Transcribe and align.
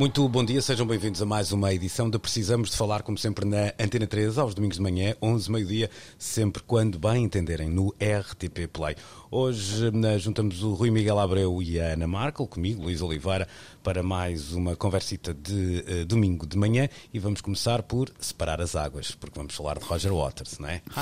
Muito 0.00 0.26
bom 0.30 0.42
dia, 0.42 0.62
sejam 0.62 0.86
bem-vindos 0.86 1.20
a 1.20 1.26
mais 1.26 1.52
uma 1.52 1.74
edição 1.74 2.08
de 2.08 2.18
Precisamos 2.18 2.70
de 2.70 2.76
Falar, 2.78 3.02
como 3.02 3.18
sempre, 3.18 3.44
na 3.44 3.74
Antena 3.78 4.06
3, 4.06 4.38
aos 4.38 4.54
domingos 4.54 4.78
de 4.78 4.82
manhã, 4.82 5.14
11, 5.20 5.52
meio-dia, 5.52 5.90
sempre 6.18 6.62
quando 6.62 6.98
bem 6.98 7.24
entenderem, 7.24 7.68
no 7.68 7.94
RTP 8.00 8.66
Play. 8.72 8.96
Hoje 9.30 9.88
eh, 9.88 10.18
juntamos 10.18 10.62
o 10.62 10.72
Rui 10.72 10.90
Miguel 10.90 11.18
Abreu 11.18 11.62
e 11.62 11.78
a 11.78 11.92
Ana 11.92 12.06
Markel, 12.06 12.46
comigo, 12.46 12.84
Luís 12.84 13.02
Oliveira, 13.02 13.46
para 13.82 14.02
mais 14.02 14.52
uma 14.52 14.76
conversita 14.76 15.32
de 15.32 16.02
uh, 16.02 16.04
domingo 16.04 16.46
de 16.46 16.56
manhã 16.56 16.88
e 17.12 17.18
vamos 17.18 17.40
começar 17.40 17.82
por 17.82 18.12
separar 18.20 18.60
as 18.60 18.76
águas, 18.76 19.12
porque 19.12 19.38
vamos 19.38 19.54
falar 19.54 19.78
de 19.78 19.84
Roger 19.84 20.12
Waters, 20.12 20.58
não 20.58 20.68
é? 20.68 20.82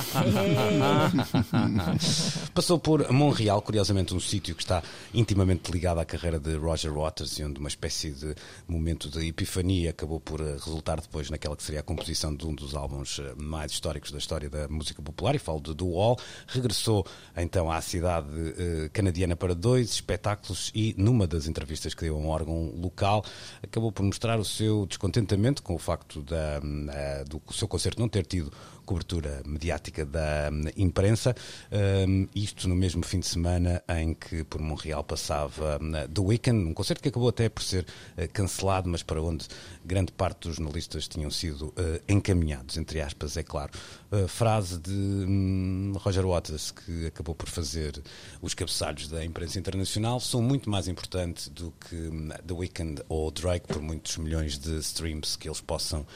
Passou 2.55 2.78
por 2.78 3.10
Montreal, 3.12 3.60
curiosamente 3.62 4.14
um 4.14 4.20
sítio 4.20 4.55
que 4.55 4.62
está 4.62 4.83
intimamente 5.12 5.70
ligado 5.72 5.98
à 5.98 6.05
carreira 6.05 6.38
de 6.38 6.56
Roger 6.56 6.92
Waters 6.92 7.38
e 7.38 7.45
onde 7.45 7.59
uma 7.59 7.69
espécie 7.69 8.10
de 8.10 8.34
momento 8.67 9.11
de 9.11 9.27
epifania 9.27 9.91
acabou 9.91 10.20
por 10.20 10.41
uh, 10.41 10.52
resultar 10.52 11.00
depois 11.00 11.30
naquela 11.30 11.56
que 11.56 11.62
seria 11.62 11.80
a 11.80 11.84
composição 11.84 12.34
de 12.34 12.47
um 12.47 12.55
dos 12.55 12.74
álbuns 12.74 13.19
uh, 13.19 13.34
mais 13.36 13.72
históricos 13.72 14.12
da 14.12 14.19
história 14.19 14.48
da 14.48 14.69
música 14.69 15.02
popular, 15.02 15.34
e 15.34 15.39
falo 15.39 15.61
de 15.61 15.74
The 15.74 15.84
Wall. 15.84 16.19
Regressou 16.47 17.06
então 17.36 17.70
à 17.70 17.80
cidade 17.80 18.28
canadiana 18.92 19.36
para 19.36 19.55
dois 19.55 19.91
espetáculos 19.91 20.70
e 20.74 20.95
numa 20.97 21.27
das 21.27 21.47
entrevistas 21.47 21.95
que 21.95 22.02
deu 22.02 22.17
a 22.17 22.19
um 22.19 22.28
órgão 22.28 22.67
local, 22.77 23.24
acabou 23.62 23.92
por 23.92 24.02
mostrar 24.02 24.38
o 24.38 24.44
seu 24.44 24.86
descontentamento 24.86 25.62
com 25.62 25.74
o 25.74 25.78
facto 25.78 26.22
da, 26.22 26.61
uh, 26.61 27.28
do 27.28 27.42
seu 27.52 27.69
concerto 27.69 28.00
não 28.00 28.08
ter 28.08 28.27
tido 28.27 28.52
cobertura 28.89 29.42
mediática 29.44 30.06
da 30.06 30.48
um, 30.50 30.62
imprensa, 30.75 31.36
um, 32.08 32.27
isto 32.34 32.67
no 32.67 32.75
mesmo 32.75 33.05
fim 33.05 33.20
de 33.20 33.27
semana 33.27 33.83
em 33.86 34.14
que 34.14 34.42
por 34.45 34.62
Montreal 34.62 35.05
passava 35.05 35.78
um, 35.78 35.92
The 35.92 36.20
Weeknd, 36.22 36.70
um 36.70 36.72
concerto 36.72 37.03
que 37.03 37.11
acabou 37.11 37.28
até 37.28 37.50
por 37.50 37.62
ser 37.62 37.84
uh, 37.84 38.27
cancelado, 38.33 38.89
mas 38.89 39.03
para 39.03 39.20
onde 39.20 39.47
grande 39.84 40.11
parte 40.11 40.48
dos 40.48 40.56
jornalistas 40.56 41.06
tinham 41.06 41.30
sido 41.30 41.67
uh, 41.67 42.00
encaminhados, 42.08 42.78
entre 42.78 43.03
aspas, 43.03 43.36
é 43.36 43.42
claro. 43.42 43.72
frase 44.27 44.78
de 44.78 44.91
hum, 44.91 45.92
Roger 45.98 46.27
Waters, 46.27 46.70
que 46.70 47.06
acabou 47.06 47.34
por 47.34 47.48
fazer 47.50 48.02
os 48.41 48.55
cabeçalhos 48.55 49.08
da 49.08 49.23
imprensa 49.23 49.58
internacional, 49.58 50.19
são 50.19 50.41
muito 50.41 50.70
mais 50.70 50.89
importantes 50.89 51.48
do 51.48 51.75
que 51.89 51.95
hum, 51.95 52.30
The 52.47 52.55
Weeknd 52.55 53.02
ou 53.06 53.30
Drake, 53.30 53.67
por 53.67 53.83
muitos 53.83 54.17
milhões 54.17 54.58
de 54.58 54.78
streams 54.78 55.36
que 55.36 55.47
eles 55.47 55.61
possam 55.61 56.06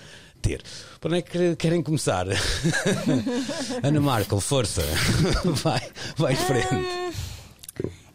ter. 0.42 0.62
Para 1.00 1.10
onde 1.10 1.18
é 1.20 1.22
que 1.22 1.56
querem 1.56 1.82
começar? 1.82 2.26
Ana 3.82 4.00
Markel, 4.00 4.40
força. 4.40 4.82
vai, 5.62 5.80
vai 6.16 6.32
em 6.32 6.36
frente. 6.36 7.22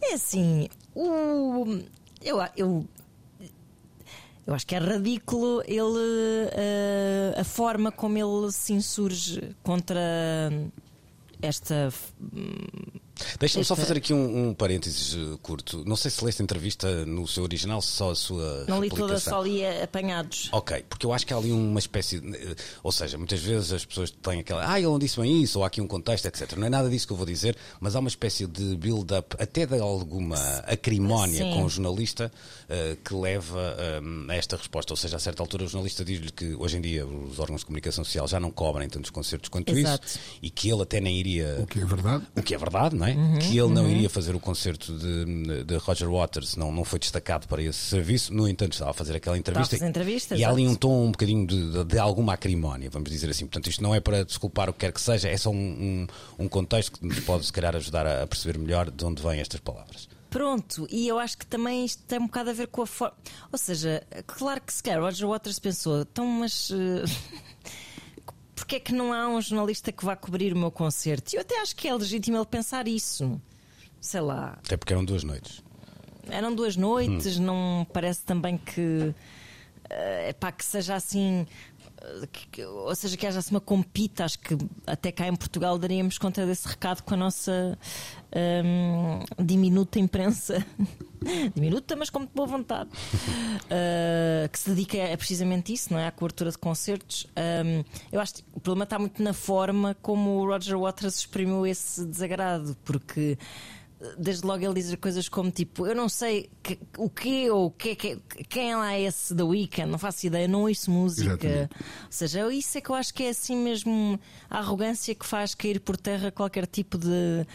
É 0.02 0.14
assim, 0.14 0.68
o, 0.94 1.80
eu, 2.22 2.38
eu, 2.56 2.86
eu 4.46 4.54
acho 4.54 4.68
que 4.68 4.76
é 4.76 4.80
ridículo 4.80 5.64
ele 5.66 5.80
uh, 5.82 7.40
a 7.40 7.44
forma 7.44 7.92
como 7.92 8.18
ele 8.18 8.52
se 8.52 8.74
insurge 8.74 9.56
contra 9.64 10.52
esta 11.42 11.92
Deixa-me 13.40 13.66
só 13.66 13.76
fazer 13.76 13.98
aqui 13.98 14.14
um, 14.14 14.50
um 14.50 14.54
parênteses 14.54 15.14
uh, 15.14 15.38
curto. 15.40 15.84
Não 15.86 15.96
sei 15.96 16.12
se 16.12 16.24
leste 16.24 16.42
a 16.42 16.44
entrevista 16.44 17.06
no 17.06 17.28
seu 17.28 17.44
original, 17.44 17.82
só 17.82 18.12
a 18.12 18.16
sua. 18.16 18.66
Não 18.68 18.82
li 18.82 18.90
toda, 18.90 19.20
só 19.20 19.42
li 19.42 19.66
apanhados. 19.66 20.50
Ok, 20.52 20.86
porque 20.90 21.06
eu 21.06 21.14
acho 21.14 21.26
que 21.26 21.34
há 21.34 21.38
ali 21.38 21.52
uma 21.52 21.80
espécie. 21.80 22.20
De, 22.20 22.30
uh, 22.30 22.56
ou 22.84 22.92
seja, 22.92 23.18
muitas 23.18 23.40
vezes 23.40 23.72
as 23.72 23.86
pessoas 23.86 24.12
têm 24.12 24.40
aquela. 24.40 24.70
Ah, 24.70 24.80
ele 24.80 24.88
não 24.88 25.00
disse 25.00 25.20
bem 25.20 25.42
isso, 25.42 25.60
ou 25.60 25.64
há 25.64 25.68
aqui 25.68 25.82
um 25.82 25.88
contexto, 25.88 26.26
etc. 26.28 26.54
Não 26.58 26.68
é 26.68 26.70
nada 26.70 26.90
disso 26.90 27.08
que 27.08 27.14
eu 27.14 27.18
vou 27.18 27.26
dizer, 27.26 27.56
mas 27.80 27.96
há 27.96 28.00
uma 28.00 28.10
espécie 28.10 28.46
de 28.46 28.76
build-up, 28.76 29.36
até 29.40 29.66
de 29.66 29.80
alguma 29.80 30.38
acrimónia 30.68 31.44
Sim. 31.44 31.54
com 31.54 31.64
o 31.64 31.70
jornalista, 31.70 32.32
uh, 32.70 32.96
que 33.04 33.14
leva 33.14 33.78
a 34.30 34.36
esta 34.36 34.58
resposta. 34.58 34.94
Ou 34.94 34.98
seja, 34.98 35.18
a 35.18 35.20
certa 35.20 35.42
altura 35.42 35.66
o 35.66 35.68
jornalista 35.68 36.04
diz-lhe 36.04 36.32
que 36.32 36.56
hoje 36.56 36.78
em 36.78 36.82
dia 36.82 37.06
os 37.06 37.40
órgãos 37.40 37.62
de 37.62 37.66
comunicação 37.66 38.04
social 38.04 38.28
já 38.28 38.40
não 38.40 38.52
cobrem 38.52 38.88
tantos 38.90 39.10
concertos 39.10 39.50
quanto 39.50 39.76
Exato. 39.76 40.06
isso 40.06 40.20
e 40.42 40.50
que 40.50 40.70
ele 40.70 40.82
até 40.82 41.00
nem 41.00 41.18
iria. 41.18 41.58
O 41.60 41.68
que 41.68 41.80
é 41.80 41.86
verdade. 41.86 42.28
O 42.36 42.42
que 42.42 42.56
é 42.56 42.58
verdade, 42.58 42.96
não 42.96 43.06
é? 43.06 43.07
É? 43.08 43.14
Uhum, 43.14 43.40
que 43.40 43.58
ele 43.58 43.74
não 43.74 43.84
uhum. 43.84 43.92
iria 43.92 44.10
fazer 44.10 44.36
o 44.36 44.40
concerto 44.40 44.98
de, 44.98 45.64
de, 45.64 45.76
Roger 45.78 46.10
Waters, 46.10 46.56
não, 46.56 46.72
não 46.72 46.84
foi 46.84 47.00
destacado 47.00 47.48
para 47.48 47.62
esse 47.62 47.80
serviço, 47.80 48.34
no 48.34 48.48
entanto 48.48 48.74
estava 48.74 48.92
a 48.92 48.94
fazer 48.94 49.16
aquela 49.16 49.38
entrevista. 49.38 49.78
e 50.36 50.44
há 50.44 50.50
ali 50.50 50.68
um 50.68 50.76
tom 50.76 51.06
um 51.06 51.12
bocadinho 51.12 51.46
de, 51.48 51.72
de, 51.72 51.84
de, 51.84 52.00
alguma 52.00 52.34
acrimónia, 52.34 52.90
vamos 52.90 53.10
dizer 53.10 53.30
assim. 53.30 53.46
Portanto, 53.46 53.70
isto 53.70 53.82
não 53.82 53.96
é 53.96 54.00
para 54.00 54.24
desculpar 54.24 54.70
o 54.70 54.74
que 54.74 54.80
quer 54.80 54.92
que 54.92 55.02
seja, 55.02 55.30
é 55.30 55.38
só 55.38 55.50
um, 55.50 56.08
um, 56.38 56.44
um 56.46 56.48
contexto 56.48 57.00
que 57.00 57.06
nos 57.06 57.20
pode, 57.22 57.46
se 57.46 57.54
calhar, 57.54 57.76
ajudar 57.76 58.06
a, 58.06 58.24
a 58.24 58.28
perceber 58.28 58.58
melhor 58.58 58.92
de 58.92 59.06
onde 59.06 59.22
vêm 59.22 59.40
estas 59.40 59.60
palavras. 59.60 60.08
Pronto, 60.30 60.86
e 60.92 61.08
eu 61.08 61.18
acho 61.18 61.38
que 61.38 61.46
também 61.46 61.86
isto 61.86 62.04
tem 62.04 62.20
um 62.20 62.26
bocado 62.26 62.50
a 62.50 62.54
ver 62.54 62.68
com 62.68 62.82
a 62.82 62.88
forma. 62.88 63.16
Ou 63.52 63.58
seja, 63.58 64.04
claro 64.26 64.62
que 64.62 64.74
se 64.74 64.84
quer, 64.84 65.00
Roger 65.00 65.28
Waters 65.28 65.60
pensou, 65.60 66.02
então, 66.02 66.26
mas. 66.26 66.70
Uh... 66.70 67.04
porque 68.58 68.78
é 68.78 68.80
que 68.80 68.92
não 68.92 69.14
há 69.14 69.28
um 69.30 69.40
jornalista 69.40 69.92
que 69.92 70.04
vá 70.04 70.16
cobrir 70.16 70.52
o 70.52 70.58
meu 70.58 70.72
concerto? 70.72 71.32
E 71.32 71.36
eu 71.38 71.42
até 71.42 71.62
acho 71.62 71.76
que 71.76 71.88
é 71.88 71.94
legítimo 71.94 72.38
ele 72.38 72.46
pensar 72.46 72.88
isso. 72.88 73.40
Sei 74.02 74.20
lá. 74.20 74.58
Até 74.66 74.76
porque 74.76 74.94
eram 74.94 75.06
duas 75.06 75.24
noites. 75.24 75.64
Eram 76.28 76.54
duas 76.54 76.76
noites, 76.76 77.38
hum. 77.38 77.44
não 77.44 77.88
parece 77.94 78.24
também 78.24 78.58
que. 78.58 79.14
É 79.90 80.32
uh, 80.32 80.40
pá, 80.40 80.52
que 80.52 80.66
seja 80.66 80.96
assim. 80.96 81.46
Que, 82.52 82.64
ou 82.64 82.96
seja, 82.96 83.18
que 83.18 83.26
haja 83.26 83.40
uma 83.52 83.60
compita, 83.60 84.26
acho 84.26 84.40
que 84.40 84.58
até 84.86 85.12
cá 85.12 85.28
em 85.28 85.36
Portugal 85.36 85.78
daríamos 85.78 86.18
conta 86.18 86.46
desse 86.46 86.68
recado 86.68 87.02
com 87.02 87.14
a 87.14 87.18
nossa 87.18 87.78
um, 88.66 89.44
diminuta 89.44 90.00
imprensa 90.00 90.66
diminuta, 91.56 91.96
mas 91.96 92.10
com 92.10 92.20
muito 92.20 92.34
boa 92.34 92.48
vontade, 92.48 92.90
uh, 92.90 94.50
que 94.50 94.60
se 94.60 94.70
dedica 94.70 95.14
a 95.14 95.18
precisamente 95.18 95.74
isso, 95.74 95.92
não 95.92 96.00
é? 96.00 96.08
À 96.08 96.12
cobertura 96.12 96.52
de 96.52 96.58
concertos. 96.58 97.28
Um, 97.36 97.84
eu 98.12 98.20
acho 98.20 98.36
que 98.36 98.44
o 98.54 98.60
problema 98.60 98.84
está 98.84 99.00
muito 99.00 99.22
na 99.22 99.34
forma 99.34 99.96
como 100.02 100.42
o 100.42 100.46
Roger 100.46 100.78
Waters 100.78 101.18
exprimiu 101.18 101.66
esse 101.66 102.06
desagrado, 102.06 102.78
porque 102.86 103.38
desde 104.18 104.46
logo 104.46 104.64
ele 104.64 104.76
diz 104.76 104.94
coisas 104.96 105.28
como 105.28 105.50
tipo, 105.50 105.88
eu 105.88 105.96
não 105.96 106.08
sei 106.08 106.50
que, 106.62 106.80
o 106.98 107.10
que 107.10 107.50
ou 107.50 107.72
que, 107.72 107.96
que, 107.96 108.20
quem 108.48 108.76
lá 108.76 108.94
é 108.94 109.02
esse 109.02 109.34
da 109.34 109.44
Weekend, 109.44 109.90
não 109.90 109.98
faço 109.98 110.28
ideia, 110.28 110.48
não 110.48 110.64
ouço 110.64 110.92
música. 110.92 111.48
Exatamente. 111.48 111.74
Ou 111.74 112.12
seja, 112.12 112.54
isso 112.54 112.78
é 112.78 112.82
que 112.82 112.90
eu 112.90 112.96
acho 112.96 113.14
que 113.14 113.24
é 113.24 113.30
assim 113.30 113.56
mesmo 113.56 114.20
a 114.50 114.60
arrogância 114.60 115.16
que 115.16 115.26
faz 115.26 115.56
cair 115.56 115.80
por 115.80 115.98
terra 115.98 116.32
qualquer 116.32 116.68
tipo 116.68 116.98
de 116.98 117.46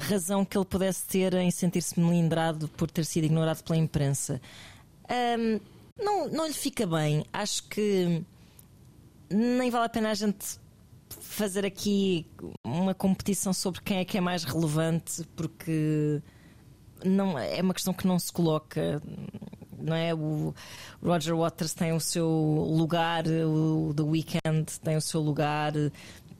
razão 0.00 0.44
que 0.44 0.56
ele 0.56 0.64
pudesse 0.64 1.04
ter 1.06 1.34
em 1.34 1.50
sentir-se 1.50 1.98
melindrado 1.98 2.68
por 2.68 2.90
ter 2.90 3.04
sido 3.04 3.24
ignorado 3.24 3.62
pela 3.62 3.78
imprensa. 3.78 4.40
Um, 5.38 5.60
não, 6.02 6.28
não 6.28 6.46
lhe 6.46 6.54
fica 6.54 6.86
bem. 6.86 7.24
Acho 7.32 7.64
que 7.64 8.22
nem 9.28 9.70
vale 9.70 9.86
a 9.86 9.88
pena 9.88 10.10
a 10.10 10.14
gente 10.14 10.58
fazer 11.18 11.64
aqui 11.64 12.26
uma 12.64 12.94
competição 12.94 13.52
sobre 13.52 13.80
quem 13.80 13.98
é 13.98 14.04
que 14.04 14.18
é 14.18 14.20
mais 14.20 14.44
relevante, 14.44 15.24
porque 15.34 16.22
não 17.04 17.38
é 17.38 17.60
uma 17.60 17.74
questão 17.74 17.92
que 17.92 18.06
não 18.06 18.18
se 18.18 18.32
coloca. 18.32 19.02
Não 19.78 19.96
é? 19.96 20.14
O 20.14 20.54
Roger 21.02 21.34
Waters 21.34 21.72
tem 21.72 21.92
o 21.92 22.00
seu 22.00 22.28
lugar, 22.28 23.24
o 23.26 23.94
The 23.94 24.02
Weeknd 24.02 24.80
tem 24.82 24.96
o 24.96 25.00
seu 25.00 25.20
lugar, 25.22 25.72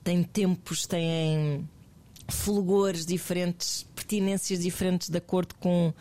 tem 0.04 0.22
tempos, 0.22 0.86
tem 0.86 1.66
fulgores 2.28 3.06
diferentes, 3.06 3.86
pertinências 3.94 4.60
diferentes 4.60 5.08
de 5.08 5.18
acordo 5.18 5.54
com 5.54 5.92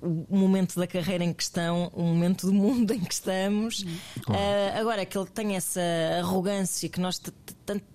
o 0.00 0.36
momento 0.36 0.78
da 0.78 0.86
carreira 0.86 1.24
em 1.24 1.32
questão, 1.32 1.90
o 1.94 2.02
momento 2.02 2.46
do 2.46 2.52
mundo 2.52 2.92
em 2.92 3.00
que 3.00 3.12
estamos. 3.12 3.84
Claro. 4.22 4.40
Uh, 4.40 4.80
agora, 4.80 5.06
que 5.06 5.16
ele 5.16 5.26
tem 5.26 5.56
essa 5.56 5.80
arrogância 6.18 6.88
que 6.88 7.00
nós 7.00 7.20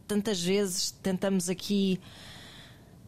tantas 0.08 0.42
vezes 0.42 0.92
tentamos 0.92 1.50
aqui 1.50 2.00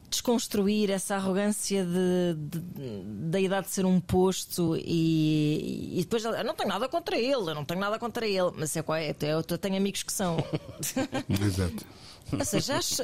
desconstruir 0.09 0.89
essa 0.89 1.15
arrogância 1.15 1.83
de, 1.83 2.35
de, 2.37 3.03
da 3.29 3.39
idade 3.39 3.67
de 3.67 3.73
ser 3.73 3.85
um 3.85 3.99
posto 3.99 4.77
e, 4.77 5.99
e 5.99 6.01
depois 6.01 6.23
eu 6.23 6.43
não 6.43 6.55
tenho 6.55 6.69
nada 6.69 6.87
contra 6.87 7.17
ele, 7.17 7.33
eu 7.33 7.55
não 7.55 7.65
tenho 7.65 7.79
nada 7.79 7.99
contra 7.99 8.25
ele, 8.25 8.51
mas 8.55 8.75
é 8.77 8.81
qual 8.81 8.97
é, 8.97 9.13
eu, 9.21 9.43
eu 9.47 9.57
tenho 9.57 9.75
amigos 9.75 10.03
que 10.03 10.13
são. 10.13 10.37
Exato. 11.29 11.85
Ou 12.31 12.45
seja, 12.45 12.77
acho, 12.77 13.03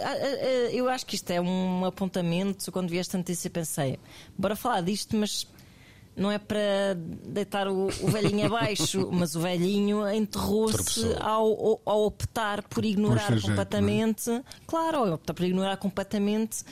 eu 0.71 0.89
acho 0.89 1.05
que 1.05 1.15
isto 1.15 1.29
é 1.29 1.39
um 1.39 1.85
apontamento. 1.85 2.71
Quando 2.71 2.89
vi 2.89 2.97
esta 2.97 3.17
notícia, 3.17 3.49
pensei, 3.49 3.99
bora 4.37 4.55
falar 4.55 4.81
disto, 4.81 5.15
mas 5.15 5.47
não 6.15 6.29
é 6.31 6.37
para 6.37 6.95
deitar 7.25 7.67
o, 7.67 7.87
o 7.87 8.07
velhinho 8.07 8.45
abaixo, 8.47 9.09
mas 9.13 9.35
o 9.35 9.39
velhinho 9.39 10.07
enterrou-se 10.13 11.15
ao, 11.19 11.81
ao 11.85 12.03
optar 12.05 12.61
por 12.63 12.83
ignorar 12.85 13.27
ser 13.27 13.33
jeito, 13.33 13.47
completamente, 13.47 14.41
claro, 14.67 14.97
ao 14.97 15.13
optar 15.13 15.33
por 15.33 15.45
ignorar 15.45 15.77
completamente 15.77 16.63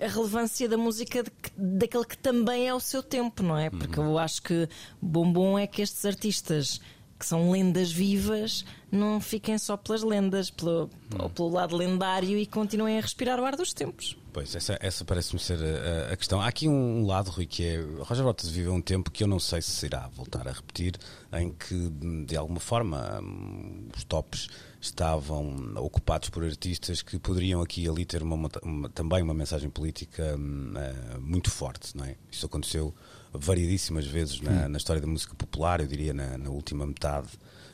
a 0.00 0.06
relevância 0.08 0.68
da 0.68 0.76
música 0.76 1.22
de 1.22 1.30
que- 1.30 1.50
daquele 1.56 2.04
que 2.04 2.18
também 2.18 2.68
é 2.68 2.74
o 2.74 2.80
seu 2.80 3.02
tempo, 3.02 3.42
não 3.42 3.56
é? 3.56 3.70
Porque 3.70 3.98
eu 3.98 4.18
acho 4.18 4.42
que 4.42 4.68
bom 5.00 5.30
bom 5.32 5.58
é 5.58 5.66
que 5.66 5.80
estes 5.82 6.04
artistas 6.04 6.80
que 7.18 7.26
são 7.26 7.50
lendas 7.50 7.90
vivas 7.90 8.64
não 8.90 9.20
fiquem 9.20 9.58
só 9.58 9.76
pelas 9.76 10.02
lendas, 10.02 10.50
pelo, 10.50 10.90
ou 11.18 11.30
pelo 11.30 11.48
lado 11.48 11.76
lendário 11.76 12.38
e 12.38 12.46
continuem 12.46 12.98
a 12.98 13.00
respirar 13.00 13.40
o 13.40 13.44
ar 13.44 13.56
dos 13.56 13.72
tempos. 13.72 14.16
Pois, 14.32 14.54
essa, 14.54 14.78
essa 14.80 15.04
parece-me 15.04 15.40
ser 15.40 15.58
a, 15.62 16.12
a 16.12 16.16
questão. 16.16 16.40
Há 16.40 16.46
aqui 16.46 16.68
um 16.68 17.06
lado, 17.06 17.30
Rui, 17.30 17.46
que 17.46 17.64
é. 17.64 17.80
Roger 18.00 18.24
Waters 18.24 18.50
viveu 18.50 18.72
um 18.74 18.82
tempo 18.82 19.10
que 19.10 19.24
eu 19.24 19.28
não 19.28 19.40
sei 19.40 19.62
se 19.62 19.86
irá 19.86 20.08
voltar 20.08 20.46
a 20.46 20.52
repetir, 20.52 20.94
em 21.32 21.50
que, 21.52 21.90
de 22.26 22.36
alguma 22.36 22.60
forma, 22.60 23.18
hum, 23.22 23.88
os 23.96 24.04
tops 24.04 24.48
estavam 24.86 25.74
ocupados 25.76 26.28
por 26.30 26.44
artistas 26.44 27.02
que 27.02 27.18
poderiam 27.18 27.60
aqui 27.62 27.84
e 27.84 27.88
ali 27.88 28.04
ter 28.04 28.22
uma- 28.22 28.50
uma- 28.62 28.88
também 28.90 29.22
uma 29.22 29.34
mensagem 29.34 29.68
política 29.70 30.34
hum, 30.38 30.72
eh, 30.76 31.18
muito 31.20 31.50
forte, 31.50 31.96
não 31.96 32.04
é? 32.04 32.16
Isso 32.30 32.46
aconteceu 32.46 32.94
variedíssimas 33.32 34.06
vezes 34.06 34.40
na, 34.40 34.68
na 34.68 34.78
história 34.78 35.00
da 35.00 35.06
música 35.08 35.34
popular, 35.34 35.80
eu 35.80 35.86
diria 35.86 36.14
na, 36.14 36.38
na 36.38 36.50
última 36.50 36.86
metade 36.86 37.28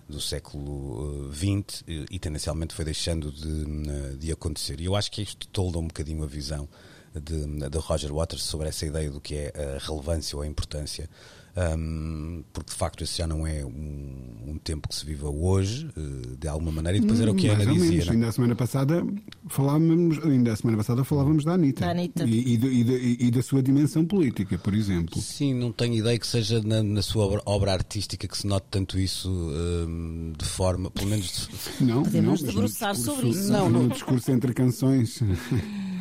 do 0.09 0.21
século 0.21 1.31
XX 1.33 1.85
e, 1.87 2.07
e 2.11 2.19
tendencialmente 2.19 2.75
foi 2.75 2.85
deixando 2.85 3.31
de, 3.33 4.17
de 4.17 4.33
acontecer. 4.33 4.81
E 4.81 4.85
eu 4.87 4.97
acho 4.97 5.11
que 5.11 5.23
isto 5.23 5.47
tolda 5.49 5.79
um 5.79 5.87
bocadinho 5.87 6.23
a 6.25 6.27
visão 6.27 6.69
de, 7.15 7.69
de 7.71 7.79
Roger 7.79 8.13
Waters 8.13 8.43
sobre 8.43 8.69
essa 8.69 8.85
ideia 8.87 9.11
do 9.11 9.21
que 9.21 9.35
é 9.37 9.53
a 9.77 9.87
relevância 9.87 10.37
ou 10.37 10.43
a 10.43 10.47
importância. 10.47 11.09
Hum, 11.57 12.43
porque 12.53 12.71
de 12.71 12.77
facto 12.77 13.05
esse 13.05 13.19
já 13.19 13.27
não 13.27 13.47
é 13.47 13.65
um, 13.65 14.53
um 14.53 14.59
tempo 14.63 14.89
que 14.89 14.95
se 14.95 15.05
viva 15.05 15.29
hoje, 15.29 15.89
eh, 15.97 16.37
de 16.39 16.49
alguma 16.49 16.73
maneira, 16.73 16.97
e 16.99 17.01
depois 17.01 17.21
era 17.21 17.31
o 17.31 17.35
que 17.35 17.49
a 17.49 17.53
Ana 17.55 17.67
dizia. 17.67 17.79
menos. 17.91 18.07
não 18.07 18.13
é? 18.13 18.15
Ainda 18.17 18.29
a 18.29 18.33
semana 18.33 18.55
passada 18.57 19.07
falávamos, 19.49 20.19
ainda 20.25 20.53
a 20.53 20.57
semana 20.57 20.77
passada 20.79 21.05
falávamos 21.05 21.45
da 21.45 21.53
Anitta. 21.55 21.81
Da 21.85 21.91
Anitta. 21.91 22.25
E, 22.25 22.55
e 22.55 22.57
da- 22.57 22.69
e 22.69 23.17
e 23.21 23.31
da 23.31 23.43
sua 23.43 23.63
dimensão 23.63 24.05
política, 24.05 24.57
por 24.59 24.75
exemplo. 24.75 25.21
Sim, 25.21 25.55
não 25.55 25.73
tenho 25.73 25.95
ideia 25.95 26.19
que 26.19 26.27
seja 26.27 26.61
na, 26.63 26.83
na 26.83 27.03
sua 27.03 27.25
obra, 27.27 27.43
obra 27.47 27.73
artística 27.73 28.27
que 28.27 28.37
se 28.37 28.47
note 28.47 28.67
tanto 28.71 28.99
isso 28.99 29.31
hum, 29.31 30.33
de 30.37 30.45
forma, 30.45 30.91
pelo 30.91 31.09
menos 31.11 31.49
de- 31.79 31.85
Não, 31.85 32.03
Podemos 32.03 32.41
não, 32.43 32.49
debruçar 32.49 32.93
discurso- 32.95 33.21
sobre 33.23 33.31
isso. 33.31 33.53
Não, 33.53 33.69
no 33.71 33.89
discurso 33.89 34.31
entre 34.33 34.53
canções. 34.55 35.21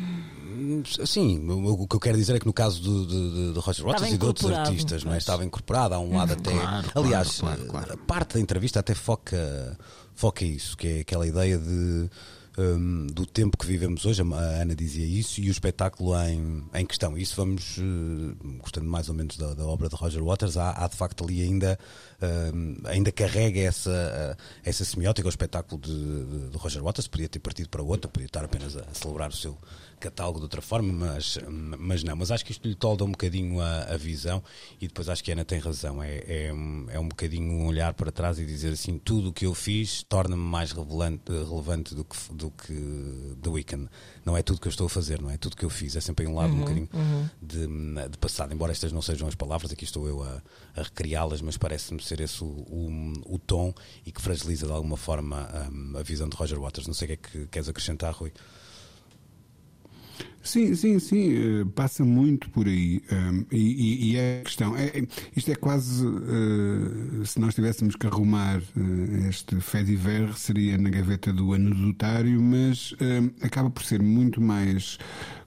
Sim, 1.06 1.48
o 1.48 1.86
que 1.88 1.96
eu 1.96 2.00
quero 2.00 2.16
dizer 2.18 2.36
é 2.36 2.38
que 2.40 2.46
no 2.46 2.52
caso 2.52 2.82
do, 2.82 3.06
do- 3.06 3.30
do- 3.30 3.52
do 3.54 3.60
Roger 3.60 3.84
Waters 3.86 4.12
e 4.12 4.18
de 4.18 4.24
outros 4.24 4.50
artistas, 4.50 5.04
não 5.04 5.14
é? 5.14 5.18
estava 5.18 5.44
incorporado. 5.44 5.94
Há 5.94 5.98
um 5.98 6.16
lado 6.16 6.32
até. 6.32 6.50
Claro, 6.52 6.88
Aliás, 6.94 7.40
claro, 7.40 7.64
claro. 7.66 7.92
a 7.94 7.96
parte 7.96 8.34
da 8.34 8.40
entrevista 8.40 8.80
até 8.80 8.94
foca, 8.94 9.78
foca 10.14 10.44
isso, 10.44 10.76
que 10.76 10.86
é 10.88 11.00
aquela 11.00 11.26
ideia 11.26 11.58
de. 11.58 12.10
hum, 12.58 13.06
do 13.12 13.24
tempo 13.24 13.56
que 13.56 13.66
vivemos 13.66 14.04
hoje, 14.04 14.20
a 14.22 14.24
Ana 14.36 14.74
dizia 14.74 15.06
isso, 15.06 15.40
e 15.40 15.48
o 15.48 15.50
espetáculo 15.50 16.14
em, 16.22 16.62
em 16.74 16.84
questão. 16.86 17.16
Isso 17.16 17.34
vamos, 17.36 17.76
eh, 17.78 18.56
gostando 18.60 18.86
mais 18.88 19.08
ou 19.08 19.14
menos 19.14 19.36
da, 19.38 19.54
da 19.54 19.64
obra 19.64 19.88
de 19.88 19.96
Roger 19.96 20.22
Waters, 20.22 20.56
há, 20.58 20.84
há 20.84 20.86
de 20.88 20.96
facto 20.96 21.24
ali 21.24 21.42
ainda, 21.42 21.78
hum, 22.54 22.76
ainda 22.84 23.10
carrega 23.10 23.58
essa, 23.60 23.90
eh, 23.90 24.36
essa 24.64 24.84
semiótica. 24.84 25.26
O 25.26 25.30
espetáculo 25.30 25.80
de, 25.80 25.94
de- 25.94 26.50
de 26.50 26.58
Roger 26.58 26.82
Waters 26.82 27.08
podia 27.08 27.28
ter 27.28 27.38
partido 27.38 27.68
para 27.70 27.82
outra, 27.82 28.10
podia 28.10 28.26
estar 28.26 28.44
apenas 28.44 28.76
a 28.76 28.84
celebrar 28.92 29.30
o 29.30 29.34
seu 29.36 29.56
catálogo 30.02 30.38
de 30.38 30.44
outra 30.44 30.60
forma, 30.60 30.92
mas, 30.92 31.38
mas 31.78 32.02
não. 32.02 32.16
Mas 32.16 32.30
acho 32.30 32.44
que 32.44 32.52
isto 32.52 32.66
lhe 32.66 32.74
tolda 32.74 33.04
um 33.04 33.10
bocadinho 33.12 33.60
a, 33.60 33.82
a 33.94 33.96
visão 33.96 34.42
e 34.80 34.88
depois 34.88 35.08
acho 35.08 35.22
que 35.22 35.30
a 35.30 35.34
Ana 35.34 35.44
tem 35.44 35.58
razão. 35.58 36.02
É, 36.02 36.46
é, 36.46 36.52
um- 36.52 36.86
é 36.90 36.98
um 36.98 37.08
bocadinho 37.08 37.52
um 37.52 37.66
olhar 37.66 37.94
para 37.94 38.10
trás 38.10 38.38
e 38.38 38.44
dizer 38.44 38.72
assim: 38.72 38.98
tudo 38.98 39.28
o 39.30 39.32
que 39.32 39.46
eu 39.46 39.54
fiz 39.54 40.02
torna-me 40.02 40.42
mais 40.42 40.72
relevante, 40.72 41.30
relevante 41.30 41.94
do, 41.94 42.04
que, 42.04 42.16
do 42.34 42.50
que 42.50 43.36
The 43.40 43.48
Weeknd. 43.50 43.88
Não 44.24 44.36
é 44.36 44.42
tudo 44.42 44.60
que 44.60 44.66
eu 44.68 44.70
estou 44.70 44.86
a 44.86 44.90
fazer, 44.90 45.20
não 45.22 45.30
é 45.30 45.36
tudo 45.36 45.56
que 45.56 45.64
eu 45.64 45.70
fiz. 45.70 45.94
É 45.96 46.00
sempre 46.00 46.26
um 46.26 46.34
lado 46.34 46.52
um 46.52 46.58
bocadinho 46.60 46.88
de, 47.40 47.66
de 48.10 48.18
passado. 48.18 48.52
Embora 48.52 48.72
estas 48.72 48.92
não 48.92 49.02
sejam 49.02 49.28
as 49.28 49.34
palavras, 49.34 49.70
aqui 49.72 49.84
estou 49.84 50.06
eu 50.08 50.22
a, 50.22 50.42
a 50.76 50.82
recriá-las, 50.82 51.40
mas 51.40 51.56
parece-me 51.56 52.02
ser 52.02 52.20
esse 52.20 52.42
o, 52.42 52.46
o, 52.46 53.12
o 53.34 53.38
tom 53.38 53.72
e 54.04 54.10
que 54.12 54.20
fragiliza 54.20 54.66
de 54.66 54.72
alguma 54.72 54.96
forma 54.96 55.48
hum, 55.72 55.94
a 55.96 56.02
visão 56.02 56.28
de 56.28 56.36
Roger 56.36 56.58
Waters. 56.60 56.86
Não 56.86 56.94
sei 56.94 57.06
o 57.06 57.08
que 57.08 57.12
é 57.12 57.16
que 57.42 57.46
queres 57.48 57.68
acrescentar, 57.68 58.12
Rui. 58.14 58.32
Sim, 60.44 60.74
sim, 60.74 60.98
sim, 60.98 61.60
eh, 61.60 61.64
passa 61.74 62.04
muito 62.04 62.50
por 62.50 62.66
aí. 62.66 63.00
um, 63.12 63.44
e, 63.52 63.58
e- 63.58 64.12
e 64.12 64.16
é 64.16 64.40
a 64.40 64.44
questão, 64.44 64.76
é, 64.76 64.86
é- 64.88 65.06
isto 65.36 65.50
é 65.52 65.54
quase, 65.54 66.04
eh, 66.04 67.24
se 67.24 67.38
nós 67.38 67.54
tivéssemos 67.54 67.94
que 67.94 68.06
arrumar 68.08 68.56
eh, 68.60 69.28
este 69.28 69.60
Fediver, 69.60 70.36
seria 70.36 70.76
na 70.78 70.90
gaveta 70.90 71.32
do 71.32 71.52
anedotário, 71.54 72.40
mas 72.42 72.92
eh, 73.00 73.22
acaba 73.46 73.70
por 73.70 73.84
ser 73.84 74.02
muito 74.02 74.40
mais 74.40 74.98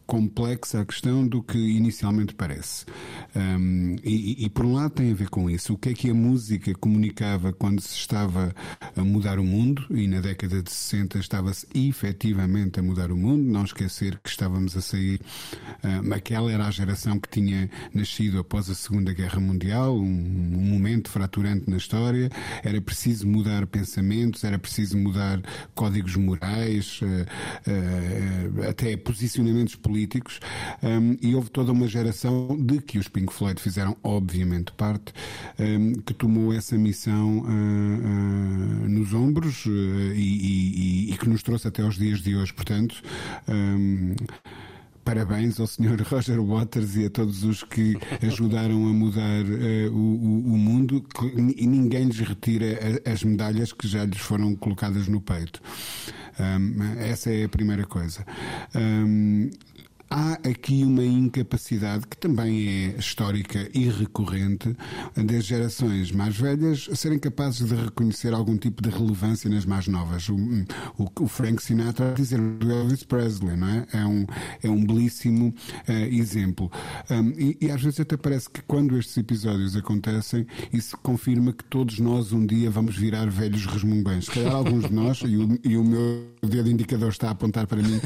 complexa 0.05 0.81
a 0.81 0.85
questão 0.85 1.27
do 1.27 1.41
que 1.41 1.57
inicialmente 1.57 2.33
parece. 2.33 2.85
Um, 3.35 3.95
e, 4.03 4.45
e, 4.45 4.49
por 4.49 4.65
um 4.65 4.73
lado 4.73 4.91
tem 4.91 5.11
a 5.11 5.15
ver 5.15 5.29
com 5.29 5.49
isso. 5.49 5.73
O 5.73 5.77
que 5.77 5.89
é 5.89 5.93
que 5.93 6.09
a 6.09 6.13
música 6.13 6.73
comunicava 6.75 7.51
quando 7.51 7.81
se 7.81 7.95
estava 7.95 8.53
a 8.95 9.03
mudar 9.03 9.39
o 9.39 9.43
mundo? 9.43 9.85
E 9.89 10.07
na 10.07 10.21
década 10.21 10.61
de 10.61 10.71
60 10.71 11.17
estava-se 11.17 11.67
efetivamente 11.73 12.79
a 12.79 12.83
mudar 12.83 13.11
o 13.11 13.17
mundo. 13.17 13.43
Não 13.43 13.63
esquecer 13.63 14.19
que 14.19 14.29
estávamos 14.29 14.77
a 14.77 14.81
sair. 14.81 15.19
Um, 15.83 16.13
aquela 16.13 16.51
era 16.51 16.67
a 16.67 16.71
geração 16.71 17.19
que 17.19 17.29
tinha 17.29 17.69
nascido 17.93 18.39
após 18.39 18.69
a 18.69 18.75
Segunda 18.75 19.11
Guerra 19.13 19.39
Mundial, 19.39 19.97
um, 19.97 20.03
um 20.03 20.65
momento 20.65 21.09
fraturante 21.09 21.69
na 21.69 21.77
história. 21.77 22.29
Era 22.63 22.79
preciso 22.79 23.27
mudar 23.27 23.65
pensamentos, 23.67 24.43
era 24.43 24.59
preciso 24.59 24.97
mudar 24.97 25.41
códigos 25.73 26.15
morais, 26.15 26.99
uh, 27.01 28.65
uh, 28.65 28.69
até 28.69 28.95
posicionamentos 28.95 29.75
políticos 29.75 29.94
políticos 29.95 30.41
um, 30.83 31.15
e 31.21 31.33
houve 31.33 31.49
toda 31.49 31.71
uma 31.71 31.87
geração 31.87 32.57
de 32.59 32.81
que 32.81 32.99
os 32.99 33.07
Pink 33.07 33.33
Floyd 33.33 33.61
fizeram 33.61 33.95
obviamente 34.03 34.73
parte 34.73 35.13
um, 35.57 35.93
que 35.93 36.13
tomou 36.13 36.53
essa 36.53 36.77
missão 36.77 37.39
uh, 37.39 37.45
uh, 37.45 38.89
nos 38.89 39.13
ombros 39.13 39.65
uh, 39.65 39.69
e, 39.69 41.07
e, 41.07 41.13
e, 41.13 41.17
que 41.17 41.29
nos 41.29 41.41
trouxe 41.41 41.69
até 41.69 41.81
aos 41.81 41.95
dias 41.95 42.19
de 42.19 42.35
hoje 42.35 42.53
portanto 42.53 43.01
um, 43.47 44.15
Parabéns 45.05 45.59
ao 45.59 45.67
Sr. 45.67 46.01
Roger 46.09 46.41
Waters 46.41 46.95
e 46.95 47.05
a 47.05 47.09
todos 47.11 47.43
os 47.43 47.63
que 47.63 47.95
ajudaram 48.23 48.87
a 48.87 48.91
mudar 48.91 49.43
uh, 49.45 49.93
o, 49.93 50.53
o, 50.53 50.57
mundo 50.57 51.05
e 51.55 51.67
ninguém 51.67 52.05
lhes 52.05 52.19
retira 52.19 52.79
as 53.05 53.23
medalhas 53.23 53.71
que 53.71 53.87
já 53.87 54.03
lhes 54.03 54.17
foram 54.17 54.55
colocadas 54.55 55.07
no 55.07 55.21
peito. 55.21 55.61
Um, 56.39 56.99
essa 56.99 57.31
é 57.31 57.45
a 57.45 57.49
primeira 57.49 57.85
coisa. 57.85 58.25
Um, 58.73 59.49
há 60.09 60.33
aqui 60.33 60.83
uma 60.83 61.03
incapacidade 61.03 62.07
que 62.07 62.17
também 62.17 62.67
é 62.67 62.99
histórica 62.99 63.69
e 63.73 63.89
recorrente 63.89 64.75
das 65.15 65.45
gerações 65.45 66.11
mais 66.11 66.37
velhas 66.37 66.89
serem 66.93 67.19
capazes 67.19 67.67
de 67.67 67.75
reconhecer 67.75 68.33
algum 68.33 68.57
tipo 68.57 68.81
de 68.81 68.89
relevância 68.89 69.49
nas 69.49 69.65
mais 69.65 69.87
novas. 69.87 70.29
O, 70.29 70.35
o, 70.97 71.23
o 71.23 71.27
Frank 71.27 71.61
Sinatra 71.61 72.13
dizer 72.13 72.39
do 72.39 72.71
Elvis 72.71 73.03
Presley, 73.03 73.57
não 73.57 73.67
é? 73.67 73.87
É 73.93 74.05
um, 74.05 74.25
é 74.63 74.69
um 74.69 74.85
belíssimo 74.85 75.53
uh, 75.87 75.91
exemplo. 75.91 76.71
Um, 77.09 77.29
e, 77.31 77.57
e 77.61 77.71
às 77.71 77.81
vezes 77.81 77.99
até 77.99 78.15
parece 78.15 78.49
que 78.49 78.61
quando 78.63 78.97
estes 78.97 79.17
episódios 79.17 79.75
acontecem, 79.75 80.45
isso 80.71 80.97
confirma 80.97 81.51
que 81.51 81.63
todos 81.63 81.99
nós 81.99 82.31
um 82.31 82.45
dia 82.45 82.69
vamos 82.69 82.95
virar 82.95 83.29
velhos 83.29 83.65
resmungões. 83.65 84.25
Se 84.25 84.31
calhar 84.31 84.53
alguns 84.53 84.85
de 84.85 84.93
nós, 84.93 85.21
e 85.25 85.35
o, 85.35 85.59
e 85.63 85.77
o 85.77 85.83
meu 85.83 86.27
dedo 86.41 86.69
indicador 86.69 87.09
está 87.09 87.29
a 87.29 87.31
apontar 87.31 87.67
para 87.67 87.81
mim, 87.81 87.99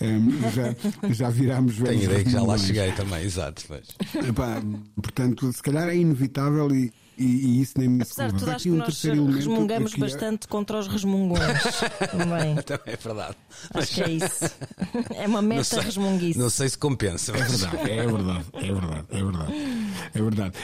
um, 0.00 0.50
já, 0.50 1.12
já 1.12 1.30
virámos 1.30 1.43
velhos 1.46 1.76
Tenho 1.76 2.02
ideia 2.02 2.24
que 2.24 2.30
já 2.30 2.42
lá 2.42 2.58
cheguei 2.58 2.92
também, 2.92 3.24
exato. 3.24 3.64
Mas... 3.68 4.26
Epá, 4.26 4.62
portanto, 5.00 5.52
se 5.52 5.62
calhar 5.62 5.88
é 5.88 5.96
inevitável 5.96 6.74
e, 6.74 6.92
e, 7.18 7.24
e 7.24 7.60
isso 7.60 7.74
nem 7.76 7.88
me 7.88 8.02
Apesar 8.02 8.32
de 8.32 8.38
tudo, 8.38 8.50
acho 8.50 8.64
que 8.64 8.70
um 8.70 8.76
nós 8.76 9.02
resmungamos 9.02 9.92
aqui... 9.92 10.00
bastante 10.00 10.48
contra 10.48 10.78
os 10.78 10.88
resmungões 10.88 11.40
também. 12.10 12.56
também 12.64 12.94
é 12.94 12.96
verdade. 12.96 13.36
Acho 13.72 13.94
que 13.94 14.02
é 14.02 14.10
isso. 14.10 14.44
É 15.16 15.26
uma 15.26 15.42
meta 15.42 15.64
sei, 15.64 15.80
resmunguice. 15.80 16.38
Não 16.38 16.50
sei 16.50 16.68
se 16.68 16.78
compensa. 16.78 17.32
É 17.32 17.42
verdade, 17.42 17.90
é 17.90 18.06
verdade, 18.06 18.44
é 18.54 18.72
verdade, 18.72 19.06
é 19.10 19.22
verdade. 19.22 19.52
É 20.14 20.22
verdade. 20.22 20.54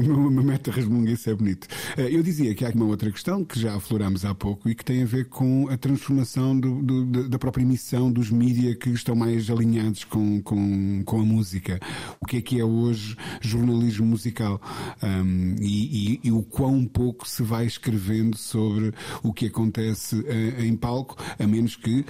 Uma, 0.00 0.42
meta 0.42 0.70
resmunga, 0.70 1.10
isso 1.10 1.28
é 1.28 1.34
bonito. 1.34 1.66
Uh, 1.96 2.02
eu 2.02 2.22
dizia 2.22 2.54
que 2.54 2.64
há 2.64 2.70
uma 2.70 2.86
outra 2.86 3.10
questão 3.10 3.44
que 3.44 3.58
já 3.58 3.74
aflorámos 3.74 4.24
há 4.24 4.34
pouco 4.34 4.68
e 4.68 4.74
que 4.74 4.84
tem 4.84 5.02
a 5.02 5.06
ver 5.06 5.26
com 5.28 5.68
a 5.68 5.76
transformação 5.76 6.58
do, 6.58 6.82
do, 6.82 7.28
da 7.28 7.38
própria 7.38 7.62
emissão 7.62 8.10
dos 8.10 8.30
mídia 8.30 8.74
que 8.74 8.90
estão 8.90 9.14
mais 9.14 9.50
alinhados 9.50 10.04
com, 10.04 10.40
com, 10.42 11.02
com 11.04 11.20
a 11.20 11.24
música. 11.24 11.78
O 12.20 12.26
que 12.26 12.38
é 12.38 12.40
que 12.40 12.58
é 12.58 12.64
hoje 12.64 13.16
jornalismo 13.40 14.06
musical? 14.06 14.60
Um, 15.02 15.56
e, 15.60 16.14
e, 16.14 16.20
e, 16.24 16.32
o 16.32 16.42
quão 16.42 16.84
pouco 16.86 17.28
se 17.28 17.42
vai 17.42 17.66
escrevendo 17.66 18.36
sobre 18.36 18.92
o 19.22 19.32
que 19.32 19.46
acontece 19.46 20.16
uh, 20.16 20.62
em 20.62 20.76
palco, 20.76 21.16
a 21.38 21.46
menos 21.46 21.76
que, 21.76 22.00
uh, 22.00 22.04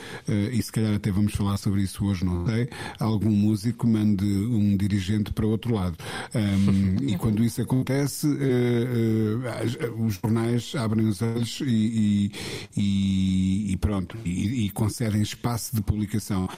e 0.52 0.62
se 0.62 0.70
calhar 0.70 0.94
até 0.94 1.10
vamos 1.10 1.34
falar 1.34 1.56
sobre 1.56 1.82
isso 1.82 2.04
hoje, 2.04 2.24
não 2.24 2.46
sei, 2.46 2.68
algum 2.98 3.30
músico 3.30 3.86
mande 3.86 4.24
um 4.24 4.76
dirigente 4.76 5.32
para 5.32 5.46
outro 5.46 5.74
lado. 5.74 5.96
Um, 6.34 7.08
e 7.08 7.16
quando 7.16 7.42
isso 7.42 7.60
acontece, 7.60 7.71
uh, 7.76 10.04
os 10.04 10.14
jornais 10.14 10.74
abrem 10.74 11.06
os 11.06 11.22
olhos 11.22 11.60
e, 11.60 12.32
e, 12.76 13.72
e 13.72 13.76
pronto, 13.78 14.18
e, 14.24 14.66
e 14.66 14.70
concedem 14.70 15.22
espaço 15.22 15.74
de 15.74 15.82
publicação. 15.82 16.48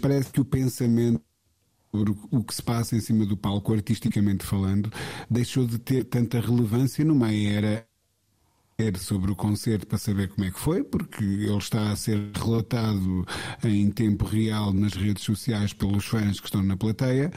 Parece 0.00 0.30
que 0.30 0.40
o 0.40 0.44
pensamento 0.44 1.22
sobre 1.94 2.12
o 2.32 2.42
que 2.42 2.52
se 2.52 2.62
passa 2.62 2.96
em 2.96 3.00
cima 3.00 3.24
do 3.24 3.36
palco, 3.36 3.72
artisticamente 3.72 4.44
falando, 4.44 4.92
deixou 5.30 5.64
de 5.64 5.78
ter 5.78 6.04
tanta 6.04 6.40
relevância 6.40 7.04
numa 7.04 7.32
era 7.32 7.86
sobre 8.98 9.30
o 9.30 9.36
concerto 9.36 9.86
para 9.86 9.98
saber 9.98 10.28
como 10.28 10.46
é 10.46 10.50
que 10.50 10.58
foi, 10.58 10.82
porque 10.82 11.22
ele 11.22 11.56
está 11.56 11.92
a 11.92 11.96
ser 11.96 12.18
relatado 12.34 13.24
em 13.62 13.88
tempo 13.88 14.24
real 14.24 14.72
nas 14.72 14.94
redes 14.94 15.22
sociais 15.22 15.72
pelos 15.72 16.04
fãs 16.04 16.40
que 16.40 16.46
estão 16.46 16.60
na 16.60 16.76
plateia, 16.76 17.30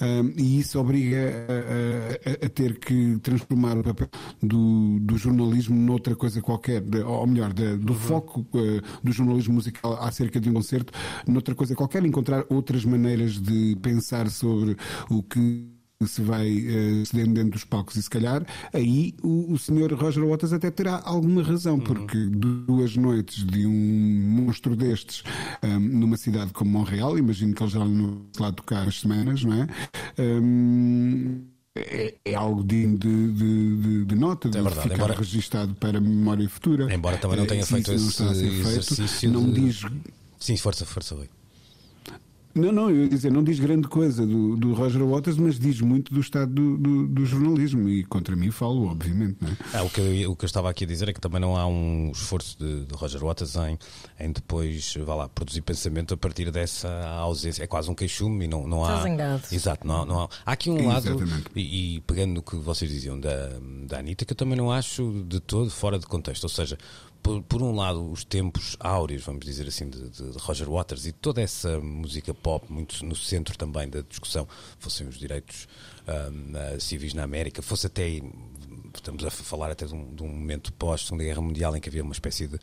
um, 0.00 0.32
e 0.36 0.58
isso 0.58 0.80
obriga 0.80 1.46
a, 1.48 2.30
a, 2.30 2.46
a, 2.46 2.48
ter 2.48 2.78
que 2.80 3.18
transformar 3.22 3.78
o 3.78 3.84
papel 3.84 4.08
do, 4.42 4.98
do 5.00 5.16
jornalismo 5.16 5.76
noutra 5.76 6.16
coisa 6.16 6.42
qualquer, 6.42 6.80
de, 6.80 6.98
ou 7.02 7.24
melhor, 7.24 7.52
de, 7.52 7.76
do 7.76 7.92
uhum. 7.92 7.98
foco 7.98 8.40
uh, 8.40 8.82
do 9.02 9.12
jornalismo 9.12 9.54
musical 9.54 9.96
acerca 10.02 10.40
de 10.40 10.50
um 10.50 10.54
concerto, 10.54 10.92
noutra 11.24 11.54
coisa 11.54 11.76
qualquer, 11.76 12.04
encontrar 12.04 12.44
outras 12.48 12.84
maneiras 12.84 13.40
de 13.40 13.76
pensar 13.80 14.28
sobre 14.28 14.76
o 15.08 15.22
que 15.22 15.79
se 16.06 16.22
vai 16.22 16.50
uh, 16.50 17.04
cedendo 17.04 17.34
dentro 17.34 17.50
dos 17.50 17.64
palcos 17.64 17.96
e 17.96 18.02
se 18.02 18.08
calhar 18.08 18.46
aí 18.72 19.14
o, 19.22 19.52
o 19.52 19.58
senhor 19.58 19.92
Roger 19.92 20.24
Waters 20.26 20.52
até 20.52 20.70
terá 20.70 21.02
alguma 21.04 21.42
razão, 21.42 21.74
uhum. 21.74 21.80
porque 21.80 22.16
duas 22.16 22.96
noites 22.96 23.44
de 23.44 23.66
um 23.66 23.72
monstro 23.72 24.74
destes 24.74 25.22
um, 25.62 25.78
numa 25.78 26.16
cidade 26.16 26.52
como 26.52 26.70
Montreal, 26.70 27.18
imagino 27.18 27.54
que 27.54 27.62
ele 27.62 27.70
já 27.70 27.84
não 27.84 28.22
lá 28.38 28.50
tocar 28.50 28.88
as 28.88 29.00
semanas, 29.00 29.44
não 29.44 29.52
é? 29.62 29.66
Um, 30.18 31.44
é, 31.74 32.14
é, 32.24 32.34
algo 32.34 32.64
digno 32.64 32.98
de, 32.98 33.32
de, 33.32 33.76
de, 33.76 34.04
de 34.06 34.14
nota, 34.14 34.48
é 34.48 34.50
de 34.50 34.60
verdade, 34.60 34.82
ficar 34.82 34.94
embora, 34.94 35.14
registado 35.14 35.74
para 35.74 35.98
a 35.98 36.00
memória 36.00 36.48
futura. 36.48 36.92
Embora 36.92 37.18
também 37.18 37.36
não 37.36 37.46
tenha 37.46 37.64
feito 37.64 37.92
esse 37.92 38.22
exercício. 38.22 39.06
Feito, 39.06 39.32
não 39.32 39.52
diz. 39.52 39.82
Sim, 40.38 40.56
força, 40.56 40.86
força, 40.86 41.14
Rui. 41.14 41.28
Não, 42.54 42.72
não, 42.72 42.90
eu 42.90 43.02
ia 43.02 43.08
dizer, 43.08 43.30
não 43.30 43.44
diz 43.44 43.60
grande 43.60 43.86
coisa 43.86 44.26
do, 44.26 44.56
do 44.56 44.74
Roger 44.74 45.04
Waters, 45.04 45.36
mas 45.36 45.58
diz 45.58 45.80
muito 45.80 46.12
do 46.12 46.20
estado 46.20 46.52
do, 46.52 46.76
do, 46.76 47.06
do 47.06 47.24
jornalismo 47.24 47.88
e 47.88 48.02
contra 48.04 48.34
mim 48.34 48.50
falo, 48.50 48.86
obviamente. 48.86 49.36
Não 49.40 49.50
é? 49.50 49.56
Ah, 49.72 49.82
o, 49.84 49.90
que 49.90 50.00
eu, 50.00 50.32
o 50.32 50.36
que 50.36 50.44
eu 50.44 50.46
estava 50.46 50.68
aqui 50.68 50.84
a 50.84 50.86
dizer 50.86 51.08
é 51.08 51.12
que 51.12 51.20
também 51.20 51.40
não 51.40 51.56
há 51.56 51.66
um 51.66 52.10
esforço 52.12 52.58
de, 52.58 52.86
de 52.86 52.94
Roger 52.94 53.24
Waters 53.24 53.54
em, 53.56 53.78
em 54.18 54.32
depois, 54.32 54.94
vá 55.04 55.14
lá, 55.14 55.28
produzir 55.28 55.62
pensamento 55.62 56.14
a 56.14 56.16
partir 56.16 56.50
dessa 56.50 56.88
ausência. 57.20 57.62
É 57.62 57.66
quase 57.68 57.88
um 57.88 57.94
queixume 57.94 58.46
e 58.46 58.48
não, 58.48 58.66
não 58.66 58.84
há. 58.84 59.00
zangado. 59.00 59.42
Exato, 59.52 59.86
não, 59.86 60.04
não 60.04 60.22
há. 60.22 60.28
Há 60.44 60.52
aqui 60.52 60.70
um 60.70 60.88
lado, 60.88 61.16
e, 61.54 61.96
e, 61.96 62.00
pegando 62.00 62.34
no 62.34 62.42
que 62.42 62.56
vocês 62.56 62.90
diziam 62.90 63.18
da, 63.18 63.50
da 63.86 63.98
Anitta, 64.00 64.24
que 64.24 64.32
eu 64.32 64.36
também 64.36 64.56
não 64.56 64.72
acho 64.72 65.24
de 65.26 65.38
todo 65.38 65.70
fora 65.70 65.98
de 65.98 66.06
contexto. 66.06 66.42
Ou 66.44 66.50
seja, 66.50 66.76
por, 67.22 67.42
por, 67.42 67.62
um 67.62 67.74
lado, 67.74 68.10
os 68.10 68.24
tempos 68.24 68.76
áureos, 68.80 69.24
vamos 69.24 69.44
dizer 69.44 69.66
assim, 69.66 69.88
de, 69.88 70.08
de, 70.08 70.38
Roger 70.38 70.68
Waters 70.68 71.06
e 71.06 71.12
toda 71.12 71.40
essa 71.40 71.80
música 71.80 72.32
pop, 72.34 72.70
muito 72.72 73.04
no 73.04 73.14
centro 73.14 73.56
também 73.56 73.88
da 73.88 74.00
discussão, 74.02 74.46
fossem 74.78 75.06
os 75.06 75.18
direitos 75.18 75.68
um, 76.08 76.80
civis 76.80 77.14
na 77.14 77.22
América, 77.22 77.62
fosse 77.62 77.86
até. 77.86 78.20
Estamos 78.92 79.24
a 79.24 79.30
falar 79.30 79.70
até 79.70 79.86
de 79.86 79.94
um, 79.94 80.14
de 80.14 80.22
um 80.24 80.28
momento 80.28 80.72
pós-Segunda 80.72 81.22
Guerra 81.22 81.40
Mundial 81.40 81.76
em 81.76 81.80
que 81.80 81.88
havia 81.88 82.02
uma 82.02 82.12
espécie 82.12 82.48
de 82.48 82.58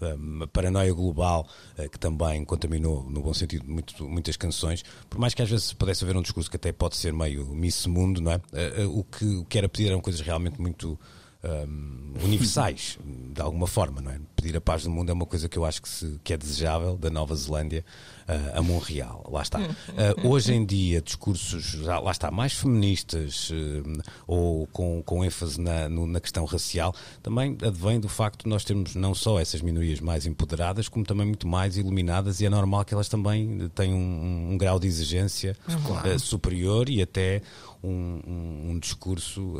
um, 0.00 0.46
paranoia 0.48 0.92
global 0.92 1.48
uh, 1.78 1.88
que 1.88 1.98
também 1.98 2.44
contaminou, 2.44 3.04
no 3.04 3.22
bom 3.22 3.32
sentido, 3.32 3.64
muito, 3.64 4.08
muitas 4.08 4.36
canções. 4.36 4.82
Por 5.08 5.20
mais 5.20 5.34
que 5.34 5.42
às 5.42 5.48
vezes 5.48 5.72
pudesse 5.72 6.02
haver 6.02 6.16
um 6.16 6.22
discurso 6.22 6.50
que 6.50 6.56
até 6.56 6.72
pode 6.72 6.96
ser 6.96 7.12
meio 7.12 7.46
Miss 7.54 7.86
Mundo, 7.86 8.20
não 8.20 8.32
é? 8.32 8.36
Uh, 8.36 8.98
o, 8.98 9.04
que, 9.04 9.24
o 9.24 9.44
que 9.44 9.56
era 9.56 9.68
pedir 9.68 9.88
eram 9.88 10.00
coisas 10.00 10.20
realmente 10.20 10.60
muito 10.60 10.98
um, 11.44 12.14
universais, 12.24 12.98
de 13.04 13.40
alguma 13.40 13.66
forma, 13.66 14.00
não 14.00 14.10
é? 14.10 14.18
Pedir 14.34 14.56
a 14.56 14.60
paz 14.60 14.84
do 14.84 14.90
mundo 14.90 15.10
é 15.10 15.12
uma 15.12 15.26
coisa 15.26 15.48
que 15.48 15.56
eu 15.56 15.64
acho 15.64 15.82
que, 15.82 15.88
se, 15.88 16.18
que 16.22 16.32
é 16.32 16.36
desejável 16.36 16.96
da 16.96 17.10
Nova 17.10 17.34
Zelândia 17.34 17.84
uh, 18.28 18.58
a 18.58 18.62
Montreal. 18.62 19.24
Lá 19.30 19.42
está. 19.42 19.58
Uh, 19.58 20.28
hoje 20.28 20.52
em 20.52 20.64
dia, 20.64 21.00
discursos, 21.00 21.74
lá 21.82 22.10
está, 22.10 22.30
mais 22.30 22.52
feministas 22.52 23.50
uh, 23.50 24.02
ou 24.26 24.66
com, 24.68 25.02
com 25.02 25.24
ênfase 25.24 25.60
na, 25.60 25.88
no, 25.88 26.06
na 26.06 26.20
questão 26.20 26.44
racial, 26.44 26.94
também 27.22 27.56
advém 27.62 27.98
do 27.98 28.08
facto 28.08 28.44
de 28.44 28.48
nós 28.48 28.64
termos 28.64 28.94
não 28.94 29.14
só 29.14 29.40
essas 29.40 29.60
minorias 29.60 30.00
mais 30.00 30.24
empoderadas, 30.26 30.88
como 30.88 31.04
também 31.04 31.26
muito 31.26 31.46
mais 31.46 31.76
iluminadas, 31.76 32.40
e 32.40 32.46
é 32.46 32.50
normal 32.50 32.84
que 32.84 32.94
elas 32.94 33.08
também 33.08 33.68
tenham 33.74 33.98
um, 33.98 34.52
um 34.52 34.58
grau 34.58 34.78
de 34.78 34.86
exigência 34.86 35.56
claro. 35.84 36.18
superior 36.18 36.88
e 36.88 37.02
até 37.02 37.42
um, 37.82 38.20
um, 38.26 38.70
um 38.70 38.78
discurso 38.78 39.56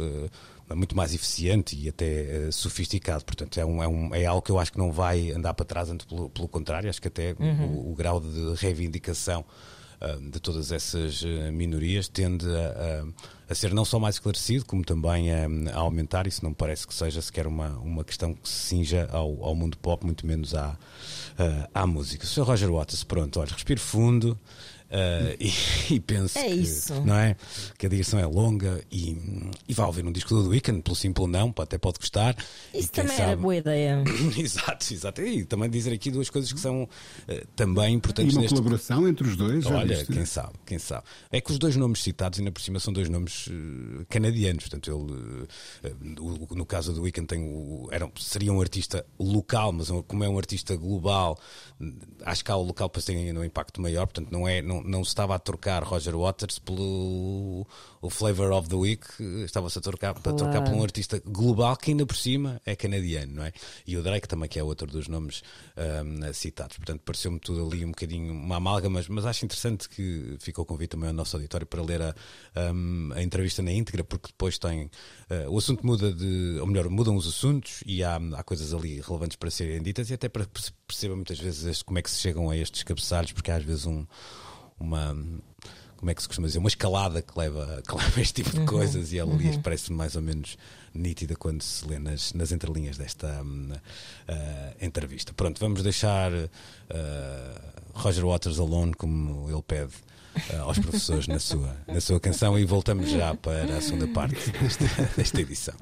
muito 0.75 0.97
mais 0.97 1.15
eficiente 1.15 1.77
e 1.77 1.89
até 1.89 2.47
uh, 2.49 2.53
sofisticado. 2.53 3.25
Portanto, 3.25 3.59
é, 3.59 3.65
um, 3.65 3.83
é, 3.83 3.89
um, 3.89 4.15
é 4.15 4.27
algo 4.27 4.43
que 4.43 4.51
eu 4.51 4.59
acho 4.59 4.73
que 4.73 4.79
não 4.79 4.93
vai 4.93 5.31
andar 5.31 5.55
para 5.55 5.65
trás, 5.65 5.91
antes 5.91 6.07
pelo, 6.07 6.29
pelo 6.31 6.49
contrário, 6.49 6.89
acho 6.89 7.01
que 7.01 7.09
até 7.09 7.35
uhum. 7.39 7.77
o, 7.77 7.93
o, 7.93 7.95
grau 7.95 8.21
de 8.21 8.55
reivindicação 8.57 9.45
uh, 10.01 10.31
de 10.31 10.39
todas 10.41 10.71
essas 10.71 11.23
uh, 11.23 11.53
minorias 11.53 12.09
tende 12.09 12.47
a, 12.47 13.05
a, 13.49 13.53
a, 13.53 13.55
ser 13.55 13.73
não 13.73 13.85
só 13.85 13.99
mais 13.99 14.17
esclarecido, 14.17 14.65
como 14.67 14.85
também 14.85 15.33
a, 15.33 15.47
a, 15.73 15.79
aumentar. 15.79 16.27
Isso 16.27 16.45
não 16.45 16.53
parece 16.53 16.87
que 16.87 16.95
seja 16.95 17.23
sequer 17.23 17.47
uma, 17.47 17.71
uma 17.79 18.05
questão 18.05 18.35
que 18.35 18.49
se 18.49 18.69
cinja 18.69 19.09
ao, 19.11 19.43
ao 19.45 19.55
mundo 19.55 19.79
pop, 19.79 20.05
muito 20.05 20.27
menos 20.27 20.55
à, 20.55 20.77
à 21.73 21.87
música. 21.87 22.27
Sr. 22.27 22.43
Roger 22.43 22.71
Waters, 22.71 23.05
pronto, 23.05 23.41
olha, 23.41 23.53
respiro 23.53 23.81
fundo. 23.81 24.39
Uh, 24.91 25.37
e, 25.39 25.53
e, 25.95 26.01
penso 26.01 26.39
é 26.39 26.45
que, 26.45 26.55
isso. 26.55 26.95
não 27.05 27.15
é? 27.15 27.37
que 27.77 27.85
a 27.85 27.89
digressão 27.89 28.19
é 28.19 28.27
longa 28.27 28.83
e, 28.91 29.53
e 29.69 29.75
vai 29.75 29.87
ouvir 29.87 30.05
um 30.05 30.11
disco 30.11 30.35
do 30.35 30.49
Weekend, 30.49 30.81
pelo 30.81 30.97
simples 30.97 31.29
não, 31.29 31.53
até 31.59 31.77
pode 31.77 31.99
gostar. 31.99 32.35
Isso 32.73 32.91
também 32.93 33.17
sabe... 33.17 33.33
era 33.33 33.37
boa 33.37 33.57
ideia. 33.57 34.03
exato, 34.37 34.93
exato. 34.93 35.21
E 35.21 35.45
também 35.45 35.69
dizer 35.69 35.93
aqui 35.93 36.11
duas 36.11 36.31
coisas 36.31 36.51
que 36.53 36.61
são 36.61 36.85
uh, 36.85 36.89
também 37.55 37.95
importantes. 37.95 38.33
E 38.33 38.37
uma 38.37 38.43
neste... 38.43 38.55
colaboração 38.55 39.07
entre 39.07 39.29
os 39.29 39.37
dois? 39.37 39.67
Olha, 39.67 40.05
quem 40.07 40.25
sabe, 40.25 40.55
quem 40.65 40.79
sabe. 40.79 41.05
É 41.31 41.41
que 41.41 41.51
os 41.53 41.59
dois 41.59 41.77
nomes 41.77 42.03
citados, 42.03 42.39
ainda 42.39 42.51
por 42.51 42.63
cima, 42.63 42.81
são 42.81 42.93
dois 42.93 43.11
nomes 43.11 43.47
uh, 43.49 44.07
canadianos. 44.09 44.65
Portanto, 44.65 44.91
ele, 45.83 45.99
no 46.57 46.65
caso 46.65 46.95
do 46.95 47.03
Weekend, 47.03 47.27
tem 47.27 47.43
o, 47.43 47.89
era, 47.91 48.11
seria 48.19 48.53
um 48.53 48.61
artista 48.61 49.05
local, 49.19 49.71
mas 49.73 49.89
como 50.07 50.25
é 50.25 50.29
um 50.29 50.39
artista 50.39 50.75
global, 50.77 51.39
à 52.25 52.33
escala 52.33 52.63
local, 52.63 52.89
depois 52.89 53.05
tem 53.05 53.17
ainda 53.29 53.41
um 53.41 53.45
impacto 53.45 53.83
maior. 53.83 54.07
Portanto, 54.07 54.31
não 54.33 54.49
é. 54.49 54.63
Não, 54.63 54.78
não, 54.83 55.05
se 55.05 55.11
estava 55.11 55.35
a 55.35 55.39
trocar 55.39 55.83
Roger 55.83 56.17
Waters 56.17 56.59
pelo 56.59 57.67
o 58.01 58.11
Flavor 58.11 58.53
of 58.53 58.69
the 58.69 58.77
Week, 58.77 59.05
estava-se 59.45 59.79
a 59.79 59.83
trocar, 59.83 60.15
claro. 60.15 60.31
a 60.31 60.39
trocar 60.39 60.63
por 60.63 60.73
um 60.73 60.83
artista 60.83 61.21
global 61.25 61.77
que 61.77 61.91
ainda 61.91 62.07
por 62.07 62.17
cima 62.17 62.61
é 62.65 62.77
canadiano, 62.77 63.35
não 63.35 63.45
é? 63.45 63.53
E 63.87 63.97
o 63.97 64.03
Drake 64.03 64.29
também, 64.29 64.49
que 64.49 64.59
é 64.59 64.63
outro 64.63 64.87
dos 64.87 65.09
nomes 65.09 65.43
um, 65.77 66.33
citados. 66.33 66.77
Portanto, 66.77 67.03
pareceu-me 67.05 67.41
tudo 67.41 67.67
ali 67.67 67.85
um 67.85 67.91
bocadinho 67.91 68.33
uma 68.33 68.57
amalga, 68.57 68.89
mas, 68.89 69.09
mas 69.09 69.27
acho 69.27 69.45
interessante 69.45 69.89
que 69.89 70.37
ficou 70.39 70.63
o 70.63 70.67
convite 70.67 70.91
também 70.91 71.09
ao 71.09 71.15
nosso 71.15 71.37
auditório 71.37 71.67
para 71.67 71.83
ler 71.83 72.03
a, 72.03 72.15
um, 72.73 73.11
a 73.15 73.23
entrevista 73.23 73.63
na 73.63 73.73
íntegra, 73.73 74.05
porque 74.05 74.29
depois 74.29 74.59
tem. 74.59 74.85
Uh, 75.31 75.51
o 75.51 75.59
assunto 75.59 75.85
muda 75.85 76.13
de. 76.13 76.59
Ou 76.61 76.67
melhor, 76.67 76.89
mudam 76.89 77.17
os 77.17 77.27
assuntos 77.27 77.83
e 77.85 78.05
há, 78.05 78.17
há 78.17 78.43
coisas 78.45 78.73
ali 78.73 79.01
relevantes 79.01 79.37
para 79.37 79.51
serem 79.51 79.83
ditas 79.83 80.11
e 80.11 80.15
até 80.15 80.29
para 80.29 80.47
perceber 80.87 81.15
muitas 81.15 81.39
vezes 81.39 81.83
como 81.83 81.99
é 81.99 82.03
que 82.03 82.11
se 82.11 82.19
chegam 82.19 82.49
a 82.49 82.57
estes 82.57 82.83
cabeçalhos, 82.83 83.33
porque 83.33 83.51
há 83.51 83.57
às 83.57 83.65
vezes 83.65 83.87
um 83.87 84.07
uma 84.79 85.17
como 85.99 86.13
é 86.13 86.15
que 86.15 86.23
se 86.23 86.29
costuma 86.29 86.47
dizer, 86.47 86.61
uma 86.61 86.69
escalada 86.69 87.21
que 87.21 87.37
leva, 87.39 87.83
que 87.87 87.95
leva 87.95 88.19
a 88.19 88.23
este 88.23 88.35
tipo 88.35 88.51
de 88.51 88.61
uhum. 88.61 88.67
coisas 88.67 89.13
e 89.13 89.19
ela 89.19 89.35
ali 89.35 89.49
uhum. 89.49 89.63
parece 89.63 89.93
mais 89.93 90.15
ou 90.15 90.23
menos 90.23 90.57
nítida 90.95 91.35
quando 91.37 91.61
se 91.63 91.87
lê 91.87 91.99
nas, 91.99 92.33
nas 92.33 92.53
entrelinhas 92.53 92.97
desta 92.97 93.27
um, 93.43 93.73
uh, 93.73 94.75
entrevista. 94.81 95.33
Pronto, 95.33 95.59
vamos 95.61 95.83
deixar 95.83 96.33
uh, 96.33 96.49
Roger 97.95 98.25
Waters 98.25 98.59
alone, 98.59 98.95
como 98.95 99.51
ele 99.51 99.63
pede. 99.63 99.93
Uh, 100.53 100.63
aos 100.63 100.79
professores 100.79 101.27
na 101.27 101.41
sua, 101.41 101.77
na 101.89 102.01
sua 102.01 102.21
canção 102.21 102.57
e 102.57 102.65
voltamos 102.65 103.11
já 103.11 103.35
para 103.35 103.77
a 103.77 103.81
segunda 103.81 104.07
parte 104.07 104.53
desta, 104.53 104.85
desta 105.17 105.41
edição. 105.41 105.75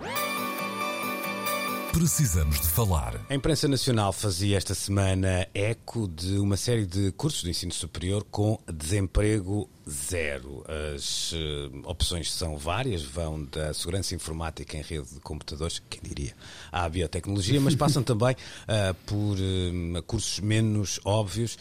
Precisamos 1.96 2.60
de 2.60 2.68
falar. 2.68 3.18
A 3.26 3.34
imprensa 3.34 3.66
nacional 3.66 4.12
fazia 4.12 4.58
esta 4.58 4.74
semana 4.74 5.48
eco 5.54 6.06
de 6.06 6.36
uma 6.36 6.54
série 6.54 6.84
de 6.84 7.10
cursos 7.12 7.42
de 7.42 7.48
ensino 7.48 7.72
superior 7.72 8.22
com 8.30 8.60
desemprego 8.70 9.66
zero. 9.88 10.64
As 10.94 11.32
uh, 11.32 11.36
opções 11.84 12.32
são 12.32 12.56
várias, 12.58 13.02
vão 13.02 13.44
da 13.44 13.72
segurança 13.72 14.14
informática 14.14 14.76
em 14.76 14.82
rede 14.82 15.14
de 15.14 15.20
computadores, 15.20 15.80
quem 15.88 16.00
diria, 16.02 16.34
à 16.72 16.88
biotecnologia, 16.88 17.60
mas 17.60 17.74
passam 17.76 18.02
também 18.02 18.32
uh, 18.34 18.94
por 19.06 19.36
uh, 19.38 20.02
cursos 20.02 20.40
menos 20.40 20.98
óbvios. 21.04 21.56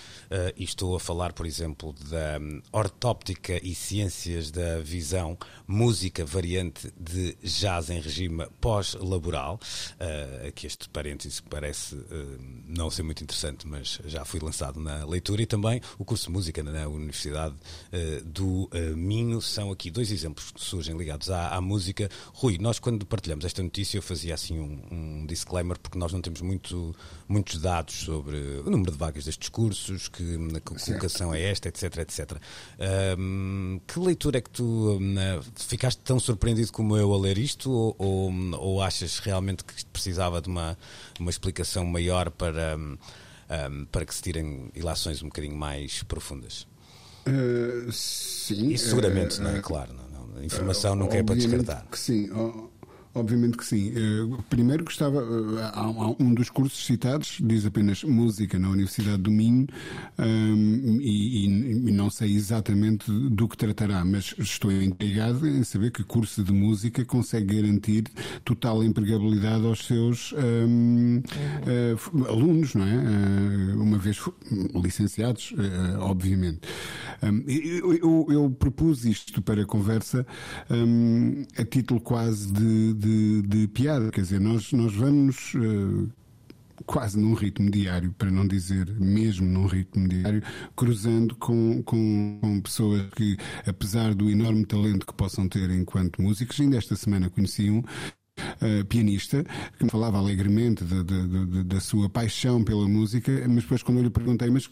e 0.58 0.64
estou 0.64 0.96
a 0.96 1.00
falar, 1.00 1.34
por 1.34 1.46
exemplo, 1.46 1.94
da 2.10 2.40
um, 2.40 2.62
ortóptica 2.72 3.60
e 3.64 3.76
ciências 3.76 4.50
da 4.52 4.80
visão, 4.80 5.38
música 5.68 6.26
variante 6.26 6.92
de 7.00 7.38
jazz 7.44 7.90
em 7.90 8.00
regime 8.00 8.48
pós-laboral. 8.60 9.60
aqui 10.48 10.66
este 10.66 10.90
parênteses 10.90 11.40
que 11.40 11.50
parece 11.50 11.96
não 12.68 12.90
ser 12.90 13.04
muito 13.04 13.24
interessante, 13.24 13.68
mas 13.68 14.00
já 14.06 14.26
foi 14.26 14.40
lançado 14.40 14.80
na 14.80 15.06
leitura, 15.06 15.42
e 15.42 15.46
também 15.46 15.82
o 15.98 16.06
curso 16.06 16.26
de 16.26 16.32
música 16.32 16.64
na 16.64 16.88
Universidade 16.88 17.56
do 18.24 18.66
uh, 18.66 18.96
Minho 18.96 19.42
são 19.42 19.72
aqui 19.72 19.90
dois 19.90 20.12
exemplos 20.12 20.52
que 20.52 20.62
surgem 20.62 20.98
ligados 20.98 21.30
à, 21.30 21.50
à, 21.50 21.62
música. 21.62 22.10
Rui, 22.34 22.58
nós 22.58 22.80
quando 22.80 23.06
partilhamos 23.06 23.46
esta 23.46 23.62
notícia 23.62 23.98
eu 23.98 24.02
fazia 24.02 24.34
assim 24.34 24.60
um, 24.60 24.82
um, 24.92 25.26
disclaimer 25.26 25.78
porque 25.80 25.98
nós 25.98 26.12
não 26.14 26.22
temos 26.22 26.42
muito, 26.42 26.96
muitos 27.28 27.60
dados 27.60 27.96
sobre 27.96 28.38
o 28.66 28.70
número 28.70 28.92
de 28.92 28.98
vagas 28.98 29.26
destes 29.26 29.50
cursos, 29.50 30.08
que, 30.08 30.24
que 30.24 30.86
colocação 31.06 31.34
é 31.34 31.42
esta, 31.42 31.70
etc, 31.70 31.98
etc. 31.98 32.38
Um, 33.18 33.80
que 33.88 34.00
leitura 34.00 34.38
é 34.38 34.42
que 34.42 34.50
tu 34.50 34.98
um, 35.00 35.16
ficaste 35.56 36.00
tão 36.00 36.20
surpreendido 36.20 36.72
como 36.72 36.98
eu 36.98 37.14
a 37.14 37.18
ler 37.18 37.38
isto 37.38 37.72
ou, 37.72 37.96
ou, 37.98 38.32
ou 38.60 38.82
achas 38.82 39.20
realmente 39.20 39.64
que 39.64 39.86
precisava 39.86 40.42
de 40.42 40.50
uma, 40.50 40.78
uma 41.20 41.30
explicação 41.30 41.86
maior 41.86 42.30
para, 42.30 42.78
um, 42.78 43.86
para 43.86 44.06
que 44.06 44.14
se 44.14 44.22
tirem 44.22 44.70
ilações 44.76 45.22
um 45.22 45.28
bocadinho 45.28 45.56
mais 45.56 46.04
profundas? 46.04 46.68
Uh, 47.28 47.92
sim. 47.92 48.70
Isso 48.70 48.90
seguramente, 48.90 49.40
uh, 49.40 49.44
não 49.44 49.56
é? 49.56 49.60
Claro, 49.60 49.94
não, 49.94 50.28
não. 50.28 50.42
a 50.42 50.46
informação 50.46 50.94
uh, 50.94 50.96
nunca 50.96 51.18
é 51.18 51.24
para 51.24 51.36
descartar. 51.36 51.86
Que 51.92 51.98
sim. 52.00 52.30
Obviamente 53.16 53.58
que 53.58 53.66
sim. 53.66 53.94
Eh, 53.96 54.44
primeiro 54.50 54.84
gostava, 54.84 55.22
eh, 55.22 55.72
há 55.74 55.88
um 56.20 56.34
dos 56.34 56.50
cursos 56.50 56.86
citados, 56.86 57.38
diz 57.42 57.66
apenas 57.66 58.04
música 58.04 58.60
na 58.60 58.68
Universidade 58.70 59.20
do 59.20 59.32
Minho, 59.32 59.68
um, 60.20 61.00
e, 61.00 61.00
e, 61.00 61.15
sei 62.16 62.36
exatamente 62.36 63.12
do 63.12 63.48
que 63.48 63.58
tratará, 63.58 64.04
mas 64.06 64.36
estou 64.38 64.72
intrigado 64.72 65.48
em 65.48 65.64
saber 65.64 65.92
que 65.92 66.04
curso 66.04 66.44
de 66.44 66.52
música 66.52 67.04
consegue 67.04 67.56
garantir 67.56 68.04
total 68.44 68.84
empregabilidade 68.84 69.66
aos 69.66 69.86
seus 69.86 70.34
um, 70.34 71.18
uh, 71.20 72.26
alunos, 72.28 72.74
não 72.76 72.86
é? 72.86 72.96
Uh, 72.96 73.82
uma 73.82 73.98
vez 73.98 74.20
licenciados, 74.74 75.52
uh, 75.52 76.00
obviamente. 76.00 76.62
Um, 77.24 77.44
eu, 77.48 77.94
eu, 77.94 78.28
eu, 78.30 78.50
propus 78.52 79.06
isto 79.06 79.42
para 79.42 79.62
a 79.62 79.66
conversa 79.66 80.26
a 81.58 81.66
título 81.66 82.00
quase 82.00 82.52
de, 82.52 82.94
de 82.94 83.16
de, 83.16 83.42
de 83.42 83.68
piada. 83.68 84.12
Quer 84.12 84.22
dizer, 84.22 84.40
nós, 84.40 84.72
nós 84.72 84.94
vamos. 84.94 85.54
Quase 86.86 87.20
num 87.20 87.34
ritmo 87.34 87.70
diário, 87.70 88.14
para 88.14 88.30
não 88.30 88.48
dizer 88.48 88.88
mesmo 89.00 89.48
num 89.48 89.66
ritmo 89.66 90.08
diário, 90.08 90.44
cruzando 90.76 91.36
com, 91.36 91.82
com, 91.84 92.40
com, 92.42 92.62
pessoas 92.62 93.02
que, 93.16 93.38
apesar 93.66 94.14
do 94.14 94.30
enorme 94.30 94.66
talento 94.66 95.06
que 95.06 95.14
possam 95.14 95.48
ter 95.50 95.70
enquanto 95.72 96.22
músicos, 96.22 96.60
ainda 96.60 96.78
esta 96.78 96.96
semana 96.96 97.30
conheci 97.30 97.70
um 97.70 97.84
uh, 98.62 98.86
pianista, 98.86 99.44
que 99.78 99.84
me 99.84 99.90
falava 99.90 100.18
alegremente 100.18 100.84
de, 100.84 101.04
de, 101.04 101.28
de, 101.28 101.64
da 101.64 101.80
sua 101.80 102.10
paixão 102.10 102.64
pela 102.64 102.88
música, 102.88 103.32
mas 103.48 103.64
depois 103.64 103.84
quando 103.84 103.98
eu 103.98 104.04
lhe 104.04 104.10
perguntei, 104.10 104.50
mas 104.50 104.66
uh, 104.68 104.72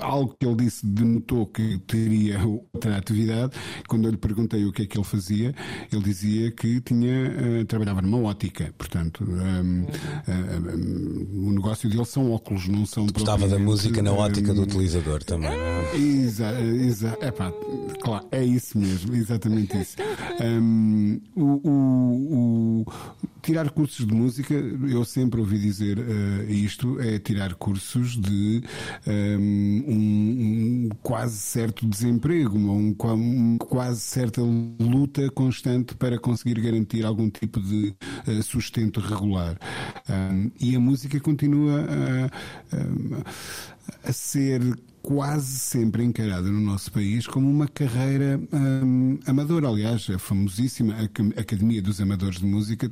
algo 0.00 0.36
que 0.38 0.46
ele 0.46 0.56
disse 0.56 0.84
denotou 0.86 1.46
que 1.46 1.78
teria 1.86 2.40
outra 2.46 2.96
atividade, 2.96 3.52
quando 3.88 4.06
eu 4.06 4.10
lhe 4.10 4.16
perguntei 4.16 4.64
o 4.64 4.72
que 4.72 4.82
é 4.82 4.86
que 4.86 4.96
ele 4.96 5.04
fazia, 5.04 5.54
ele 5.92 6.02
dizia 6.02 6.50
que 6.50 6.80
tinha, 6.80 7.60
uh, 7.60 7.64
trabalhava 7.64 8.02
numa 8.02 8.18
ótica, 8.28 8.72
portanto, 8.76 9.24
um, 9.24 9.82
uh, 9.82 11.48
o 11.48 11.52
negócio 11.52 11.88
dele 11.88 12.04
são 12.04 12.30
óculos, 12.32 12.68
não 12.68 12.86
são 12.86 13.06
Gostava 13.06 13.48
da 13.48 13.58
música 13.58 14.02
na 14.02 14.12
ótica 14.12 14.54
do 14.54 14.62
utilizador 14.62 15.22
também, 15.22 15.50
é? 15.50 15.96
Exato, 15.96 16.58
exa 16.60 17.16
é 17.20 17.30
pá, 17.30 17.52
claro, 18.00 18.26
é 18.30 18.44
isso 18.44 18.78
mesmo, 18.78 19.14
exatamente 19.14 19.76
isso. 19.78 19.96
Um, 20.40 21.20
o, 21.36 21.60
o, 21.68 22.80
o 22.80 22.86
tirar 23.42 23.70
cursos 23.70 24.06
de 24.06 24.14
música, 24.14 24.54
eu 24.54 25.04
sempre 25.04 25.40
ouvi 25.40 25.58
dizer 25.58 25.98
uh, 25.98 26.50
isto, 26.50 27.00
é 27.00 27.18
tirar 27.18 27.54
cursos 27.54 28.16
de 28.16 28.62
um, 29.06 29.84
um, 29.88 30.88
quase 31.02 31.36
certo 31.38 31.86
desemprego, 31.86 32.56
um, 32.56 32.94
um, 33.04 33.58
quase 33.58 34.00
certa 34.00 34.40
luta 34.40 35.28
constante 35.30 35.94
para 35.96 36.18
conseguir 36.18 36.60
garantir 36.60 37.04
algum 37.04 37.28
tipo 37.28 37.60
de 37.60 37.94
uh, 38.28 38.42
sustento 38.42 39.00
regular. 39.00 39.58
e 40.60 40.76
a 40.76 40.80
música 40.80 41.18
continua 41.18 41.80
a, 41.80 42.76
a 42.76 43.81
ser 44.12 44.60
quase 45.02 45.58
sempre 45.58 46.04
encarada 46.04 46.48
no 46.48 46.60
nosso 46.60 46.92
país 46.92 47.26
como 47.26 47.50
uma 47.50 47.66
carreira 47.66 48.40
hum, 48.52 49.18
amadora. 49.26 49.68
Aliás, 49.68 50.08
a 50.08 50.18
famosíssima 50.18 50.94
Academia 51.36 51.82
dos 51.82 52.00
Amadores 52.00 52.38
de 52.38 52.46
Música 52.46 52.90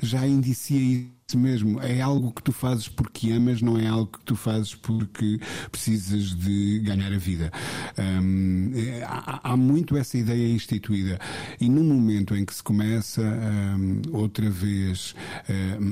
já 0.00 0.26
indicia 0.26 0.80
isso 0.80 1.19
mesmo. 1.36 1.80
É 1.80 2.00
algo 2.00 2.32
que 2.32 2.42
tu 2.42 2.52
fazes 2.52 2.88
porque 2.88 3.30
amas, 3.30 3.60
não 3.60 3.78
é 3.78 3.86
algo 3.86 4.06
que 4.06 4.24
tu 4.24 4.36
fazes 4.36 4.74
porque 4.74 5.38
precisas 5.70 6.34
de 6.34 6.80
ganhar 6.80 7.12
a 7.12 7.18
vida. 7.18 7.52
É, 7.96 9.02
há, 9.04 9.52
há, 9.52 9.56
muito 9.56 9.96
essa 9.96 10.16
ideia 10.16 10.52
instituída. 10.52 11.18
E 11.60 11.68
no 11.68 11.82
momento 11.82 12.34
em 12.34 12.44
que 12.44 12.54
se 12.54 12.62
começa 12.62 13.22
outra 14.12 14.48
vez 14.48 15.14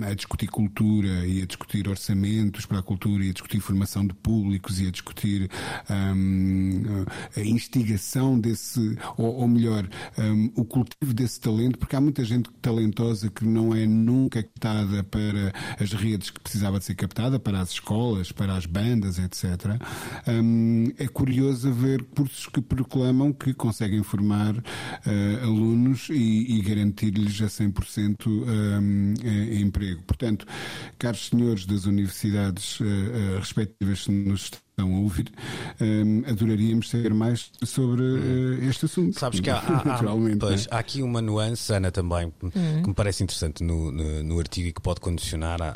a 0.09 0.14
discutir 0.14 0.48
cultura 0.48 1.27
e 1.27 1.42
a 1.42 1.46
discutir 1.46 1.88
orçamentos 1.88 2.66
para 2.66 2.79
a 2.79 2.83
cultura 2.83 3.24
e 3.24 3.31
a 3.31 3.33
discutir 3.33 3.61
formação 3.61 4.07
de 4.07 4.14
públicos 4.14 4.81
e 4.81 4.87
a 4.87 4.90
discutir 4.90 5.51
a 5.88 7.40
instigação 7.40 8.38
desse, 8.38 8.96
ou, 9.16 9.37
ou 9.37 9.48
melhor, 9.48 9.88
o 10.55 10.64
cultivo 10.64 11.12
desse 11.12 11.40
talento, 11.40 11.79
porque 11.79 11.96
há 11.96 12.01
muita 12.01 12.24
gente 12.24 12.51
talentosa 12.62 13.31
que 13.31 13.44
não 13.44 13.74
é 13.74 13.87
nunca 13.87 14.38
captada 14.42 15.03
para 15.05 15.27
para 15.28 15.52
as 15.82 15.92
redes 15.92 16.30
que 16.30 16.40
precisava 16.40 16.78
de 16.78 16.84
ser 16.84 16.94
captada, 16.94 17.38
para 17.38 17.60
as 17.60 17.70
escolas, 17.70 18.32
para 18.32 18.54
as 18.54 18.66
bandas, 18.66 19.18
etc. 19.18 19.76
Um, 20.26 20.92
é 20.98 21.06
curioso 21.06 21.72
ver 21.72 22.02
cursos 22.04 22.46
que 22.46 22.60
proclamam 22.60 23.32
que 23.32 23.52
conseguem 23.52 24.02
formar 24.02 24.56
uh, 24.56 25.42
alunos 25.42 26.08
e, 26.10 26.58
e 26.58 26.62
garantir-lhes 26.62 27.40
a 27.42 27.46
100% 27.46 28.26
um, 28.26 29.14
emprego. 29.60 30.02
Portanto, 30.02 30.46
caros 30.98 31.28
senhores 31.28 31.66
das 31.66 31.84
universidades 31.84 32.80
uh, 32.80 33.38
respectivas, 33.38 34.06
nos 34.08 34.50
estão 34.78 34.94
a 34.94 34.98
ouvir, 35.00 35.32
um, 35.80 36.22
adoraríamos 36.26 36.88
saber 36.88 37.12
mais 37.12 37.50
sobre 37.64 38.02
uh, 38.02 38.64
este 38.68 38.86
assunto. 38.86 39.18
Sabes 39.18 39.40
que 39.40 39.50
há, 39.50 39.56
há, 39.58 39.96
há, 39.96 40.02
pois, 40.38 40.66
é? 40.66 40.68
há 40.70 40.78
aqui 40.78 41.02
uma 41.02 41.20
nuance, 41.20 41.72
Ana, 41.72 41.90
também, 41.90 42.32
uhum. 42.40 42.82
que 42.82 42.88
me 42.88 42.94
parece 42.94 43.24
interessante 43.24 43.64
no, 43.64 43.90
no, 43.90 44.22
no, 44.22 44.38
artigo 44.38 44.68
e 44.68 44.72
que 44.72 44.80
pode 44.80 45.00
condicionar 45.00 45.60
a, 45.60 45.70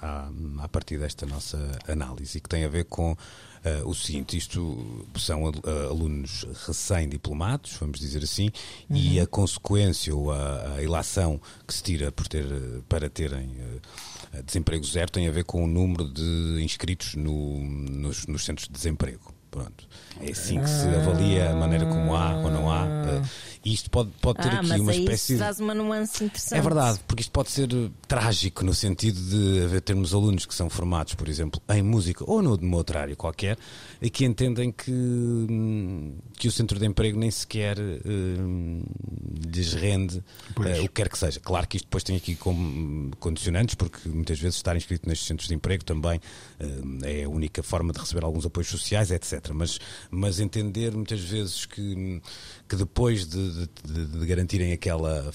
a, 0.60 0.64
a 0.64 0.68
partir 0.68 0.98
desta 0.98 1.26
nossa 1.26 1.58
análise 1.88 2.38
e 2.38 2.40
que 2.40 2.48
tem 2.48 2.64
a 2.64 2.68
ver 2.68 2.84
com 2.84 3.16
Uh, 3.64 3.88
o 3.88 3.94
seguinte: 3.94 4.36
isto 4.36 5.06
são 5.16 5.44
uh, 5.44 5.52
alunos 5.88 6.44
recém-diplomados, 6.66 7.74
vamos 7.74 8.00
dizer 8.00 8.24
assim, 8.24 8.50
uhum. 8.90 8.96
e 8.96 9.20
a 9.20 9.26
consequência 9.26 10.14
ou 10.14 10.32
a, 10.32 10.74
a, 10.74 10.82
ilação 10.82 11.40
que 11.66 11.72
se 11.72 11.82
tira 11.82 12.10
por 12.10 12.26
ter, 12.26 12.44
para 12.88 13.08
terem. 13.08 13.50
Uh, 13.50 14.42
desemprego 14.44 14.84
zero 14.84 15.10
tem 15.10 15.28
a 15.28 15.30
ver 15.30 15.44
com 15.44 15.62
o 15.62 15.66
número 15.66 16.08
de 16.08 16.60
inscritos 16.62 17.14
no, 17.14 17.58
nos, 17.62 18.26
nos 18.26 18.44
centros 18.44 18.66
de 18.66 18.72
desemprego. 18.72 19.31
Pronto. 19.52 19.86
É 20.18 20.30
assim 20.30 20.58
que 20.58 20.68
se 20.68 20.88
avalia 20.88 21.50
a 21.50 21.54
maneira 21.54 21.84
como 21.84 22.16
há 22.16 22.36
ou 22.36 22.50
não 22.50 22.70
há. 22.70 22.84
Uh, 22.84 23.22
isto 23.64 23.90
pode, 23.90 24.10
pode 24.20 24.40
ter 24.40 24.48
ah, 24.48 24.60
aqui 24.60 24.80
uma 24.80 24.92
espécie. 24.92 25.34
Isso 25.34 25.42
traz 25.42 25.60
uma 25.60 25.74
nuance 25.74 26.24
interessante. 26.24 26.58
É 26.58 26.62
verdade, 26.62 27.00
porque 27.06 27.20
isto 27.20 27.30
pode 27.30 27.50
ser 27.50 27.68
trágico 28.08 28.64
no 28.64 28.74
sentido 28.74 29.20
de 29.20 29.64
haver 29.64 29.82
termos 29.82 30.14
alunos 30.14 30.46
que 30.46 30.54
são 30.54 30.68
formados, 30.70 31.14
por 31.14 31.28
exemplo, 31.28 31.62
em 31.68 31.82
música 31.82 32.24
ou 32.26 32.42
no, 32.42 32.56
numa 32.56 32.78
outra 32.78 33.02
área 33.02 33.14
qualquer, 33.14 33.58
e 34.00 34.10
que 34.10 34.24
entendem 34.24 34.72
que, 34.72 34.90
que 36.36 36.48
o 36.48 36.50
centro 36.50 36.78
de 36.78 36.86
emprego 36.86 37.18
nem 37.18 37.30
sequer 37.30 37.78
uh, 37.78 38.82
lhes 39.46 39.74
rende 39.74 40.18
uh, 40.18 40.82
o 40.82 40.82
que 40.82 40.88
quer 40.88 41.08
que 41.08 41.18
seja. 41.18 41.38
Claro 41.38 41.68
que 41.68 41.76
isto 41.76 41.84
depois 41.84 42.02
tem 42.02 42.16
aqui 42.16 42.34
como 42.34 43.14
condicionantes, 43.20 43.74
porque 43.74 44.08
muitas 44.08 44.40
vezes 44.40 44.56
estar 44.56 44.74
inscrito 44.76 45.08
nestes 45.08 45.28
centros 45.28 45.46
de 45.46 45.54
emprego 45.54 45.84
também 45.84 46.18
uh, 46.18 47.04
é 47.04 47.24
a 47.24 47.28
única 47.28 47.62
forma 47.62 47.92
de 47.92 48.00
receber 48.00 48.24
alguns 48.24 48.46
apoios 48.46 48.68
sociais, 48.68 49.10
etc. 49.10 49.41
Mas, 49.52 49.78
mas 50.10 50.38
entender 50.40 50.92
muitas 50.94 51.20
vezes 51.20 51.66
que, 51.66 52.20
que 52.68 52.76
depois 52.76 53.26
de, 53.26 53.50
de- 53.84 54.06
de- 54.06 54.26
garantirem 54.26 54.72
aquela, 54.72 55.32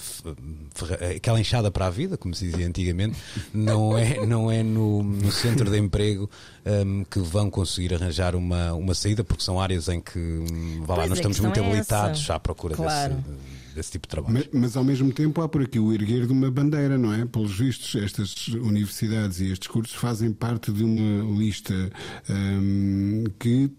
aquela 1.16 1.40
enxada 1.40 1.70
para 1.70 1.86
a 1.86 1.90
vida, 1.90 2.16
como 2.16 2.34
se 2.34 2.48
dizia 2.50 2.66
antigamente, 2.66 3.18
não 3.52 3.96
é, 3.96 4.24
não 4.26 4.50
é 4.50 4.62
no, 4.62 5.02
no 5.02 5.30
centro 5.32 5.70
de 5.70 5.78
emprego 5.78 6.30
um, 6.64 7.04
que 7.04 7.18
vão 7.20 7.50
conseguir 7.50 7.94
arranjar 7.94 8.34
uma, 8.34 8.72
uma 8.74 8.94
saída, 8.94 9.22
porque 9.24 9.42
são 9.42 9.60
áreas 9.60 9.88
em 9.88 10.00
que 10.00 10.18
hum, 10.18 10.82
vá 10.86 10.94
lá, 10.94 11.00
Pois 11.00 11.10
nós 11.10 11.18
é, 11.18 11.20
estamos 11.20 11.40
muito 11.40 11.60
habilitados 11.60 12.20
essa. 12.22 12.34
à 12.34 12.38
procura 12.40 12.74
Claro. 12.76 13.14
desse, 13.14 13.57
desse 13.78 13.92
tipo 13.92 14.06
de 14.06 14.10
trabalho. 14.10 14.34
Mas, 14.34 14.48
mas, 14.52 14.76
ao 14.76 14.82
mesmo 14.84 15.12
tempo 15.12 15.40
há 15.40 15.48
por 15.48 15.62
aqui 15.62 15.78
o 15.78 15.92
erguer 15.92 16.26
de 16.26 16.32
uma 16.32 16.50
bandeira, 16.50 16.98
não 16.98 17.12
é? 17.14 17.24
Pelos 17.24 17.56
vistos, 17.56 17.94
estas 18.02 18.48
universidades 18.48 19.40
e 19.40 19.52
estes 19.52 19.68
cursos 19.68 19.94
fazem 19.94 20.32
parte 20.32 20.72
de 20.72 20.82
uma 20.82 21.38
lista 21.38 21.74
hum, 22.28 23.24
que 23.38 23.70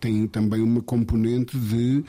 tem 0.00 0.26
também 0.28 0.62
uma 0.62 0.80
componente 0.80 1.58
de, 1.58 2.04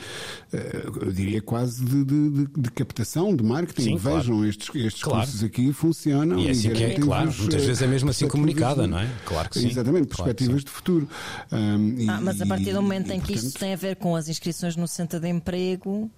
eh, 0.54 0.84
eu 1.02 1.12
diria 1.12 1.42
quase 1.42 1.84
de, 1.84 2.04
de- 2.06 2.30
de- 2.30 2.48
de 2.62 2.72
captação, 2.72 3.36
de 3.36 3.44
marketing. 3.44 3.82
Sim, 3.82 3.98
claro. 3.98 4.18
Vejam, 4.20 4.46
estes, 4.46 4.70
estes 4.76 5.04
Claro. 5.04 5.20
cursos 5.22 5.44
aqui 5.44 5.74
funcionam. 5.74 6.40
E 6.40 6.48
é 6.48 6.52
assim 6.52 6.70
que 6.72 6.84
é, 6.84 6.94
claro. 6.96 7.34
Muitas 7.38 7.66
vezes 7.66 7.82
é 7.82 7.88
mesmo 7.88 8.10
assim 8.10 8.28
comunicada, 8.28 8.84
de- 8.84 8.88
não 8.90 9.00
é? 9.00 9.10
Claro 9.26 9.50
que 9.50 9.60
sim. 9.60 9.68
Exatamente, 9.68 10.08
Claro 10.08 10.24
perspectivas 10.36 10.62
sim. 10.62 10.66
de 10.66 10.72
futuro. 10.72 11.10
Hum, 11.52 11.96
e- 11.98 12.10
Ah, 12.10 12.20
mas 12.22 12.40
a 12.42 12.46
partir 12.46 12.72
do 12.74 12.82
momento 12.82 13.10
e, 13.10 13.14
em 13.16 13.20
que 13.20 13.28
portanto, 13.28 13.46
isto 13.48 13.60
tem 13.60 13.74
a 13.74 13.78
ver 13.78 13.96
com 13.96 14.16
as 14.16 14.28
inscrições 14.30 14.76
no 14.76 14.88
centro 14.88 15.20
de 15.20 15.28
emprego, 15.28 16.10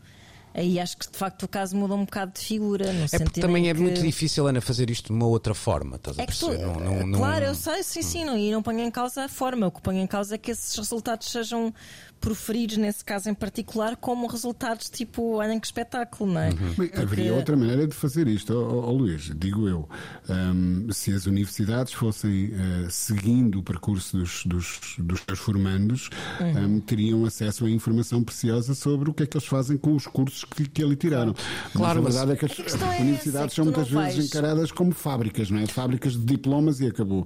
aí 0.53 0.79
acho 0.79 0.97
que 0.97 1.09
de 1.11 1.17
facto 1.17 1.43
o 1.43 1.47
caso 1.47 1.75
muda 1.75 1.93
um 1.95 2.05
bocado 2.05 2.33
de 2.33 2.39
figura. 2.39 2.91
No 2.93 3.05
É 3.11 3.19
porque 3.19 3.41
também 3.41 3.69
é 3.69 3.73
que... 3.73 3.79
muito 3.81 4.01
difícil, 4.01 4.47
Ana, 4.47 4.61
fazer 4.61 4.89
isto 4.89 5.07
de 5.07 5.13
uma 5.13 5.25
outra 5.27 5.53
forma, 5.53 5.95
estás 5.97 6.17
a 6.19 6.23
É 6.23 6.25
tu, 6.25 6.27
perceber? 6.27 6.65
Não- 6.65 6.79
não- 6.79 7.07
não- 7.07 7.19
Claro, 7.19 7.45
eu 7.45 7.55
sei, 7.55 7.83
sim, 7.83 8.01
sim, 8.01 8.25
não, 8.25 8.37
e 8.37 8.51
não 8.51 8.61
ponho 8.63 8.79
em 8.79 8.91
causa 8.91 9.25
a 9.25 9.29
forma. 9.29 9.67
O 9.67 9.71
que 9.71 9.81
ponho 9.81 9.99
em 9.99 10.07
causa 10.07 10.35
é 10.35 10.37
que 10.37 10.51
esses 10.51 10.75
resultados 10.75 11.29
sejam 11.31 11.73
proferidos, 12.19 12.77
nesse 12.77 13.03
caso 13.03 13.29
em 13.29 13.33
particular, 13.33 13.95
como 13.95 14.27
resultados 14.27 14.89
tipo, 14.91 15.37
olhem 15.37 15.59
que 15.59 15.65
espetáculo, 15.65 16.31
não 16.33 16.41
é? 16.41 16.49
Uhum. 16.49 16.55
Bem, 16.57 16.75
Porque- 16.75 16.99
haveria 16.99 17.33
outra 17.33 17.57
maneira 17.57 17.87
de 17.87 17.95
fazer 17.95 18.27
isto, 18.27 18.53
ó, 18.53 18.61
ó, 18.75 18.89
ó, 18.89 18.91
Luís, 18.91 19.31
digo 19.35 19.67
eu. 19.67 19.89
Ahm, 20.29 20.87
se 20.91 21.11
as 21.13 21.25
universidades 21.25 21.93
fossem 21.93 22.51
eh, 22.53 22.87
seguindo 22.91 23.57
o 23.59 23.63
percurso 23.63 24.17
dos, 24.17 24.43
dos, 24.45 24.79
dos 24.99 25.19
seus 25.27 25.39
formandos, 25.39 26.09
Uhum. 26.39 26.57
ahm, 26.57 26.79
teriam 26.81 27.25
acesso 27.25 27.65
a 27.65 27.69
informação 27.71 28.23
preciosa 28.23 28.75
sobre 28.75 29.09
o 29.09 29.13
que 29.15 29.23
é 29.23 29.25
que 29.25 29.35
eles 29.35 29.47
fazem 29.47 29.75
com 29.77 29.95
os 29.95 30.05
cursos 30.05 30.40
que, 30.43 30.67
que 30.69 30.83
ali 30.83 30.95
tiraram. 30.95 31.33
Claro, 31.73 32.01
mas 32.03 32.15
mas- 32.15 32.17
a 32.17 32.25
verdade 32.25 32.31
é 32.31 32.35
que 32.35 32.45
as 32.45 32.51
questão 32.71 32.91
é 32.93 32.99
universidades 33.01 33.49
que 33.49 33.55
são 33.55 33.65
muitas 33.65 33.89
vezes 33.89 34.15
vais- 34.15 34.25
encaradas 34.25 34.71
como 34.71 34.91
fábricas, 34.91 35.49
não 35.51 35.59
é? 35.59 35.67
Fábricas 35.67 36.13
de 36.13 36.25
diplomas 36.25 36.79
e 36.79 36.87
acabou. 36.87 37.25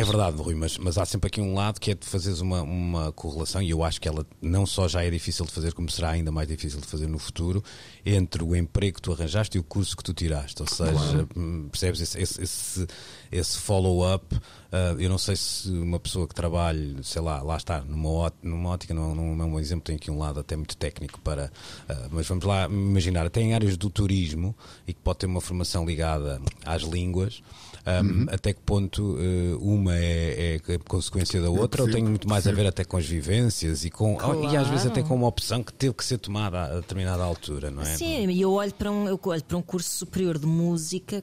É 0.00 0.04
verdade, 0.04 0.36
Rui, 0.36 0.54
mas, 0.54 0.76
mas 0.78 0.98
há 0.98 1.04
sempre 1.06 1.28
aqui 1.28 1.40
um 1.40 1.54
lado 1.54 1.80
que 1.80 1.92
é 1.92 1.94
de 1.94 2.04
fazeres 2.06 2.40
uma, 2.40 2.62
uma 2.62 3.12
correlação, 3.12 3.62
e 3.62 3.70
eu 3.70 3.84
acho 3.84 4.00
que 4.00 4.08
ela 4.08 4.26
não 4.42 4.66
só 4.66 4.88
já 4.88 5.04
é 5.04 5.10
difícil 5.10 5.44
de 5.46 5.52
fazer, 5.52 5.72
como 5.74 5.88
será 5.90 6.10
ainda 6.10 6.32
mais 6.32 6.48
difícil 6.48 6.80
de 6.80 6.86
fazer 6.86 7.06
no 7.06 7.18
futuro, 7.18 7.62
entre 8.04 8.42
o 8.42 8.56
emprego 8.56 8.96
que 8.96 9.02
tu 9.02 9.12
arranjaste 9.12 9.56
e 9.56 9.60
o 9.60 9.62
curso 9.64 9.96
que 9.96 10.02
tu 10.02 10.12
tiraste. 10.12 10.60
Ou 10.62 10.68
seja, 10.68 11.28
hum, 11.36 11.68
percebes 11.70 12.00
esse, 12.00 12.20
esse, 12.20 12.42
esse, 12.42 12.86
esse 13.30 13.58
follow-up. 13.58 14.24
ah, 14.72 14.94
eu 14.98 15.08
não 15.08 15.18
sei 15.18 15.36
se 15.36 15.70
uma 15.70 16.00
pessoa 16.00 16.26
que 16.26 16.34
trabalhe, 16.34 16.96
sei 17.02 17.22
lá, 17.22 17.40
lá 17.42 17.56
está, 17.56 17.80
numa, 17.82 18.08
ó- 18.08 18.30
numa 18.42 18.70
ótica, 18.70 18.92
não, 18.92 19.14
não 19.14 19.40
é 19.42 19.46
um 19.46 19.60
exemplo, 19.60 19.84
tem 19.84 19.96
aqui 19.96 20.10
um 20.10 20.18
lado 20.18 20.40
até 20.40 20.56
muito 20.56 20.76
técnico 20.76 21.20
para. 21.20 21.52
ah, 21.88 22.08
mas 22.10 22.26
vamos 22.26 22.44
lá 22.44 22.66
imaginar, 22.66 23.24
até 23.26 23.40
em 23.40 23.54
áreas 23.54 23.76
do 23.76 23.88
turismo 23.88 24.54
e 24.86 24.92
que 24.92 25.00
pode 25.00 25.18
ter 25.20 25.26
uma 25.26 25.40
formação 25.40 25.84
ligada 25.86 26.40
às 26.64 26.82
línguas. 26.82 27.40
Um, 27.86 28.26
Até 28.28 28.52
que 28.52 28.60
ponto 28.62 29.16
eh, 29.16 29.56
uma 29.60 29.96
é, 29.96 30.56
é 30.56 30.78
consequência 30.88 31.40
da 31.40 31.48
outra 31.48 31.82
ou 31.84 31.88
tem 31.90 32.02
muito 32.02 32.28
mais 32.28 32.44
a 32.44 32.50
ver 32.50 32.66
até 32.66 32.84
com 32.84 32.96
as 32.96 33.06
vivências 33.06 33.84
e, 33.84 33.90
com, 33.90 34.18
e 34.50 34.56
às 34.56 34.66
vezes 34.66 34.86
Claro. 34.86 34.88
até 34.88 35.02
com 35.04 35.14
uma 35.14 35.28
opção 35.28 35.62
que 35.62 35.72
teve 35.72 35.94
que 35.94 36.04
ser 36.04 36.18
tomada 36.18 36.64
a 36.64 36.74
determinada 36.80 37.22
altura, 37.22 37.70
não 37.70 37.82
é? 37.82 37.96
Sim, 37.96 38.28
e 38.28 38.40
eu 38.40 38.50
olho 38.52 38.74
para 38.74 38.90
um, 38.90 39.06
eu 39.06 39.20
olho 39.24 39.44
para 39.44 39.56
um 39.56 39.62
curso 39.62 39.88
superior 39.88 40.36
de 40.36 40.46
música, 40.46 41.22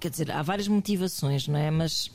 quer 0.00 0.10
dizer, 0.10 0.30
há 0.30 0.40
várias 0.42 0.66
motivações, 0.66 1.46
não 1.46 1.58
é? 1.58 1.70
Mas 1.70 2.10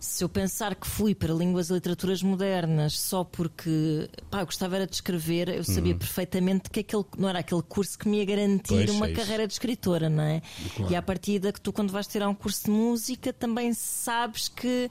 se 0.00 0.24
eu 0.24 0.28
pensar 0.30 0.74
que 0.74 0.86
fui 0.86 1.14
para 1.14 1.32
línguas 1.34 1.68
e 1.68 1.74
literaturas 1.74 2.22
modernas 2.22 2.98
só 2.98 3.22
porque 3.22 4.08
pá, 4.30 4.40
eu 4.40 4.46
gostava 4.46 4.76
era 4.76 4.86
de 4.86 4.94
escrever, 4.94 5.50
eu 5.50 5.62
sabia 5.62 5.94
perfeitamente 5.94 6.70
que 6.70 6.80
aquele 6.80 7.04
não 7.18 7.28
era 7.28 7.40
aquele 7.40 7.62
curso 7.62 7.98
que 7.98 8.08
me 8.08 8.16
ia 8.16 8.24
garantir 8.24 8.86
Pois, 8.86 8.90
uma 8.90 9.08
é 9.08 9.12
carreira 9.12 9.46
de 9.46 9.52
escritora, 9.52 10.08
não 10.08 10.24
é? 10.24 10.40
E 10.88 10.96
à 10.96 11.02
partida 11.02 11.52
que 11.52 11.60
tu, 11.60 11.70
quando 11.70 11.90
vais 11.90 12.06
tirar 12.06 12.30
um 12.30 12.34
curso 12.34 12.64
de 12.64 12.70
música, 12.70 13.30
também 13.30 13.74
sabes 13.74 14.48
que 14.48 14.90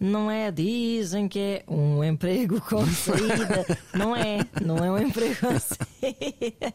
não 0.00 0.30
é, 0.30 0.50
dizem 0.50 1.28
que 1.28 1.38
é 1.38 1.64
um 1.68 2.02
emprego 2.02 2.58
com 2.62 2.86
saída. 2.86 3.66
não 3.94 4.16
é, 4.16 4.38
não 4.64 4.78
é 4.82 4.90
um 4.90 4.98
emprego 4.98 5.36
com 5.36 5.60
saída. 5.60 6.74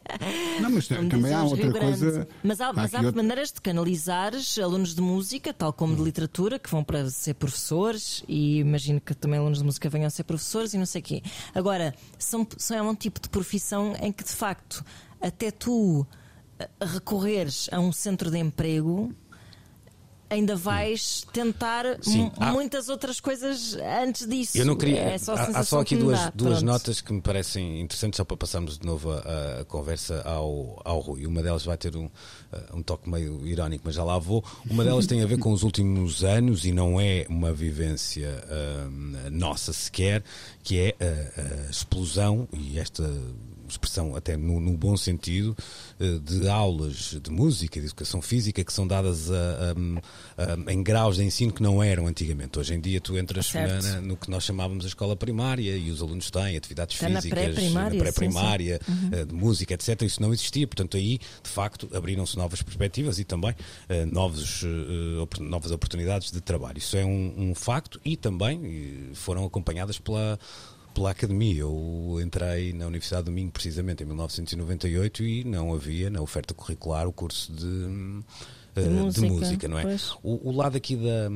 Não, 0.61 0.69
mas 0.69 0.87
Como 0.87 1.09
também 1.09 1.33
há 1.33 1.43
outra 1.43 1.71
coisa. 1.71 2.27
Mas 2.43 2.61
há, 2.61 2.71
mas 2.71 2.93
há 2.93 3.01
maneiras 3.11 3.51
de 3.51 3.59
canalizares 3.59 4.59
alunos 4.59 4.93
de 4.93 5.01
música, 5.01 5.51
tal 5.51 5.73
como 5.73 5.95
de 5.95 6.03
literatura, 6.03 6.59
que 6.59 6.69
vão 6.69 6.83
para 6.83 7.09
ser 7.09 7.33
professores, 7.33 8.23
e 8.27 8.59
imagino 8.59 9.01
que 9.01 9.15
também 9.15 9.39
alunos 9.39 9.57
de 9.57 9.63
música 9.63 9.89
venham 9.89 10.05
a 10.05 10.11
ser 10.11 10.23
professores 10.23 10.75
e 10.75 10.77
não 10.77 10.85
sei 10.85 11.01
o 11.01 11.03
quê. 11.03 11.23
Agora, 11.55 11.95
são, 12.19 12.47
são, 12.57 12.77
é 12.77 12.81
um 12.83 12.93
tipo 12.93 13.19
de 13.19 13.29
profissão 13.29 13.95
em 13.99 14.11
que, 14.11 14.23
de 14.23 14.33
facto, 14.33 14.85
até 15.19 15.49
tu 15.49 16.05
eh, 16.59 16.69
recorreres 16.79 17.69
a 17.71 17.79
um 17.79 17.91
centro 17.91 18.29
de 18.29 18.37
emprego. 18.37 19.11
Ainda 20.35 20.55
vais 20.55 21.25
tentar 21.31 21.85
Sim, 22.01 22.29
há- 22.37 22.51
muitas 22.51 22.89
outras 22.89 23.19
coisas 23.21 23.75
antes 24.03 24.27
disso. 24.27 24.57
Eu 24.57 24.65
não 24.65 24.75
queria. 24.75 24.99
É 24.99 25.17
só 25.17 25.33
há, 25.33 25.43
há 25.59 25.63
só 25.63 25.79
aqui 25.79 25.95
duas, 25.95 26.19
dá. 26.19 26.31
duas 26.35 26.57
Pronto. 26.59 26.65
notas 26.65 26.99
que 26.99 27.13
me 27.13 27.21
parecem 27.21 27.79
interessantes, 27.79 28.17
só 28.17 28.25
para 28.25 28.35
passarmos 28.35 28.77
de 28.77 28.85
novo 28.85 29.11
a, 29.11 29.61
a 29.61 29.65
conversa 29.65 30.21
ao, 30.23 30.81
ao 30.83 30.99
Rui. 30.99 31.25
Uma 31.25 31.41
delas 31.41 31.63
vai 31.63 31.77
ter 31.77 31.95
um, 31.95 32.09
eh, 32.51 32.59
um 32.73 32.83
toque 32.83 33.09
meio 33.09 33.47
irónico, 33.47 33.83
mas 33.85 33.95
já 33.95 34.03
lá 34.03 34.19
vou. 34.19 34.43
Uma 34.69 34.83
delas 34.83 35.07
tem 35.07 35.21
a 35.23 35.25
ver 35.25 35.39
com 35.39 35.53
os 35.53 35.63
últimos 35.63 36.23
anos 36.23 36.65
e 36.65 36.71
não 36.73 36.99
é 36.99 37.25
uma 37.29 37.53
vivência 37.53 38.43
ah, 38.49 38.89
nossa 39.31 39.71
sequer, 39.71 40.21
que 40.63 40.77
é 40.79 40.95
a, 40.99 41.67
a 41.67 41.69
explosão, 41.69 42.47
e 42.51 42.77
esta 42.77 43.03
expressão 43.67 44.15
até 44.15 44.35
no, 44.37 44.59
no 44.59 44.75
bom 44.77 44.95
sentido, 44.97 45.55
eh, 45.99 46.19
de 46.23 46.47
aulas 46.47 47.17
de 47.21 47.29
música, 47.31 47.79
de 47.79 47.85
educação 47.87 48.21
física, 48.21 48.63
que 48.63 48.71
são 48.73 48.87
dadas 48.87 49.29
a- 49.31 49.35
a- 50.37 50.53
a- 50.67 50.71
em 50.73 50.81
graus 50.83 51.15
de 51.17 51.23
ensino 51.23 51.51
que 51.53 51.61
não 51.63 51.81
eram 51.81 52.07
antigamente. 52.07 52.57
Hoje 52.59 52.73
em 52.73 52.79
dia 52.79 52.99
tu 53.01 53.17
entras 53.17 53.53
na- 53.53 54.01
no 54.01 54.17
que 54.17 54.29
nós 54.29 54.43
chamávamos 54.43 54.85
a 54.85 54.87
escola 54.87 55.15
primária 55.15 55.75
e 55.75 55.89
os 55.91 56.01
alunos 56.01 56.29
têm 56.31 56.57
atividades 56.57 56.95
Está 56.95 57.07
físicas, 57.07 57.29
pré-primária, 57.39 57.97
na 57.97 58.03
pré-primária, 58.03 58.79
sim, 58.85 58.91
Uhum. 58.91 59.09
eh, 59.13 59.25
de 59.25 59.33
música, 59.33 59.73
etc. 59.73 60.01
Isso 60.03 60.21
não 60.21 60.33
existia. 60.33 60.67
Portanto, 60.67 60.97
aí, 60.97 61.17
de 61.43 61.49
facto, 61.49 61.89
abriram-se 61.93 62.37
novas 62.37 62.61
perspectivas 62.61 63.19
e 63.19 63.23
também 63.23 63.53
eh, 63.89 64.05
novos, 64.05 64.63
eh, 64.63 65.19
op- 65.21 65.39
novas 65.39 65.71
oportunidades 65.71 66.31
de 66.31 66.41
trabalho. 66.41 66.77
Isso 66.77 66.97
é 66.97 67.05
um, 67.05 67.33
um 67.51 67.55
facto 67.55 67.99
e 68.03 68.15
também 68.17 69.09
eh, 69.11 69.15
foram 69.15 69.45
acompanhadas 69.45 69.97
pela. 69.99 70.39
Pela 70.95 71.11
academia, 71.11 71.59
eu 71.59 72.21
entrei 72.23 72.71
na 72.71 72.87
Universidade 72.87 73.25
do 73.25 73.31
Minho 73.31 73.51
precisamente 73.51 74.01
em 74.01 74.05
1998 74.05 75.23
e 75.25 75.43
não 75.43 75.73
havia 75.73 76.09
na 76.09 76.21
oferta 76.21 76.53
curricular 76.53 77.05
o 77.05 77.11
curso 77.11 77.51
de, 77.51 77.65
eh, 77.65 78.23
de 78.83 78.89
música, 78.89 79.27
música, 79.27 79.67
não 79.67 79.79
é? 79.79 79.97
O, 80.21 80.49
o 80.49 80.55
lado 80.55 80.77
aqui 80.77 80.95
da, 80.95 81.29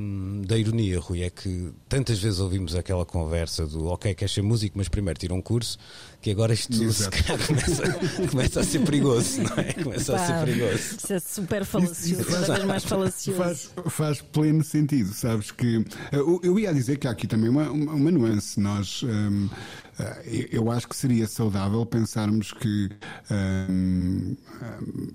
da 0.45 0.57
ironia, 0.57 0.99
Rui, 0.99 1.23
é 1.23 1.29
que 1.29 1.71
tantas 1.87 2.19
vezes 2.19 2.39
ouvimos 2.39 2.75
aquela 2.75 3.05
conversa 3.05 3.65
do 3.65 3.87
ok, 3.87 4.13
queres 4.13 4.33
ser 4.33 4.41
músico, 4.41 4.77
mas 4.77 4.87
primeiro 4.87 5.19
tira 5.19 5.33
um 5.33 5.41
curso, 5.41 5.77
que 6.21 6.31
agora 6.31 6.53
isto 6.53 6.77
começa, 6.77 7.09
começa 8.29 8.59
a 8.59 8.63
ser 8.63 8.79
perigoso, 8.79 9.41
não 9.41 9.57
é? 9.57 9.73
Começa 9.73 10.15
a 10.15 10.19
ser 10.19 10.33
Pá, 10.33 10.45
perigoso. 10.45 10.75
Isso 10.97 11.13
é 11.13 11.19
super 11.19 11.65
falacioso, 11.65 12.25
cada 12.25 12.53
vez 12.53 12.65
mais 12.65 12.83
falacioso. 12.83 13.39
Faz, 13.39 13.71
faz 13.87 14.21
pleno 14.21 14.63
sentido, 14.63 15.13
sabes 15.13 15.51
que 15.51 15.83
eu, 16.11 16.39
eu 16.43 16.59
ia 16.59 16.73
dizer 16.73 16.97
que 16.97 17.07
há 17.07 17.11
aqui 17.11 17.25
também 17.25 17.49
uma, 17.49 17.69
uma, 17.71 17.93
uma 17.93 18.11
nuance. 18.11 18.59
Nós 18.59 19.01
hum, 19.03 19.49
ah, 19.97 20.21
eu 20.25 20.69
eu 20.69 20.71
acho 20.71 20.87
que 20.87 20.95
seria 20.95 21.27
saudável 21.27 21.83
pensarmos 21.85 22.53
que 22.53 22.89
hum, 23.31 24.35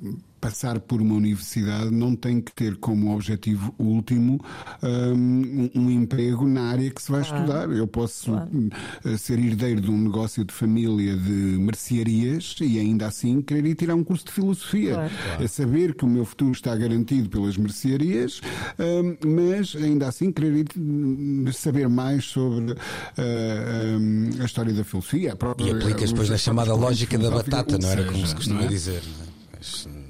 hum, 0.02 0.18
passar 0.44 0.78
por 0.78 1.00
uma 1.00 1.14
universidade 1.14 1.90
não 1.90 2.14
tem 2.14 2.38
que 2.38 2.52
ter 2.52 2.76
como 2.76 3.14
objetivo 3.14 3.74
último 3.78 4.38
hum, 4.82 5.70
um, 5.74 5.80
um 5.84 5.90
emprego 5.90 6.46
na 6.46 6.64
área 6.68 6.90
que 6.90 7.00
se 7.00 7.10
vai 7.10 7.22
estudar. 7.22 7.70
Eu 7.70 7.86
posso 7.86 8.26
Claro. 8.30 8.50
hum, 8.52 8.68
ser 9.16 9.38
herdeiro 9.38 9.80
de 9.80 9.90
um 9.90 9.96
negócio 9.98 10.44
de 10.44 10.52
família 10.52 11.16
de 11.16 11.30
mercearias 11.58 12.56
e 12.60 12.78
ainda 12.78 13.06
assim 13.06 13.40
querer 13.40 13.64
ir 13.64 13.74
tirar 13.74 13.94
um 13.94 14.04
curso 14.04 14.26
de 14.26 14.32
filosofia. 14.32 14.92
Claro. 14.94 15.10
É 15.42 15.46
saber 15.48 15.94
que 15.94 16.04
o 16.04 16.08
meu 16.08 16.26
futuro 16.26 16.52
está 16.52 16.76
garantido 16.76 17.30
pelas 17.30 17.56
mercearias, 17.56 18.42
hum, 18.78 19.16
mas 19.26 19.74
ainda 19.76 20.08
assim 20.08 20.30
querer 20.30 20.54
ir, 20.56 20.66
hum, 20.76 21.46
saber 21.54 21.88
mais 21.88 22.26
sobre 22.26 22.72
ah, 23.16 23.98
hum, 23.98 24.28
a 24.40 24.44
história 24.44 24.74
da 24.74 24.84
filosofia. 24.84 25.32
a 25.32 25.36
própria- 25.36 25.68
E 25.68 25.70
aplicas 25.70 26.10
depois 26.10 26.28
na 26.28 26.36
chamada 26.36 26.74
lógica 26.74 27.16
da 27.16 27.30
batata, 27.30 27.78
não 27.78 27.88
era 27.88 28.04
como 28.04 28.26
se 28.26 28.34
costuma 28.34 28.60
não 28.60 28.66
é? 28.66 28.68
dizer. 28.68 29.02
não 29.18 29.24
é? 29.24 29.28
mas. 29.56 30.03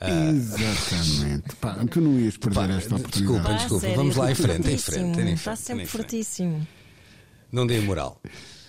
Exatamente. 0.00 1.56
Pá, 1.56 1.74
tu 1.90 2.00
não 2.00 2.18
ias 2.18 2.36
perder 2.36 2.54
Pá, 2.54 2.64
esta 2.66 2.96
desculpa. 2.96 3.00
oportunidade. 3.08 3.48
Ah, 3.48 3.56
desculpa, 3.56 3.80
sério, 3.80 3.96
vamos 3.96 4.16
lá 4.16 4.28
em 4.28 4.32
está 4.32 4.44
frente, 4.48 4.70
em 4.70 4.78
frente, 4.78 5.20
em 5.20 5.32
Está 5.34 5.56
frente, 5.56 5.66
sempre 5.66 5.82
em 5.82 5.86
frente. 5.86 5.88
fortíssimo. 5.88 6.66
Não 7.50 7.66
dê 7.66 7.80
moral. 7.80 8.20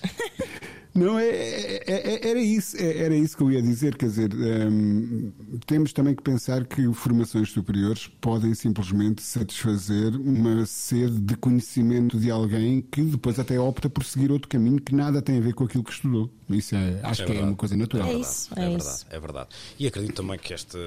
Não, 0.96 1.20
é, 1.20 1.28
é- 1.30 1.84
é- 1.88 2.30
era, 2.30 2.42
isso, 2.42 2.76
é- 2.76 2.98
era 2.98 3.16
isso 3.16 3.38
que 3.38 3.44
eu 3.44 3.52
ia 3.52 3.62
dizer. 3.62 3.96
Quer 3.96 4.08
dizer, 4.08 4.34
hum, 4.34 5.32
temos 5.68 5.94
também 5.94 6.16
que 6.16 6.24
pensar 6.24 6.66
que 6.66 6.92
formações 6.94 7.52
superiores 7.52 8.08
podem 8.20 8.54
simplesmente 8.56 9.22
satisfazer 9.22 10.16
uma 10.16 10.66
sede 10.66 11.20
de 11.22 11.38
conhecimento 11.38 12.20
de 12.20 12.32
alguém 12.32 12.82
que 12.82 13.04
depois 13.04 13.38
até 13.40 13.58
opta 13.60 13.88
por 13.90 14.04
seguir 14.04 14.32
outro 14.32 14.50
caminho 14.50 14.82
que 14.82 14.94
nada 14.96 15.22
tem 15.22 15.38
a 15.38 15.42
ver 15.42 15.54
com 15.54 15.64
aquilo 15.64 15.84
que 15.84 15.92
estudou. 15.94 16.34
Isso 16.50 16.76
é, 16.76 17.00
acho 17.04 17.22
É 17.22 17.26
que 17.26 17.32
é 17.38 17.42
uma 17.42 17.56
coisa 17.56 17.76
natural. 17.78 18.08
É 18.08 18.12
verdade, 18.12 18.32
isso, 18.32 18.50
é, 18.56 18.60
é 18.64 18.70
verdade, 18.70 18.90
isso. 18.96 19.06
é 19.10 19.20
verdade. 19.20 19.50
E 19.78 19.88
acredito 19.88 20.16
também 20.16 20.40
que 20.40 20.54
esta 20.54 20.78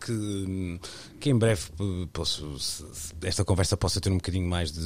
que, 0.00 0.80
que, 1.20 1.30
em 1.30 1.38
breve 1.38 1.62
posso, 2.12 2.56
esta 3.22 3.44
conversa 3.44 3.76
possa 3.76 4.00
ter 4.00 4.10
um 4.10 4.16
bocadinho 4.16 4.48
mais 4.48 4.72
de 4.72 4.80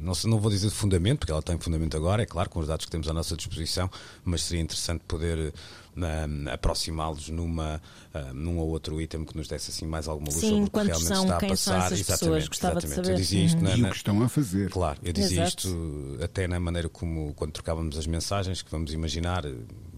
não, 0.00 0.14
sei- 0.14 0.30
não 0.30 0.38
vou 0.40 0.50
dizer 0.50 0.68
de 0.68 0.74
fundamento, 0.74 1.18
porque 1.20 1.32
ela 1.32 1.42
tem 1.42 1.58
fundamento 1.58 1.96
agora, 1.96 2.22
é 2.22 2.26
claro, 2.26 2.48
com 2.48 2.60
os 2.60 2.66
dados 2.68 2.86
que 2.86 2.90
temos 2.90 3.06
à 3.08 3.12
nossa 3.12 3.36
disposição, 3.36 3.90
mas 4.24 4.42
seria 4.44 4.62
interessante 4.62 5.02
poder 5.06 5.52
eh, 5.96 6.52
aproximá-los 6.52 7.28
numa 7.28 7.80
eh, 8.14 8.32
num 8.32 8.58
ou 8.58 8.68
outro 8.68 9.00
item 9.00 9.24
que 9.24 9.36
nos 9.36 9.48
desse 9.48 9.70
assim 9.70 9.86
mais 9.86 10.08
alguma 10.08 10.28
luz 10.30 10.40
Sim, 10.40 10.48
sobre 10.50 10.64
o 10.64 10.70
que 10.70 10.78
realmente 10.86 11.06
são, 11.06 11.22
está 11.24 11.36
a 11.36 11.38
quem 11.40 11.56
são 11.56 11.74
passar. 11.74 11.86
essas 11.86 11.98
pessoas? 12.00 12.20
exatamente, 12.20 12.48
Gostava 12.48 12.80
de 12.80 12.86
exatamente. 12.86 13.06
saber. 13.06 13.10
Eu 13.18 13.20
dizia 13.22 13.44
isto 13.44 13.56
Uhum. 13.58 13.62
na- 13.64 13.70
E 13.70 13.74
o 13.74 13.82
na- 13.82 13.90
que 13.90 13.96
estão 13.96 14.22
a 14.22 14.28
fazer. 14.28 14.70
Claro, 14.70 14.98
eu 15.02 15.12
dizia 15.12 15.42
Exato. 15.42 15.66
isto 15.68 16.18
até 16.24 16.48
na 16.48 16.58
maneira 16.60 16.88
como, 16.88 17.32
quando 17.34 17.52
trocávamos 17.52 17.96
as 17.98 18.06
mensagens, 18.06 18.62
que 18.62 18.70
vamos 18.70 18.92
imaginar 18.92 19.44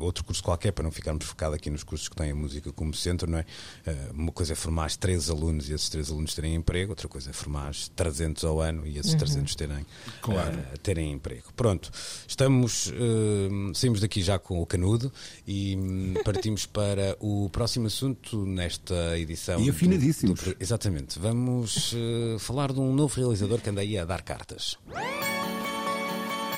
outro 0.04 0.24
curso 0.24 0.42
qualquer, 0.42 0.72
para 0.72 0.84
não 0.84 0.90
ficarmos 0.92 1.24
focados 1.24 1.56
aqui 1.56 1.70
nos 1.70 1.82
cursos 1.84 2.08
que 2.08 2.16
têm 2.16 2.30
a 2.30 2.34
música 2.34 2.72
como 2.72 2.92
centro, 2.94 3.30
não 3.30 3.38
é? 3.38 3.44
Eh, 3.86 4.10
Uma 4.12 4.32
coisa 4.32 4.52
é 4.52 4.56
formar 4.56 4.90
três 4.96 5.30
alunos 5.30 5.68
e 5.68 5.72
esses 5.74 5.88
três 5.88 6.10
alunos 6.10 6.34
terem 6.34 6.54
emprego, 6.54 6.92
outra 6.92 7.08
coisa 7.08 7.30
é 7.30 7.32
formar 7.32 7.72
300 7.96 8.44
ao 8.44 8.60
ano 8.60 8.86
e 8.86 8.98
esses 8.98 9.14
300 9.14 9.54
terem, 9.54 9.86
Claro. 10.20 10.58
eh, 10.58 10.76
terem 10.82 11.12
emprego. 11.12 11.52
Pronto, 11.56 11.90
estamos, 12.26 12.92
eh, 12.94 13.72
saímos 13.74 14.00
daqui 14.00 14.22
já 14.22 14.38
com 14.38 14.60
o 14.60 14.66
canudo 14.66 15.12
e 15.46 15.76
hum, 15.76 16.14
partimos 16.24 16.66
para 16.66 17.16
o 17.20 17.48
próximo 17.50 17.86
assunto 17.86 18.44
nesta 18.46 19.18
edição. 19.18 19.60
E 19.60 19.64
do- 19.64 19.70
afinadíssimos. 19.70 20.40
do- 20.42 20.56
exatamente, 20.60 21.18
vamos 21.18 21.94
eh, 21.94 22.36
falar 22.38 22.72
de 22.72 22.80
um 22.80 22.92
novo 22.94 23.14
realizador 23.20 23.60
que 23.60 23.70
anda 23.70 23.80
aí 23.80 23.96
a 23.98 24.04
dar 24.04 24.22
cartas. 24.22 24.76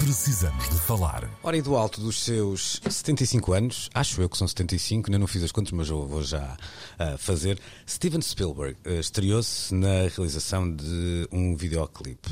Precisamos 0.05 0.69
de 0.69 0.79
falar. 0.81 1.31
Ora, 1.43 1.57
e 1.57 1.63
do 1.63 1.75
alto 1.77 1.99
dos 1.99 2.23
seus 2.23 2.79
75 2.87 3.55
anos, 3.55 3.89
acho 3.95 4.21
eu 4.21 4.29
que 4.29 4.37
são 4.37 4.47
75, 4.47 5.09
ainda 5.09 5.19
não 5.19 5.27
fiz 5.27 5.43
as 5.43 5.51
contas, 5.51 5.73
mas 5.73 5.89
eu 5.89 6.07
vou 6.07 6.23
já 6.23 6.59
ah, 6.99 7.17
fazer. 7.17 7.59
Steven 7.89 8.21
Spielberg 8.21 8.77
ah, 8.85 8.91
estreou-se 9.01 9.75
na 9.75 10.07
realização 10.15 10.71
de 10.71 11.27
um 11.33 11.57
videoclipe. 11.57 12.29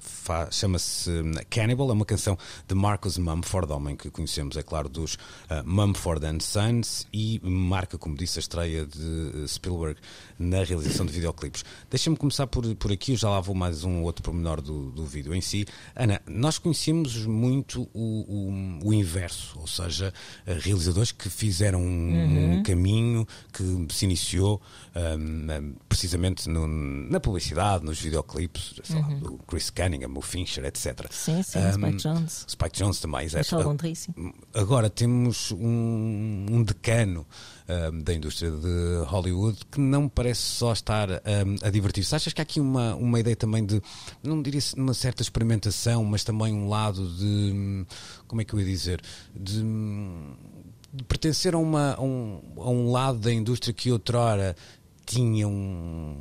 Fa- 0.00 0.50
Chama-se 0.50 1.10
Cannibal, 1.50 1.90
é 1.90 1.92
uma 1.92 2.06
canção 2.06 2.38
de 2.66 2.74
Marcus 2.74 3.18
Mumford, 3.18 3.70
homem 3.70 3.94
que 3.94 4.10
conhecemos, 4.10 4.56
é 4.56 4.62
claro, 4.62 4.88
dos 4.88 5.18
Mumford 5.66 6.24
and 6.24 6.40
Sons, 6.40 7.06
e 7.12 7.38
marca, 7.44 7.98
como 7.98 8.16
disse, 8.16 8.38
a 8.38 8.40
estreia 8.40 8.86
de 8.86 9.46
Spielberg 9.46 10.00
na 10.38 10.64
realização 10.64 11.04
de 11.04 11.12
videoclipes. 11.12 11.66
Deixa-me 11.90 12.16
começar 12.16 12.46
por, 12.46 12.64
por 12.76 12.90
aqui, 12.90 13.12
eu 13.12 13.16
já 13.18 13.28
lá 13.28 13.40
vou 13.42 13.54
mais 13.54 13.84
um 13.84 14.02
outro 14.04 14.22
pormenor 14.22 14.62
do, 14.62 14.90
do 14.90 15.04
vídeo 15.04 15.34
em 15.34 15.42
si. 15.42 15.66
Ana, 15.94 16.22
nós 16.26 16.56
conhecemos 16.56 16.77
muito 17.26 17.88
o, 17.94 18.80
o, 18.82 18.88
o 18.88 18.92
inverso, 18.92 19.58
ou 19.58 19.66
seja, 19.66 20.12
eh, 20.46 20.58
realizadores 20.60 21.12
que 21.12 21.28
fizeram 21.28 21.80
um, 21.82 22.58
um 22.58 22.62
caminho 22.62 23.26
que 23.52 23.62
se 23.94 24.04
iniciou 24.04 24.60
hum, 24.94 25.74
precisamente 25.88 26.48
no- 26.48 26.66
na 26.68 27.20
publicidade, 27.20 27.84
nos 27.84 28.00
videoclipes, 28.00 28.74
sei 28.84 29.00
lá, 29.00 29.08
do 29.08 29.38
Chris 29.46 29.70
Cunningham, 29.70 30.12
o 30.16 30.20
Fincher, 30.22 30.64
etc. 30.64 31.06
Sim, 31.10 31.42
sim, 31.42 31.58
Hum, 31.58 31.72
Spike 31.72 31.98
Jonze. 32.02 32.44
Spike 32.48 32.78
Jones 32.78 33.00
também, 33.00 33.24
exato. 33.26 33.44
Sim. 33.94 34.32
Agora 34.54 34.88
temos 34.90 35.52
um, 35.52 36.46
um 36.50 36.62
decano 36.62 37.26
ahm, 37.68 38.00
da 38.02 38.14
indústria 38.14 38.50
de 38.50 39.04
Hollywood 39.06 39.58
que 39.70 39.78
não 39.80 40.08
parece 40.08 40.40
só 40.40 40.72
estar 40.72 41.10
ahm, 41.10 41.56
a 41.62 41.70
divertir-se. 41.70 42.14
Achas 42.14 42.32
que 42.32 42.40
há 42.40 42.42
aqui 42.44 42.60
uma, 42.60 42.94
uma 42.94 43.20
ideia 43.20 43.36
também 43.36 43.64
de, 43.64 43.80
não 44.22 44.40
diria 44.42 44.60
uma 44.76 44.94
certa 44.94 45.22
experimentação, 45.22 46.04
mas 46.04 46.24
também 46.24 46.52
um 46.54 46.68
lado 46.68 47.06
de, 47.16 47.24
hum, 47.26 47.86
como 48.26 48.40
é 48.40 48.44
que 48.44 48.54
eu 48.54 48.60
ia 48.60 48.66
dizer, 48.66 49.00
de, 49.34 49.60
hum, 49.60 50.34
de 50.92 51.04
pertencer 51.04 51.54
a, 51.54 51.58
uma, 51.58 51.94
a, 51.94 52.00
um, 52.02 52.40
a 52.56 52.70
um 52.70 52.90
lado 52.90 53.18
da 53.18 53.32
indústria 53.32 53.72
que 53.74 53.92
outrora 53.92 54.56
tinha 55.04 55.48
um- 55.48 56.16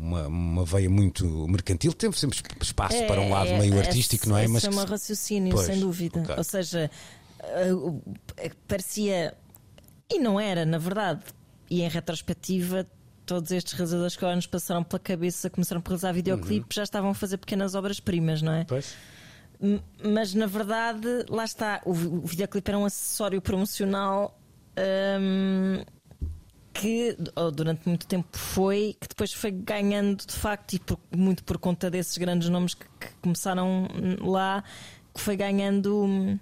uma, 0.00 0.26
uma 0.28 0.64
veia 0.64 0.88
muito 0.90 1.24
mercantil, 1.48 1.92
teve 1.92 2.18
sempre 2.18 2.38
espaço 2.60 3.04
para 3.06 3.20
um 3.20 3.30
lado 3.30 3.50
meio 3.54 3.78
artístico, 3.78 4.28
não 4.28 4.36
é? 4.36 4.46
Mas 4.48 4.64
é 4.64 4.70
um 4.70 4.84
raciocínio, 4.84 5.52
Pois, 5.54 5.66
sem 5.66 5.80
dúvida. 5.80 6.20
ok. 6.22 6.34
Ou 6.38 6.44
seja, 6.44 6.90
eh, 7.42 7.70
eh, 8.36 8.50
parecia. 8.68 9.34
E 10.10 10.18
não 10.18 10.38
era, 10.40 10.64
na 10.66 10.78
verdade. 10.78 11.22
E 11.70 11.82
em 11.82 11.88
retrospectiva, 11.88 12.86
todos 13.24 13.50
estes 13.52 13.72
realizadores 13.74 14.16
que 14.16 14.24
agora 14.24 14.36
nos 14.36 14.46
passaram 14.46 14.82
pela 14.82 14.98
cabeça, 14.98 15.48
começaram 15.48 15.80
por 15.80 15.90
realizar 15.90 16.12
videoclipes, 16.12 16.74
já 16.74 16.82
estavam 16.82 17.10
a 17.10 17.14
fazer 17.14 17.36
pequenas 17.38 17.74
obras-primas, 17.74 18.42
não 18.42 18.52
é? 18.52 18.58
Uhum. 18.60 18.64
Pois. 18.66 18.96
Mas 20.02 20.34
na 20.34 20.46
verdade, 20.46 21.06
lá 21.28 21.44
está, 21.44 21.80
o, 21.84 21.90
o 21.92 22.26
videoclipe 22.26 22.70
era 22.70 22.78
um 22.78 22.84
acessório 22.86 23.40
promocional 23.42 24.36
hum, 25.20 25.84
que 26.72 27.16
ou 27.36 27.50
durante 27.52 27.86
muito 27.86 28.06
tempo 28.06 28.36
foi, 28.38 28.96
que 28.98 29.06
depois 29.06 29.32
foi 29.34 29.50
ganhando 29.50 30.24
de 30.26 30.32
facto, 30.32 30.72
e 30.74 30.78
por- 30.78 30.98
muito 31.14 31.44
por 31.44 31.58
conta 31.58 31.90
desses 31.90 32.16
grandes 32.16 32.48
nomes 32.48 32.72
que, 32.74 32.84
que 32.98 33.08
começaram 33.20 33.86
lá, 34.22 34.64
que 35.14 35.20
foi 35.20 35.36
ganhando. 35.36 36.04
hum, 36.04 36.38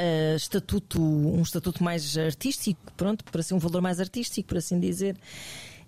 eh, 0.00 0.34
estatuto, 0.34 0.98
um 0.98 1.42
estatuto 1.42 1.84
mais 1.84 2.16
artístico, 2.16 2.80
pronto, 2.96 3.22
por 3.22 3.40
assim, 3.40 3.54
um 3.54 3.58
valor 3.58 3.82
mais 3.82 4.00
artístico, 4.00 4.48
por 4.48 4.56
assim 4.56 4.80
dizer. 4.80 5.14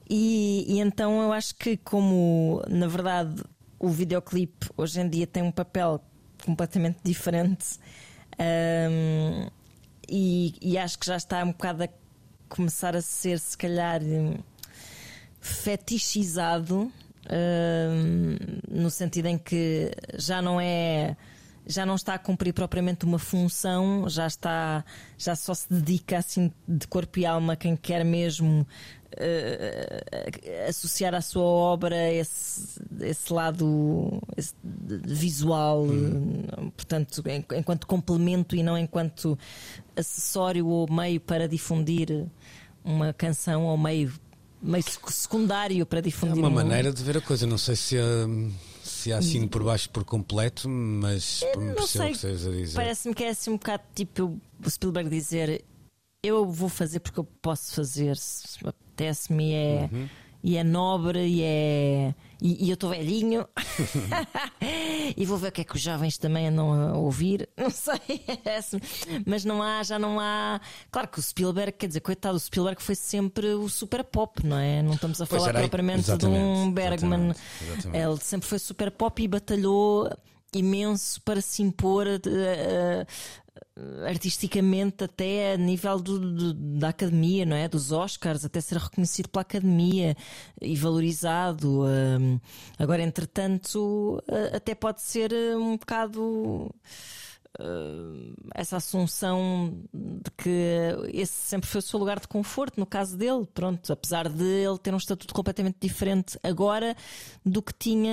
E, 0.09 0.67
e 0.69 0.81
então 0.81 1.23
eu 1.23 1.33
acho 1.33 1.55
que, 1.55 1.79
como 1.79 2.63
na 2.69 2.87
verdade 2.87 3.43
o 3.79 3.89
videoclipe 3.89 4.69
hoje 4.77 5.01
em 5.01 5.09
dia 5.09 5.27
tem 5.27 5.43
um 5.43 5.51
papel 5.51 5.99
completamente 6.45 6.99
diferente, 7.03 7.79
hum, 8.39 9.49
e, 10.07 10.55
e 10.61 10.77
acho 10.77 10.99
que 10.99 11.07
já 11.07 11.17
está 11.17 11.43
um 11.43 11.53
bocado 11.53 11.85
a 11.85 11.89
começar 12.51 12.95
a 12.95 13.01
ser, 13.01 13.39
se 13.39 13.57
calhar, 13.57 14.03
fetichizado 15.41 16.93
hum, 17.31 18.37
no 18.71 18.91
sentido 18.91 19.27
em 19.29 19.39
que 19.39 19.91
já 20.19 20.43
não 20.43 20.61
é 20.61 21.17
já 21.67 21.87
não 21.87 21.95
está 21.95 22.15
a 22.15 22.19
cumprir 22.19 22.53
propriamente 22.53 23.05
uma 23.05 23.19
função 23.19 24.09
já 24.09 24.27
está 24.27 24.85
já 25.17 25.37
só 25.37 25.55
se 25.55 25.73
dedica 25.73 26.19
assim 26.19 26.51
de 26.67 26.87
corpo 26.89 27.19
e 27.19 27.27
alma 27.27 27.53
a 27.53 27.57
quem 27.57 27.77
quer 27.77 28.05
mesmo 28.05 28.67
eh, 29.17 30.67
associar 30.69 31.15
à 31.15 31.21
sua 31.21 31.43
obra 31.45 32.11
esse, 32.13 32.81
esse 33.01 33.33
lado 33.33 34.21
esse 34.37 34.55
visual 35.05 35.87
eh, 35.87 36.71
portanto 36.77 37.23
en- 37.29 37.45
enquanto 37.59 37.87
complemento 37.87 38.57
e 38.57 38.63
não 38.63 38.77
enquanto 38.77 39.39
acessório 39.97 40.67
ou 40.67 40.91
meio 40.93 41.21
para 41.21 41.47
difundir 41.49 42.27
uma 42.85 43.13
canção 43.13 43.67
ou 43.67 43.77
meio 43.79 44.13
meio 44.61 44.83
sec- 44.83 45.11
secundário 45.11 45.85
para 45.87 45.99
É 45.99 46.03
difundir 46.03 46.39
uma 46.39 46.49
um- 46.49 46.53
maneira 46.53 46.93
de 46.93 47.03
ver 47.03 47.17
a 47.19 47.21
coisa. 47.21 47.47
Não 47.47 47.59
sei 47.59 47.75
se, 47.77 47.99
hum, 48.01 48.53
se 49.03 49.13
assino 49.13 49.49
por 49.49 49.63
baixo 49.65 49.91
por 49.91 50.05
completo, 50.05 50.69
mas 50.69 51.43
não 51.57 51.75
percebo 51.75 51.83
o 51.83 51.87
sei, 51.87 52.07
que 52.07 52.13
estás 52.13 52.47
a 52.47 52.51
dizer. 52.51 52.75
parece-me 52.77 53.15
que 53.15 53.25
é 53.25 53.29
assim 53.31 53.51
um 53.51 53.57
bocado 53.57 53.83
tipo 53.95 54.39
o 54.65 54.71
Spielberg 54.71 55.11
dizer 55.11 55.65
eu 56.23 56.47
vou 56.47 56.69
fazer 56.69 57.01
porque 57.01 57.19
eu 57.19 57.25
posso 57.25 57.75
fazer 57.75 58.17
se 58.17 58.63
me 58.63 58.71
apetece-me 58.71 59.53
é, 59.55 59.89
Uhum. 59.93 60.09
E 60.43 60.57
é 60.57 60.65
nobre 60.65 61.25
e 61.27 61.43
é 61.43 62.15
e, 62.41 62.67
e 62.67 62.71
eu 62.71 62.75
estou 62.75 62.91
velhinho. 62.91 63.47
E 65.17 65.27
vou 65.27 65.37
ver 65.37 65.49
o 65.49 65.53
que 65.53 65.61
é 65.61 65.65
que 65.65 65.75
os 65.77 65.81
jovens 65.83 66.17
também 66.17 66.49
andam 66.49 66.73
a 66.73 66.97
ouvir. 66.97 67.49
Não 67.57 67.69
sei 67.71 67.99
parece-me. 68.43 68.81
mas 69.27 69.45
não 69.45 69.63
há 69.63 69.83
já 69.83 69.99
não 69.99 70.19
há. 70.19 70.61
Claro 70.91 71.09
que 71.09 71.19
o 71.19 71.23
Spielberg 71.23 71.73
quer 71.73 71.87
dizer 71.89 72.01
coitado 72.01 72.37
o 72.37 72.41
Spielberg 72.41 72.83
foi 72.83 72.95
sempre 72.95 73.49
o 73.55 73.69
super 73.69 74.03
pop 74.05 74.45
não 74.47 74.57
é? 74.59 74.83
Não 74.83 74.95
estamos 74.95 75.21
a 75.21 75.27
Pois 75.27 75.43
falar 75.43 75.57
aí- 75.57 75.63
propriamente 75.63 76.17
de 76.17 76.27
um 76.27 76.73
Bergman. 76.73 77.31
exatamente, 77.31 77.41
exatamente. 77.63 77.97
ele 78.05 78.17
sempre 78.21 78.49
foi 78.49 78.59
super 78.59 78.91
pop 78.91 79.23
e 79.23 79.29
batalhou 79.29 80.09
imenso 80.55 81.21
para 81.23 81.41
se 81.41 81.63
impor 81.63 82.07
eh, 82.07 83.07
artisticamente 84.07 85.05
até 85.05 85.55
a 85.55 85.57
nível 85.57 85.99
do- 86.01 86.19
do- 86.19 86.55
da 86.79 86.89
academia, 86.89 87.45
não 87.47 87.57
é? 87.57 87.69
Dos 87.69 87.93
Oscars, 87.93 88.45
até 88.45 88.61
ser 88.61 88.79
reconhecido 88.79 89.29
pela 89.29 89.43
academia 89.43 90.17
e 90.61 90.77
valorizado. 90.77 91.83
hum. 91.85 92.39
Agora, 92.79 93.03
entretanto, 93.03 94.23
até 94.55 94.75
pode 94.75 95.03
ser 95.03 95.33
eh, 95.33 95.57
um 95.57 95.77
bocado 95.77 96.71
uh, 97.61 98.35
essa 98.55 98.77
assunção 98.77 99.75
de 99.93 100.31
que 100.37 100.51
esse 101.13 101.33
sempre 101.33 101.69
foi 101.69 101.79
o 101.81 101.83
seu 101.83 101.99
lugar 101.99 102.19
de 102.21 102.29
conforto, 102.29 102.79
no 102.79 102.87
caso 102.87 103.17
dele, 103.17 103.47
pronto, 103.53 103.93
apesar 103.93 104.29
de 104.29 104.45
ele 104.45 104.79
ter 104.79 104.95
um 104.95 104.99
estatuto 104.99 105.35
completamente 105.35 105.77
diferente 105.81 106.39
agora 106.43 106.97
do 107.45 107.63
que 107.63 107.73
tinha. 107.75 108.13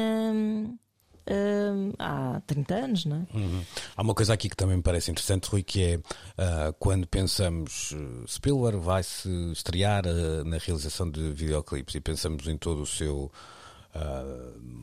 Uh, 1.27 1.93
há 1.99 2.41
30 2.47 2.75
anos, 2.75 3.05
não 3.05 3.17
é? 3.17 3.37
Uhum. 3.37 3.61
Há 3.95 4.01
uma 4.01 4.13
coisa 4.13 4.33
aqui 4.33 4.49
que 4.49 4.55
também 4.55 4.77
me 4.77 4.83
parece 4.83 5.11
interessante, 5.11 5.47
Rui, 5.49 5.63
que 5.63 5.83
é 5.83 5.97
uh, 5.97 6.73
quando 6.79 7.07
pensamos 7.07 7.91
uh, 7.91 8.27
Spielberg 8.27 8.79
vai 8.79 9.03
se 9.03 9.29
estrear 9.51 10.03
na 10.45 10.57
realização 10.57 11.09
de 11.09 11.31
videoclipes 11.31 11.95
e 11.95 12.01
pensamos 12.01 12.47
em 12.47 12.57
todo 12.57 12.81
o 12.81 12.85
seu 12.85 13.31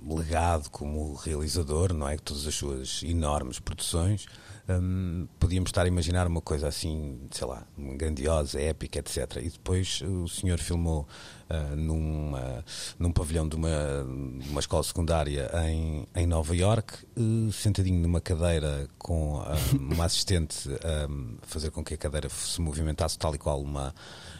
legado 0.09 0.69
como 0.71 1.15
realizador, 1.15 1.93
não 1.93 2.09
é? 2.09 2.17
Todas 2.19 2.47
as 2.47 2.55
suas 2.55 3.03
enormes 3.03 3.59
produções 3.59 4.27
um, 4.69 5.29
podíamos 5.39 5.69
estar 5.69 5.85
a 5.85 5.89
imaginar 5.89 6.27
uma 6.27 6.41
coisa 6.41 6.67
assim, 6.67 7.21
sei 7.31 7.47
lá, 7.47 7.65
grandiosa, 7.79 8.61
épica, 8.61 8.99
etc. 8.99 9.37
E 9.37 9.51
depois 9.51 10.03
o 10.03 10.29
senhor 10.29 10.59
filmou 10.59 11.07
uh, 11.49 11.77
numa, 11.77 12.65
num 12.99 13.13
pavilhão 13.13 13.49
de 13.49 13.55
uma, 13.55 14.03
uma 14.49 14.61
escola 14.61 14.83
secundária 14.83 15.49
em, 15.69 16.07
em 16.15 16.27
Nova 16.27 16.55
York, 16.57 16.95
uh, 17.17 17.53
sentadinho 17.53 18.01
numa 18.01 18.21
cadeira 18.21 18.89
com 18.99 19.39
uh, 19.39 19.45
uma 19.79 20.05
assistente 20.07 20.69
a 20.83 21.47
fazer 21.47 21.71
com 21.71 21.85
que 21.85 21.95
a 21.95 21.99
cadeira 21.99 22.29
se 22.29 22.61
movimentasse 22.61 23.19
tal 23.19 23.35
e 23.35 23.39
qual 23.39 23.61
uma. 23.61 23.95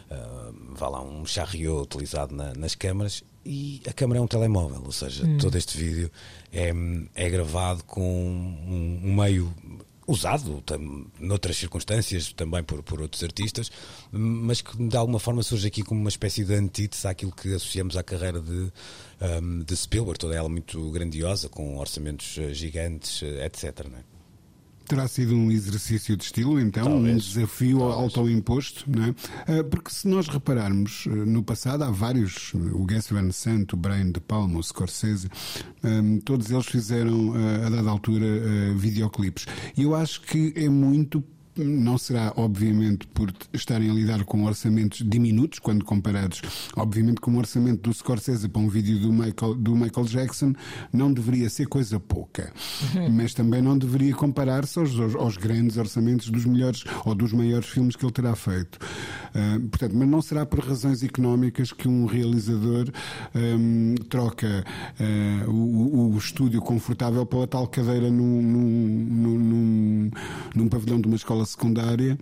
Uh, 0.09 0.73
vá 0.73 0.87
lá, 0.87 1.01
um 1.01 1.25
charriot 1.25 1.83
utilizado 1.83 2.33
na, 2.33 2.53
nas 2.53 2.75
câmaras 2.75 3.23
e 3.47 3.81
a 3.87 3.93
câmara 3.93 4.19
é 4.19 4.21
um 4.21 4.27
telemóvel, 4.27 4.81
ou 4.83 4.91
seja, 4.91 5.25
hum. 5.25 5.37
todo 5.37 5.57
este 5.57 5.77
vídeo 5.77 6.11
é, 6.51 6.73
é 7.15 7.29
gravado 7.29 7.83
com 7.85 8.01
um, 8.01 9.01
um 9.03 9.15
meio 9.15 9.53
usado 10.05 10.61
tam, 10.61 11.05
noutras 11.19 11.57
circunstâncias 11.57 12.31
também 12.33 12.63
por, 12.63 12.81
por 12.83 13.01
outros 13.01 13.23
artistas, 13.23 13.69
mas 14.11 14.61
que 14.61 14.75
de 14.77 14.95
alguma 14.95 15.19
forma 15.19 15.43
surge 15.43 15.67
aqui 15.67 15.83
como 15.83 15.99
uma 15.99 16.09
espécie 16.09 16.43
de 16.43 16.53
antítese 16.53 17.07
àquilo 17.07 17.31
que 17.31 17.53
associamos 17.53 17.97
à 17.97 18.03
carreira 18.03 18.41
de, 18.41 18.71
um, 19.41 19.59
de 19.63 19.75
Spielberg, 19.75 20.17
toda 20.19 20.35
ela 20.35 20.49
muito 20.49 20.89
grandiosa, 20.91 21.49
com 21.49 21.77
orçamentos 21.77 22.37
eh, 22.37 22.53
gigantes, 22.53 23.21
eh, 23.21 23.45
etc. 23.45 23.85
Não 23.89 23.97
é? 23.97 24.16
Terá 24.87 25.07
sido 25.07 25.35
um 25.35 25.51
exercício 25.51 26.15
de 26.15 26.23
estilo, 26.23 26.59
então, 26.59 26.85
Talvez. 26.85 27.13
um 27.13 27.17
desafio 27.17 27.83
autoimposto, 27.83 28.85
não 28.87 29.03
é? 29.05 29.15
Ah, 29.47 29.63
porque 29.63 29.91
se 29.91 30.07
nós 30.07 30.27
repararmos 30.27 31.05
ah, 31.07 31.09
no 31.09 31.43
passado, 31.43 31.83
há 31.83 31.91
vários, 31.91 32.53
o 32.53 32.85
Gus 32.85 33.07
Van 33.09 33.29
Sant, 33.31 33.73
o 33.73 33.77
Brian 33.77 34.11
De 34.11 34.21
Palma, 34.21 34.59
o 34.59 34.63
Scorsese, 34.63 35.29
ah, 35.83 35.89
todos 36.23 36.49
eles 36.51 36.65
fizeram, 36.67 37.33
a 37.65 37.69
dada 37.69 37.89
altura, 37.89 38.25
videoclipes. 38.75 39.45
E 39.75 39.83
eu 39.83 39.93
acho 39.93 40.21
que 40.21 40.53
é 40.55 40.69
muito 40.69 41.21
não 41.57 41.97
será, 41.97 42.33
obviamente, 42.35 43.07
por 43.07 43.33
estarem 43.53 43.89
a 43.89 43.93
lidar 43.93 44.23
com 44.23 44.43
orçamentos 44.45 45.01
diminutos, 45.07 45.59
quando 45.59 45.83
comparados, 45.83 46.41
obviamente, 46.75 47.19
com 47.19 47.31
o 47.31 47.37
orçamento 47.37 47.81
do 47.81 47.93
Scorsese 47.93 48.47
para 48.47 48.61
um 48.61 48.69
vídeo 48.69 48.99
do 48.99 49.11
Michael, 49.11 49.55
do 49.55 49.75
Michael 49.75 50.05
Jackson, 50.05 50.53
não 50.91 51.11
deveria 51.11 51.49
ser 51.49 51.67
coisa 51.67 51.99
pouca. 51.99 52.51
Uhum. 52.95 53.09
Mas 53.09 53.33
também 53.33 53.61
não 53.61 53.77
deveria 53.77 54.13
comparar-se 54.13 54.79
aos, 54.79 54.97
aos, 54.99 55.15
aos, 55.15 55.37
grandes 55.37 55.77
orçamentos 55.77 56.29
dos 56.29 56.45
melhores 56.45 56.83
ou 57.05 57.15
dos 57.15 57.33
maiores 57.33 57.67
filmes 57.67 57.95
que 57.95 58.05
ele 58.05 58.11
terá 58.11 58.35
feito. 58.35 58.77
Uh, 59.33 59.59
portanto, 59.69 59.95
mas 59.95 60.07
não 60.07 60.21
será 60.21 60.45
por 60.45 60.59
razões 60.59 61.03
económicas 61.03 61.71
que 61.71 61.87
um 61.87 62.05
realizador 62.05 62.89
um, 63.35 63.95
troca 64.09 64.63
uh, 64.99 65.49
o, 65.49 66.13
o, 66.13 66.17
estúdio 66.17 66.61
confortável 66.61 67.25
pela 67.25 67.47
tal 67.47 67.67
cadeira 67.67 68.09
num, 68.09 68.41
num, 68.41 69.39
num, 69.39 70.11
num 70.55 70.69
pavilhão 70.69 70.99
de 70.99 71.07
uma 71.07 71.15
escola 71.15 71.45
secundária. 71.47 72.17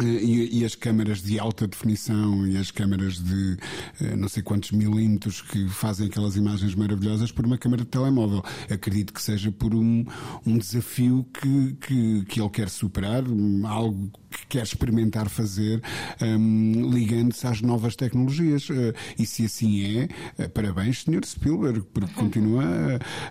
Eh, 0.00 0.04
e, 0.04 0.60
e, 0.60 0.64
as 0.64 0.74
câmaras 0.74 1.22
de 1.22 1.38
alta 1.38 1.66
definição 1.66 2.46
e 2.46 2.56
as 2.56 2.70
câmaras 2.70 3.22
de 3.22 3.58
eh, 4.00 4.16
não 4.16 4.26
sei 4.26 4.42
quantos 4.42 4.70
milímetros 4.70 5.42
que 5.42 5.68
fazem 5.68 6.06
aquelas 6.06 6.34
imagens 6.34 6.74
maravilhosas 6.74 7.30
por 7.30 7.44
uma 7.44 7.58
câmara 7.58 7.82
de 7.82 7.88
telemóvel. 7.88 8.42
Acredito 8.70 9.12
que 9.12 9.20
seja 9.20 9.52
por 9.52 9.74
um, 9.74 10.04
um 10.46 10.56
desafio 10.56 11.26
que, 11.34 11.74
que, 11.74 12.24
que 12.24 12.40
ele 12.40 12.48
quer 12.48 12.70
superar, 12.70 13.22
algo 13.66 14.10
que 14.32 14.46
quer 14.46 14.62
experimentar 14.62 15.28
fazer, 15.28 15.82
um, 16.20 16.90
ligando-se 16.90 17.46
às 17.46 17.60
novas 17.60 17.96
tecnologias. 17.96 18.68
Uh, 18.68 18.94
e 19.18 19.26
se 19.26 19.44
assim 19.44 20.08
é, 20.38 20.44
uh, 20.44 20.50
parabéns, 20.50 21.02
Sr. 21.02 21.24
Spielberg, 21.24 21.82
porque 21.92 22.12
continua 22.14 22.64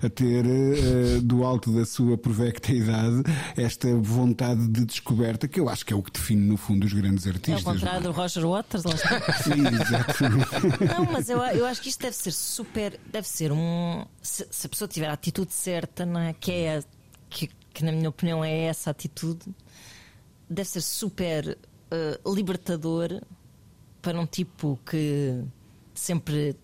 a, 0.02 0.06
a 0.06 0.10
ter, 0.10 0.46
uh, 0.46 1.22
do 1.22 1.44
alto 1.44 1.72
da 1.72 1.86
sua 1.86 2.18
provecta 2.18 2.72
idade, 2.72 3.24
esta 3.58 3.94
vontade 3.96 4.68
de 4.68 4.86
descoberta, 4.86 5.48
que 5.48 5.60
eu 5.60 5.70
acho 5.70 5.86
que 5.86 5.94
é 5.94 5.96
o 5.96 6.02
que 6.02 6.12
define, 6.12 6.42
no 6.48 6.58
fundo, 6.58 6.86
os 6.86 6.94
grandes 6.94 7.26
artistas. 7.28 7.66
É 7.66 7.68
ao 7.68 7.74
contrário 7.74 8.04
do 8.04 8.12
Roger 8.12 8.48
Waters, 8.48 8.84
lá 8.84 8.94
está. 8.94 9.22
Sim, 9.44 9.68
exatamente. 9.68 10.84
Não, 10.86 11.06
mas 11.12 11.30
eu, 11.30 11.40
eu 11.40 11.66
acho 11.66 11.82
que 11.82 11.90
isto 11.90 12.02
deve 12.02 12.16
ser 12.16 12.32
super. 12.32 13.00
Deve 13.12 13.28
ser 13.28 13.52
um. 13.52 14.06
Se, 14.22 14.48
se 14.50 14.68
a 14.68 14.70
pessoa 14.70 14.88
tiver 14.88 15.08
a 15.08 15.14
atitude 15.14 15.54
certa, 15.54 16.06
não 16.06 16.20
é? 16.20 16.34
que 16.34 16.52
é. 16.52 16.84
Que, 17.30 17.50
que 17.74 17.86
na 17.86 17.92
minha 17.92 18.10
opinião 18.10 18.44
é 18.44 18.64
essa 18.64 18.90
atitude 18.90 19.46
deve 20.52 20.70
ser 20.70 20.82
super 20.82 21.58
uh, 21.92 22.34
libertador 22.34 23.22
para 24.02 24.20
um 24.20 24.26
tipo 24.26 24.80
que 24.86 25.42
sempre 25.94 26.56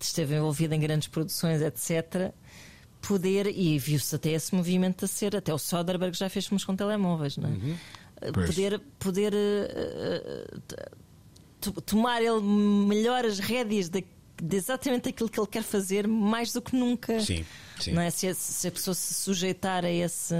esteve 0.00 0.36
envolvido 0.36 0.74
em 0.74 0.80
grandes 0.80 1.08
produções, 1.08 1.60
etc. 1.60 2.32
Poder, 3.00 3.46
e 3.46 3.78
viu-se 3.78 4.14
até 4.14 4.30
esse 4.30 4.54
movimento 4.54 5.04
a 5.04 5.08
ser, 5.08 5.36
até 5.36 5.52
o 5.52 5.58
Soderbergh 5.58 6.16
já 6.16 6.28
fez 6.28 6.46
filmes 6.46 6.64
com 6.64 6.74
telemóveis, 6.74 7.36
não 7.36 7.48
é? 7.48 7.52
Uhum. 7.52 7.76
Eh, 8.20 8.32
poder, 8.32 8.80
poder 8.98 9.34
uh, 9.34 10.62
tomar 11.82 12.22
ele 12.22 12.40
melhor 12.40 13.24
as 13.24 13.38
rédeas 13.38 13.88
de, 13.88 14.04
de 14.42 14.56
exatamente 14.56 15.08
aquilo 15.08 15.28
que 15.28 15.38
ele 15.38 15.46
quer 15.46 15.62
fazer, 15.62 16.06
mais 16.06 16.52
do 16.52 16.62
que 16.62 16.76
nunca. 16.76 17.20
Sim. 17.20 17.44
Sim. 17.80 17.92
Não 17.92 18.02
é? 18.02 18.10
se, 18.10 18.34
se 18.34 18.68
a 18.68 18.72
pessoa 18.72 18.94
se 18.94 19.14
sujeitar 19.14 19.84
a 19.84 19.90
esse. 19.90 20.34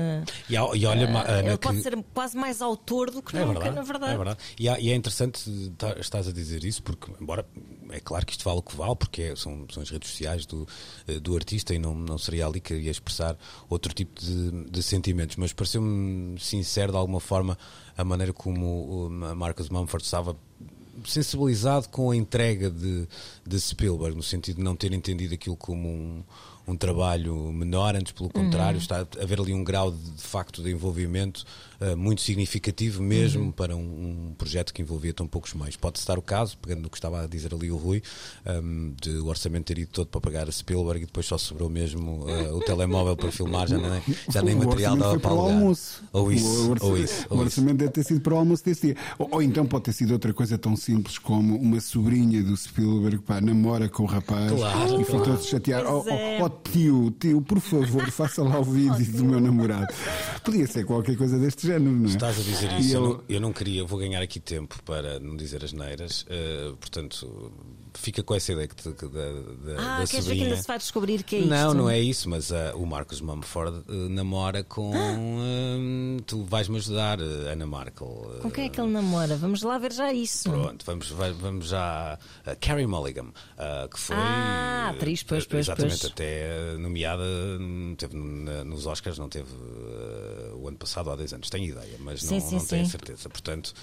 E, 0.49 0.55
e 0.55 0.57
olha, 0.59 1.09
uh, 1.09 1.47
ele 1.47 1.57
pode 1.57 1.77
que... 1.77 1.83
ser 1.83 1.97
quase 2.13 2.37
mais 2.37 2.61
autor 2.61 3.11
do 3.11 3.23
que 3.23 3.37
é 3.37 3.45
nunca, 3.45 3.61
verdade, 3.61 3.77
na 3.77 3.83
verdade. 3.83 4.13
É 4.13 4.17
verdade. 4.17 4.39
E, 4.59 4.69
há, 4.69 4.81
e, 4.81 4.91
é 4.91 4.95
interessante 4.95 5.73
tá, 5.79 5.97
estás 5.99 6.27
a 6.27 6.33
dizer 6.33 6.65
isso, 6.65 6.83
porque, 6.83 7.11
embora 7.21 7.47
é 7.91 8.01
claro 8.01 8.27
que 8.27 8.33
isto 8.33 8.45
vale 8.45 8.59
o 8.59 8.63
que 8.63 8.77
vale, 8.77 8.97
porque 8.97 9.23
é, 9.23 9.37
são, 9.37 9.67
são 9.71 9.83
as 9.83 9.91
redes 9.91 10.11
sociais 10.11 10.47
do, 10.47 10.67
eh, 11.07 11.21
do 11.21 11.35
artista 11.37 11.75
e 11.75 11.79
não, 11.79 11.95
não 11.95 12.19
seria 12.19 12.47
ali 12.47 12.61
que 12.61 12.75
ia 12.75 12.91
expressar 12.91 13.37
outro 13.69 13.95
tipo 13.95 14.21
de, 14.21 14.65
de 14.65 14.83
sentimentos, 14.83 15.37
mas 15.37 15.53
pareceu-me 15.53 16.39
sincero 16.41 16.93
de 16.93 16.99
alguma 16.99 17.21
forma 17.21 17.57
a 17.97 18.05
maneira 18.05 18.33
como 18.33 19.07
o 19.07 19.11
Marcus 19.11 19.69
Mumford 19.69 20.05
estava 20.05 20.37
sensibilizado 21.05 21.89
com 21.89 22.11
a 22.11 22.17
entrega 22.17 22.71
de, 22.71 23.07
de 23.47 23.61
Spielberg, 23.61 24.17
no 24.17 24.23
sentido 24.23 24.57
de 24.57 24.63
não 24.63 24.77
ter 24.77 24.93
entendido 24.93 25.35
aquilo 25.35 25.57
como 25.57 25.89
um, 25.89 26.23
um 26.69 26.77
trabalho 26.77 27.35
menor, 27.53 27.97
antes 27.97 28.13
pelo 28.13 28.29
contrário, 28.29 28.77
uhum. 28.77 28.83
está 28.83 29.01
a 29.01 29.23
haver 29.23 29.41
ali 29.41 29.55
um 29.55 29.65
grau 29.65 29.91
de, 29.91 30.11
de 30.11 30.23
facto 30.23 30.63
de 30.63 30.71
envolvimento 30.71 31.45
uh, 31.81 31.97
muito 31.97 32.21
significativo 32.21 33.03
mesmo 33.03 33.45
uhum. 33.45 33.51
para 33.51 33.75
um, 33.75 33.81
um, 33.81 34.35
projeto 34.37 34.73
que 34.75 34.83
envolvia 34.83 35.15
tão 35.15 35.27
poucos 35.27 35.55
meios. 35.55 35.77
Pode-se 35.77 36.07
dar 36.07 36.19
o 36.19 36.23
caso, 36.23 36.59
pegando 36.59 36.83
no 36.83 36.91
que 36.91 36.97
estava 36.97 37.25
a 37.25 37.27
dizer 37.27 37.55
ali 37.55 37.71
o 37.71 37.77
Rui, 37.77 38.03
um, 38.45 38.51
ehm, 38.51 38.95
de 39.01 39.19
o 39.19 39.27
orçamento 39.27 39.65
ter 39.65 39.79
ido 39.79 39.91
todo 39.91 40.09
para 40.09 40.21
pagar 40.21 40.49
a 40.49 40.53
Spielberg 40.53 41.03
e 41.03 41.07
depois 41.07 41.27
só 41.27 41.39
sobrou 41.39 41.71
mesmo 41.71 42.27
uh, 42.27 42.57
o 42.57 42.61
telemóvel 42.61 43.17
para 43.17 43.33
filmar, 43.33 43.67
já 43.67 43.79
nem, 43.79 44.03
já 44.31 44.43
nem 44.43 44.55
material 44.55 44.97
dava 44.97 45.13
para, 45.13 45.21
para 45.21 45.35
o 45.35 45.41
almoço. 45.41 46.03
Ou 46.13 46.31
isso, 46.31 46.75
o, 46.81 46.87
ou 46.87 46.99
isso. 46.99 47.27
Ou 47.31 47.39
o 47.39 47.41
orçamento 47.41 47.79
deve 47.79 47.93
ter 47.93 48.05
sido 48.05 48.21
para 48.21 48.35
o 48.35 48.39
almoço 48.39 48.65
desse 48.65 48.89
dia. 48.89 48.97
Ou, 49.19 49.29
ou, 49.33 49.43
então 49.43 49.65
pode 49.65 49.85
ter 49.85 49.93
sido 49.93 50.13
outra 50.13 50.35
coisa 50.35 50.59
tão 50.59 50.77
simples 50.77 51.19
como 51.19 51.57
uma 51.57 51.81
sobrinha 51.81 52.43
do 52.43 52.57
Spielberg 52.57 53.19
pá, 53.19 53.41
namora 53.41 53.89
com 53.89 54.03
o 54.03 54.07
rapaz 54.07 54.53
claro, 54.53 54.85
e 54.85 54.89
claro. 54.89 55.05
faltou-se 55.05 55.49
chatear. 55.49 55.87
Oh, 55.87 56.05
oh, 56.07 56.45
oh, 56.45 56.51
tio, 56.65 57.11
tio, 57.19 57.41
por 57.43 57.61
favor, 57.61 58.09
faça 58.13 58.43
lá 58.43 58.59
o 58.59 58.65
vídeo 58.65 59.13
do 59.13 59.25
meu 59.25 59.41
namorado. 59.41 59.93
Podia 60.45 60.67
ser 60.67 60.85
qualquer 60.85 61.17
coisa 61.17 61.39
deste 61.39 61.67
género, 61.67 61.93
não 61.93 62.07
é? 62.07 62.09
Estás 62.09 62.39
a 62.39 62.43
dizer 62.43 62.73
isso, 62.79 62.97
eu... 62.97 63.03
eu... 63.03 63.09
não, 63.09 63.23
eu, 63.29 63.41
não, 63.41 63.53
queria, 63.53 63.85
vou 63.85 63.99
ganhar 63.99 64.23
aqui 64.23 64.41
tempo 64.41 64.77
para 64.85 65.19
não 65.21 65.37
dizer 65.37 65.65
as 65.65 65.73
neiras, 65.73 66.23
uh, 66.23 66.77
portanto, 66.77 67.53
fica 67.99 68.23
com 68.23 68.35
essa 68.35 68.53
ideia 68.53 68.69
que 68.69 68.77
te, 68.77 68.89
da, 68.89 68.97
da, 68.97 69.97
ah, 69.97 70.01
da 70.01 70.07
queres 70.07 70.27
ver 70.27 70.37
que 70.37 70.43
ainda 70.45 70.57
se 70.57 70.67
vai 70.67 70.79
descobrir 70.79 71.23
que 71.23 71.37
é 71.37 71.39
isto? 71.41 71.51
Não, 71.51 71.75
não 71.75 71.91
é 71.91 71.99
isso, 71.99 72.29
mas 72.29 72.51
uh, 72.51 72.77
o 72.77 72.87
Marcos 72.87 73.21
Mumford 73.21 73.85
uh, 73.89 74.09
namora 74.09 74.63
com. 74.63 74.93
Uh, 74.93 76.23
tu 76.27 76.45
vais-me 76.45 76.77
ajudar, 76.77 77.21
Ana 77.21 77.67
Markle. 77.67 78.41
com 78.41 78.51
quem 78.51 78.67
é 78.67 78.69
que 78.69 78.81
ele 78.81 78.91
namora? 78.91 79.37
Vamos 79.37 79.63
lá 79.63 79.79
ver 79.79 79.93
já 79.93 80.13
isso. 80.13 80.49
Pronto, 80.51 80.85
vamos, 80.87 81.09
vamos 81.11 81.69
já. 81.69 82.19
Carrie 82.61 82.87
Mulligan, 82.87 83.33
que 83.91 83.99
foi. 83.99 84.17
Ah, 84.17 84.93
atriz, 84.95 85.23
pois, 85.23 85.45
pois, 85.45 85.67
Exatamente, 85.67 86.01
pois. 86.01 86.13
até 86.13 86.77
nomeada, 86.79 87.25
teve 87.97 88.17
nos 88.17 88.87
Oscars, 88.87 89.19
não 89.19 89.29
teve 89.29 89.49
o 90.55 90.69
ano 90.69 90.77
passado, 90.77 91.11
há 91.11 91.17
10 91.17 91.35
anos, 91.35 91.51
tenho 91.51 91.65
ideia, 91.65 91.97
mas 91.99 92.23
Sim, 92.23 92.39
não, 92.39 92.49
sim, 92.49 92.57
não 92.57 92.65
tenho 92.65 92.85
sim. 92.85 92.91
certeza. 92.91 93.29
Portanto, 93.29 93.75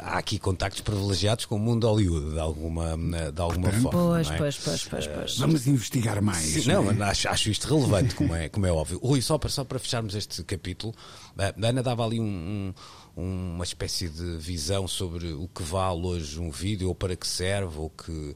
há 0.00 0.18
aqui 0.18 0.38
contactos 0.38 0.80
privilegiados 0.80 1.44
com 1.44 1.56
o 1.56 1.58
mundo 1.58 1.86
Hollywood, 1.86 2.32
de 2.32 2.40
alguma, 2.40 2.96
de 3.32 3.41
alguma 3.42 3.70
Portanto, 3.70 3.82
forma. 3.92 4.08
Pois, 4.08 4.26
não 4.28 4.34
é? 4.34 4.38
pois, 4.38 4.58
pois, 4.58 4.84
pois, 4.84 5.06
pois. 5.06 5.38
Vamos 5.38 5.66
investigar 5.66 6.22
mais. 6.22 6.38
Sim, 6.44 6.68
não, 6.68 6.90
é? 6.90 7.10
acho, 7.10 7.28
acho 7.28 7.50
isto 7.50 7.66
relevante, 7.74 8.14
como 8.14 8.34
é, 8.34 8.48
como 8.48 8.66
é 8.66 8.72
óbvio. 8.72 8.98
Rui, 9.02 9.20
só 9.22 9.38
para, 9.38 9.50
só 9.50 9.64
para 9.64 9.78
fecharmos 9.78 10.14
este 10.14 10.42
capítulo, 10.44 10.94
a 11.38 11.66
Ana 11.68 11.82
dava 11.82 12.04
ali 12.04 12.18
um- 12.20 12.72
um- 13.16 13.54
uma 13.54 13.64
espécie 13.64 14.08
de 14.08 14.36
visão 14.38 14.88
sobre 14.88 15.32
o 15.32 15.48
que 15.48 15.62
vale 15.62 16.00
hoje 16.06 16.40
um 16.40 16.50
vídeo, 16.50 16.88
ou 16.88 16.94
para 16.94 17.14
que 17.16 17.26
serve, 17.26 17.78
ou 17.78 17.90
que, 17.90 18.34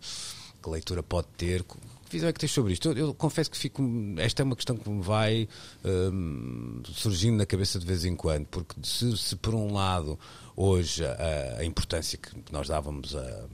que 0.62 0.68
leitura 0.70 1.02
pode 1.02 1.28
ter. 1.36 1.62
Que 1.64 2.12
visão 2.12 2.28
é 2.28 2.32
que 2.32 2.38
tens 2.38 2.52
sobre 2.52 2.72
isto? 2.72 2.88
Eu, 2.90 2.96
eu 3.08 3.14
confesso 3.14 3.50
que 3.50 3.56
fico. 3.56 3.82
Esta 4.18 4.42
é 4.42 4.44
uma 4.44 4.54
questão 4.54 4.76
que 4.76 4.88
me 4.88 5.02
vai 5.02 5.48
hum, 5.84 6.80
surgindo 6.92 7.36
na 7.36 7.46
cabeça 7.46 7.78
de 7.78 7.86
vez 7.86 8.04
em 8.04 8.14
quando, 8.14 8.46
porque 8.46 8.74
se, 8.82 9.16
se 9.16 9.34
por 9.36 9.54
um 9.54 9.72
lado 9.72 10.18
hoje 10.54 11.04
a, 11.04 11.56
a 11.58 11.64
importância 11.64 12.16
que 12.18 12.30
nós 12.52 12.68
dávamos 12.68 13.14
a 13.16 13.46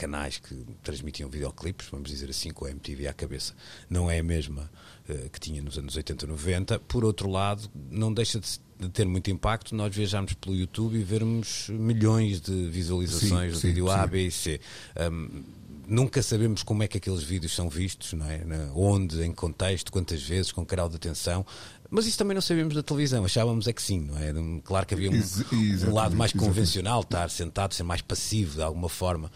canais 0.00 0.38
que 0.38 0.54
transmitiam 0.82 1.28
videoclipes, 1.28 1.88
vamos 1.90 2.08
dizer 2.08 2.30
assim, 2.30 2.50
com 2.50 2.64
a 2.64 2.70
MTV 2.70 3.06
à 3.06 3.12
cabeça, 3.12 3.54
não 3.88 4.10
é 4.10 4.18
a 4.18 4.22
mesma 4.22 4.70
eh, 5.06 5.28
que 5.30 5.38
tinha 5.38 5.60
nos 5.60 5.76
anos 5.76 5.94
80, 5.94 6.26
90. 6.26 6.78
Por 6.80 7.04
outro 7.04 7.28
lado, 7.28 7.70
não 7.90 8.12
deixa 8.12 8.40
de, 8.40 8.88
ter 8.88 9.04
muito 9.04 9.30
impacto 9.30 9.74
nós 9.74 9.94
viajarmos 9.94 10.32
pelo 10.32 10.56
YouTube 10.56 10.96
e 10.96 11.02
vermos 11.02 11.68
milhões 11.68 12.40
de 12.40 12.68
visualizações 12.70 13.52
Sim, 13.52 13.52
do 13.52 13.60
sim, 13.60 13.68
vídeo 13.68 13.90
A, 13.90 14.04
sim. 14.04 14.08
B 14.08 14.26
e 14.26 14.30
C. 14.30 14.60
Hum, 15.12 15.42
nunca 15.90 16.22
sabemos 16.22 16.62
como 16.62 16.82
é 16.82 16.88
que 16.88 16.96
aqueles 16.96 17.22
vídeos 17.22 17.54
são 17.54 17.68
vistos, 17.68 18.12
não 18.12 18.26
é? 18.26 18.40
Onde, 18.74 19.22
em 19.22 19.32
contexto, 19.32 19.90
quantas 19.90 20.22
vezes, 20.22 20.52
com 20.52 20.64
que 20.64 20.74
grau 20.74 20.88
de 20.88 20.96
atenção. 20.96 21.44
Mas 21.90 22.06
isso 22.06 22.16
também 22.16 22.34
não 22.34 22.40
sabíamos 22.40 22.74
da 22.74 22.82
televisão, 22.82 23.24
achávamos 23.24 23.66
é 23.66 23.72
que 23.72 23.82
sim, 23.82 24.00
não 24.00 24.16
é? 24.16 24.32
Claro 24.62 24.86
que 24.86 24.94
havia 24.94 25.10
um, 25.10 25.90
um 25.90 25.92
lado 25.92 26.14
mais 26.14 26.32
convencional, 26.32 27.00
estar 27.00 27.28
sentado, 27.28 27.74
ser 27.74 27.82
mais 27.82 28.00
passivo 28.00 28.54
de 28.54 28.62
alguma 28.62 28.88
forma, 28.88 29.30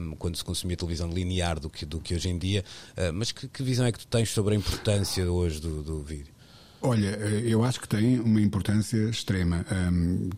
um, 0.00 0.16
quando 0.16 0.36
se 0.36 0.44
consumia 0.44 0.76
televisão 0.76 1.08
linear 1.08 1.60
do 1.60 1.70
que, 1.70 1.86
do 1.86 2.00
que 2.00 2.14
hoje 2.14 2.28
em 2.28 2.36
dia. 2.36 2.64
Uh, 2.98 3.12
mas 3.12 3.30
que, 3.30 3.46
que 3.46 3.62
visão 3.62 3.86
é 3.86 3.92
que 3.92 4.00
tu 4.00 4.08
tens 4.08 4.30
sobre 4.30 4.54
a 4.54 4.56
importância 4.56 5.30
hoje 5.30 5.60
do, 5.60 5.82
do 5.84 6.02
vídeo? 6.02 6.34
Olha, 6.82 7.16
eh, 7.18 7.44
eu 7.46 7.64
acho 7.64 7.80
que 7.80 7.88
tem 7.88 8.20
uma 8.20 8.42
importância 8.42 9.08
extrema. 9.08 9.64
Hum, 9.72 10.28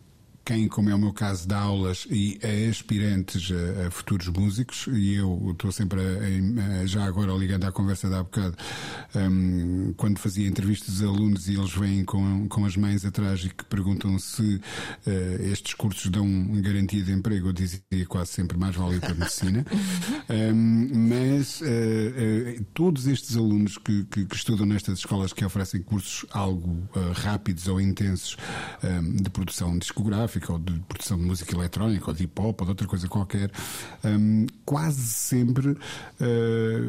quem, 0.47 0.69
como 0.69 0.89
é 0.89 0.95
o 0.95 0.99
meu 0.99 1.13
caso, 1.13 1.47
dá 1.49 1.59
aulas 1.59 2.07
e 2.09 2.39
é 2.41 2.69
aspirantes 2.69 3.51
a, 3.51 3.89
a 3.89 3.91
futuros 3.91 4.29
músicos, 4.29 4.87
e 4.93 5.15
eu 5.15 5.51
estou 5.51 5.73
sempre, 5.73 6.01
a- 6.01 6.83
a- 6.83 6.87
já 6.87 7.05
agora 7.05 7.33
ligando 7.33 7.65
à 7.65 7.73
conversa 7.73 8.09
da 8.09 8.23
bocado, 8.23 8.57
hum, 9.15 9.93
quando 9.97 10.19
fazia 10.19 10.47
entrevistas 10.47 11.03
a 11.03 11.07
alunos 11.07 11.49
e 11.49 11.55
eles 11.55 11.73
vêm 11.73 12.05
com, 12.05 12.47
com 12.49 12.65
as 12.65 12.77
mães 12.77 13.05
atrás 13.05 13.41
e 13.45 13.49
que 13.51 13.65
perguntam 13.65 14.19
se 14.21 14.61
eh, 15.07 15.49
estes 15.53 15.75
cursos 15.75 16.11
dão 16.11 16.27
garantia 16.63 17.03
de 17.03 17.11
emprego, 17.13 17.49
eu 17.49 17.53
dizia 17.53 17.81
quase 18.09 18.31
sempre 18.31 18.57
mais 18.57 18.77
vale 18.77 18.97
ir 18.97 19.01
para 19.01 19.13
a 19.13 19.15
medicina. 19.15 19.67
Hum, 20.29 21.09
mas 21.09 21.63
eh, 21.63 22.57
eh, 22.59 22.61
todos 22.75 23.07
estes 23.07 23.37
alunos 23.37 23.79
que, 23.79 24.05
que- 24.07 24.25
que 24.25 24.35
estudam 24.37 24.67
nestas 24.67 24.99
escolas 24.99 25.33
que 25.33 25.45
oferecem 25.45 25.81
cursos 25.83 26.27
algo 26.33 26.83
rápidos 27.23 27.69
ou 27.69 27.81
intensos 27.81 28.37
hum, 28.83 29.17
de 29.17 29.31
produção 29.31 29.79
discográfica 29.79 30.36
ou 30.51 30.59
de 30.59 30.73
produção 30.89 31.17
de 31.19 31.25
música 31.25 31.55
eletrónica 31.55 32.07
ou 32.09 32.15
de 32.15 32.25
hip 32.25 32.41
hop 32.41 32.61
ou 32.61 32.67
de 32.67 32.71
outra 32.73 32.87
coisa 32.87 33.09
qualquer, 33.09 33.51
hum, 34.05 34.47
quase 34.65 35.01
sempre 35.03 35.77
eh, 36.21 36.81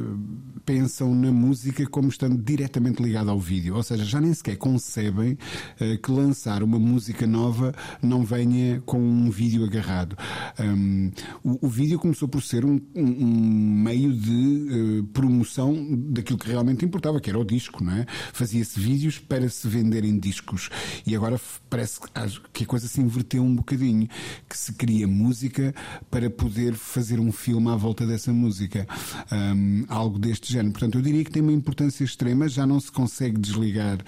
pensam 0.65 1.13
na 1.15 1.31
música 1.31 1.85
como 1.87 2.09
estando 2.09 2.37
diretamente 2.37 3.01
ligada 3.01 3.31
ao 3.31 3.39
vídeo. 3.39 3.75
Ou 3.75 3.83
seja, 3.83 4.03
já 4.03 4.19
nem 4.19 4.33
sequer 4.33 4.57
concebem 4.57 5.37
eh, 5.79 5.97
que 5.97 6.11
lançar 6.11 6.61
uma 6.63 6.79
música 6.79 7.25
nova 7.25 7.73
não 8.01 8.23
venha 8.23 8.81
com 8.85 8.99
um 8.99 9.29
vídeo 9.29 9.63
agarrado. 9.63 10.17
Hum, 10.59 11.11
o, 11.43 11.67
o 11.67 11.69
vídeo 11.69 11.99
começou 11.99 12.27
por 12.27 12.41
ser 12.43 12.65
um, 12.65 12.79
um- 12.95 13.25
um 13.25 13.81
meio 13.83 14.13
de 14.13 14.99
eh, 15.01 15.03
promoção 15.13 15.75
daquilo 16.11 16.37
que 16.39 16.47
realmente 16.49 16.85
importava, 16.85 17.19
que 17.19 17.29
era 17.29 17.39
o 17.39 17.45
disco, 17.45 17.83
não 17.83 17.93
é? 17.93 18.05
Fazia-se 18.33 18.79
vídeos 18.79 19.19
para 19.19 19.47
se 19.49 19.67
venderem 19.67 20.17
discos. 20.19 20.69
E 21.05 21.15
agora 21.15 21.39
parece 21.69 21.99
as- 22.13 22.39
que 22.53 22.63
a 22.63 22.67
coisa 22.67 22.87
se 22.87 22.99
inverteu 23.01 23.36
um 23.39 23.55
bocadinho, 23.55 24.07
que 24.49 24.57
se 24.57 24.73
cria 24.73 25.07
música 25.07 25.73
para 26.11 26.29
poder 26.29 26.73
fazer 26.75 27.19
um 27.19 27.31
filme 27.31 27.69
à 27.69 27.75
volta 27.75 28.05
dessa 28.05 28.31
música. 28.33 28.87
Hum, 29.31 29.85
algo 29.87 30.17
deste 30.19 30.51
género. 30.51 30.71
Portanto, 30.71 30.97
eu 30.97 31.01
diria 31.01 31.23
que 31.23 31.31
tem 31.31 31.41
uma 31.41 31.51
importância 31.51 32.03
extrema, 32.03 32.47
já 32.47 32.65
não 32.65 32.79
se 32.79 32.91
consegue 32.91 33.37
desligar. 33.39 33.99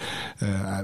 Ah, 0.41 0.83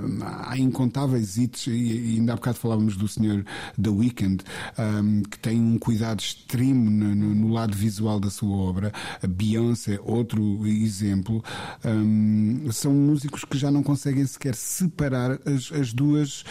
há- 0.52 0.58
incontáveis 0.58 1.38
hits, 1.38 1.68
e, 1.68 2.16
ainda 2.18 2.34
há 2.34 2.36
bocado 2.36 2.58
falávamos 2.58 2.96
do 2.98 3.08
senhor 3.08 3.46
The 3.82 3.90
Weeknd, 3.90 4.44
hum, 4.78 5.24
que 5.30 5.40
tem 5.40 5.60
um 5.60 5.78
cuidado 5.78 6.20
extremo 6.20 6.90
no, 6.90 7.16
no- 7.16 7.54
lado 7.56 7.76
visual 7.76 8.20
da 8.20 8.30
sua 8.30 8.56
obra. 8.56 8.92
A 9.24 9.28
Beyoncé, 9.28 10.00
outro 10.04 10.66
exemplo. 10.68 11.44
Hum, 11.86 12.68
são 12.72 12.92
músicos 12.94 13.46
que 13.46 13.58
já 13.58 13.70
não 13.72 13.82
conseguem 13.84 14.26
sequer 14.26 14.56
separar 14.56 15.40
as, 15.46 15.72
as 15.72 15.94
duas 15.94 16.44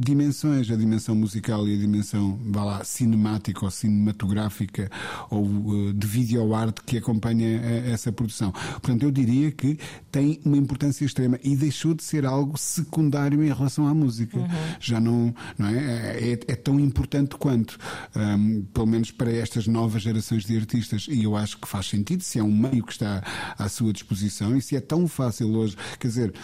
dimensões, 0.00 0.70
a 0.70 0.76
dimensão 0.76 0.91
musical 1.14 1.68
e 1.68 1.74
a 1.74 1.78
dimensão, 1.78 2.38
vá 2.46 2.64
lá, 2.64 2.84
cinemática 2.84 3.64
ou 3.64 3.70
cinematográfica 3.70 4.90
ou 5.30 5.44
uh, 5.44 5.92
de 5.92 6.06
videoarte 6.06 6.82
que 6.82 6.98
acompanha 6.98 7.48
eh, 7.48 7.90
essa 7.92 8.12
produção. 8.12 8.52
Portanto, 8.52 9.02
eu 9.02 9.10
diria 9.10 9.50
que 9.50 9.78
tem 10.10 10.40
uma 10.44 10.56
importância 10.56 11.04
extrema 11.04 11.38
e 11.42 11.56
deixou 11.56 11.94
de 11.94 12.02
ser 12.02 12.26
algo 12.26 12.58
secundário 12.58 13.42
em 13.42 13.52
relação 13.52 13.86
à 13.86 13.94
música. 13.94 14.38
Já 14.80 15.00
não, 15.00 15.34
não 15.58 15.68
é? 15.68 15.78
É, 16.18 16.32
é 16.32 16.56
tão 16.56 16.78
importante 16.78 17.36
quanto, 17.36 17.78
hum, 18.16 18.64
pelo 18.72 18.86
menos 18.86 19.10
para 19.10 19.32
estas 19.32 19.66
novas 19.66 20.02
gerações 20.02 20.44
de 20.44 20.56
artistas. 20.56 21.06
E 21.08 21.24
eu 21.24 21.36
acho 21.36 21.58
que 21.58 21.68
faz 21.68 21.86
sentido 21.86 22.22
se 22.22 22.38
é 22.38 22.42
um 22.42 22.54
meio 22.54 22.84
que 22.84 22.92
está 22.92 23.22
à 23.58 23.68
sua 23.68 23.92
disposição 23.92 24.56
e 24.56 24.62
se 24.62 24.76
é 24.76 24.80
tão 24.80 25.06
fácil 25.08 25.54
hoje. 25.54 25.76
Quer 25.98 26.08
dizer. 26.08 26.34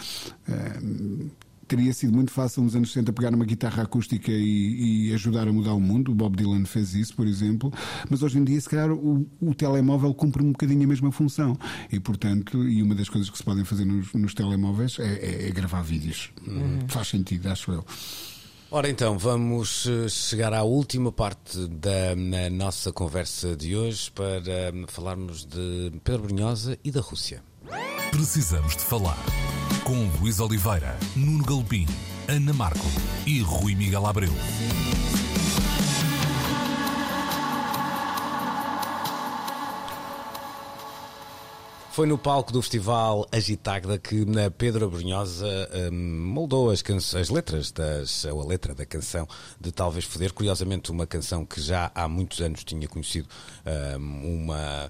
hum, 0.81 1.29
Teria 1.69 1.93
sido 1.93 2.11
muito 2.13 2.31
fácil 2.31 2.63
nos 2.63 2.75
anos 2.75 2.89
60 2.91 3.13
pegar 3.13 3.31
uma 3.33 3.45
guitarra 3.45 3.83
acústica 3.83 4.31
e, 4.31 5.09
e 5.09 5.13
ajudar 5.13 5.47
a 5.47 5.53
mudar 5.53 5.73
o 5.73 5.79
mundo. 5.79 6.11
O 6.11 6.15
Bob 6.15 6.35
Dylan 6.35 6.65
fez 6.65 6.95
isso, 6.95 7.15
por 7.15 7.27
exemplo. 7.27 7.71
Mas 8.09 8.23
hoje 8.23 8.39
em 8.39 8.43
dia, 8.43 8.59
se 8.59 8.67
calhar, 8.67 8.91
o, 8.91 9.29
o 9.39 9.53
telemóvel 9.53 10.11
cumpre 10.15 10.43
um 10.43 10.51
bocadinho 10.51 10.83
a 10.83 10.87
mesma 10.87 11.11
função. 11.11 11.55
E, 11.91 11.99
portanto, 11.99 12.67
e 12.67 12.81
uma 12.81 12.95
das 12.95 13.07
coisas 13.07 13.29
que 13.29 13.37
se 13.37 13.43
podem 13.43 13.63
fazer 13.63 13.85
nos, 13.85 14.11
nos 14.13 14.33
telemóveis 14.33 14.97
é, 14.97 15.03
é- 15.13 15.47
é 15.47 15.51
gravar 15.51 15.83
vídeos. 15.83 16.31
Faz 16.87 17.07
sentido, 17.09 17.47
acho 17.49 17.71
eu. 17.71 17.85
Ora 18.71 18.89
então, 18.89 19.17
vamos 19.17 19.87
eh, 19.87 20.07
chegar 20.09 20.53
à 20.53 20.61
última 20.63 21.11
parte 21.11 21.67
da 21.67 22.15
na 22.15 22.49
nossa 22.51 22.91
conversa 22.91 23.55
de 23.55 23.75
hoje 23.75 24.11
para 24.11 24.71
hum, 24.73 24.85
falarmos 24.87 25.43
de 25.45 25.91
Pedro 26.03 26.23
Brunhosa 26.23 26.77
e 26.83 26.91
da 26.91 27.01
Rússia. 27.01 27.41
Precisamos 28.11 28.75
de 28.75 28.83
falar 28.83 29.17
com 29.83 30.09
Luís 30.19 30.39
Oliveira, 30.39 30.97
Nuno 31.15 31.43
Galpim, 31.43 31.85
Ana 32.27 32.53
Marco 32.53 32.85
e 33.25 33.39
Rui 33.41 33.75
Miguel 33.75 34.05
Abreu. 34.05 34.31
Foi 41.99 42.07
no 42.07 42.17
palco 42.17 42.53
do 42.53 42.61
festival 42.61 43.27
Agitagda 43.29 43.99
que 43.99 44.23
na 44.23 44.49
Pedro 44.49 44.89
Brunhosa 44.89 45.69
hum, 45.91 46.31
moldou 46.33 46.69
as, 46.69 46.81
as 47.13 47.29
letras, 47.29 47.73
das, 47.73 48.23
ou 48.23 48.39
a 48.41 48.45
letra 48.45 48.73
da 48.73 48.85
canção 48.85 49.27
de 49.59 49.69
Talvez 49.69 50.05
Foder. 50.05 50.31
Curiosamente, 50.31 50.91
uma 50.91 51.05
canção 51.05 51.45
que 51.45 51.59
já 51.59 51.91
há 51.93 52.07
muitos 52.07 52.39
anos 52.39 52.63
tinha 52.63 52.87
conhecido 52.87 53.27
hum, 53.99 54.45
uma, 54.45 54.89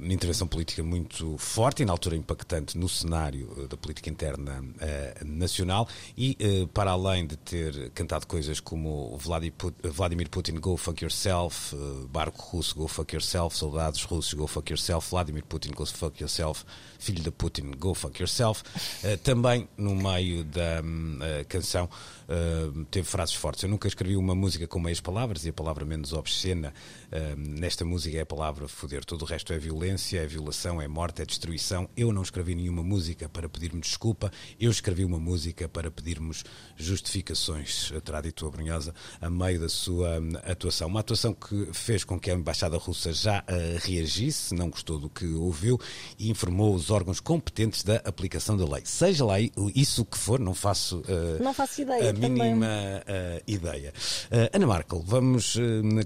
hum, 0.00 0.10
intervenção 0.10 0.48
política 0.48 0.82
muito 0.82 1.38
forte 1.38 1.84
e 1.84 1.86
na 1.86 1.92
altura 1.92 2.16
impactante 2.16 2.76
no 2.76 2.88
cenário 2.88 3.54
eh, 3.56 3.68
da 3.68 3.76
política 3.76 4.10
interna 4.10 4.60
eh, 4.80 5.18
nacional 5.24 5.86
e 6.16 6.36
eh, 6.40 6.66
para 6.74 6.90
além 6.90 7.24
de 7.24 7.36
ter 7.36 7.90
cantado 7.90 8.26
coisas 8.26 8.58
como 8.58 9.16
Vladimir 9.16 10.28
Putin 10.28 10.56
Go 10.56 10.76
Fuck 10.76 11.04
Yourself, 11.04 11.76
Barco 12.10 12.42
Russo 12.50 12.74
Go 12.74 12.88
Fuck 12.88 13.14
Yourself, 13.14 13.56
Soldados 13.56 14.02
Russos 14.02 14.34
Go 14.34 14.48
Fuck 14.48 14.72
Yourself, 14.72 15.08
Vladimir 15.08 15.44
Putin 15.44 15.70
Go 15.70 15.86
Fuck 15.86 16.20
Yourself, 16.20 16.47
myself. 16.48 16.64
Filho 16.98 17.22
de 17.22 17.30
Putin 17.30 17.72
Go 17.78 17.94
Fuck 17.94 18.20
Yourself, 18.20 18.62
eh, 19.04 19.16
também 19.16 19.68
no 19.76 19.94
meio 19.94 20.44
da 20.44 20.82
hum, 20.82 21.18
eh, 21.22 21.44
canção 21.44 21.88
eh, 22.28 22.70
teve 22.90 23.08
frases 23.08 23.34
fortes. 23.34 23.62
Eu 23.62 23.70
nunca 23.70 23.88
escrevi 23.88 24.14
uma 24.14 24.34
música 24.34 24.66
com 24.66 24.78
meias 24.78 25.00
palavras 25.00 25.46
e 25.46 25.48
a 25.48 25.52
palavra 25.52 25.86
menos 25.86 26.12
obscena 26.12 26.74
eh, 27.10 27.34
nesta 27.36 27.86
música 27.86 28.18
é 28.18 28.20
a 28.20 28.26
palavra 28.26 28.68
foder. 28.68 29.02
Todo 29.02 29.22
o 29.22 29.24
resto 29.24 29.52
é 29.54 29.58
violência, 29.58 30.20
é 30.20 30.26
violação, 30.26 30.80
é 30.80 30.86
morte, 30.86 31.22
é 31.22 31.24
destruição. 31.24 31.88
Eu 31.96 32.12
não 32.12 32.20
escrevi 32.20 32.54
nenhuma 32.54 32.82
música 32.82 33.30
para 33.30 33.48
pedirmos 33.48 33.88
desculpa, 33.88 34.30
eu 34.60 34.70
escrevi 34.70 35.06
uma 35.06 35.18
música 35.18 35.68
para 35.68 35.90
pedirmos 35.90 36.44
justificações, 36.76 37.90
terá 38.04 38.20
dito 38.20 38.46
a 38.46 38.50
Brunhosa, 38.50 38.94
a 39.20 39.30
meio 39.30 39.60
da 39.60 39.68
sua 39.68 40.20
hum, 40.20 40.32
atuação. 40.44 40.88
Uma 40.88 41.00
atuação 41.00 41.32
que 41.32 41.70
fez 41.72 42.04
com 42.04 42.20
que 42.20 42.30
a 42.30 42.34
Embaixada 42.34 42.76
Russa 42.76 43.10
já 43.12 43.42
reagisse, 43.80 44.54
não 44.54 44.68
gostou 44.68 44.98
do 44.98 45.08
que 45.08 45.26
ouviu 45.26 45.80
e 46.18 46.28
informou 46.28 46.74
os 46.74 46.87
órgãos 46.90 47.20
competentes 47.20 47.82
da 47.82 47.96
aplicação 47.96 48.56
da 48.56 48.64
lei. 48.64 48.82
Seja 48.84 49.24
lá 49.24 49.36
isso 49.74 50.04
que 50.04 50.18
for, 50.18 50.38
não 50.38 50.54
faço, 50.54 50.98
uh, 50.98 51.42
não 51.42 51.54
faço 51.54 51.82
ideia, 51.82 52.10
a 52.10 52.12
mínima 52.12 52.66
uh, 52.66 53.42
ideia. 53.46 53.92
Uh, 54.26 54.56
Ana 54.56 54.66
Markel, 54.66 55.02
vamos 55.06 55.56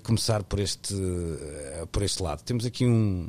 começar 0.02 0.42
por 0.42 0.58
este, 0.58 0.94
por 1.90 2.02
este 2.02 2.22
lado. 2.22 2.42
Temos 2.42 2.64
aqui 2.64 2.86
um 2.86 3.28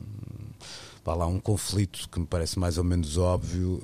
vá 1.04 1.14
lá, 1.16 1.28
um 1.28 1.39
conflito 1.39 2.08
que 2.10 2.20
me 2.20 2.26
parece 2.26 2.58
mais 2.58 2.78
ou 2.78 2.84
menos 2.84 3.18
óbvio 3.18 3.82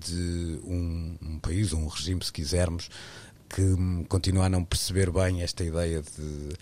de 0.00 0.58
um, 0.64 1.16
um 1.20 1.38
país, 1.38 1.72
um 1.74 1.86
regime, 1.86 2.24
se 2.24 2.32
quisermos, 2.32 2.88
que 3.48 3.62
continua 4.08 4.46
a 4.46 4.48
não 4.48 4.64
perceber 4.64 5.10
bem 5.10 5.42
esta 5.42 5.64
ideia 5.64 6.02
de, 6.02 6.56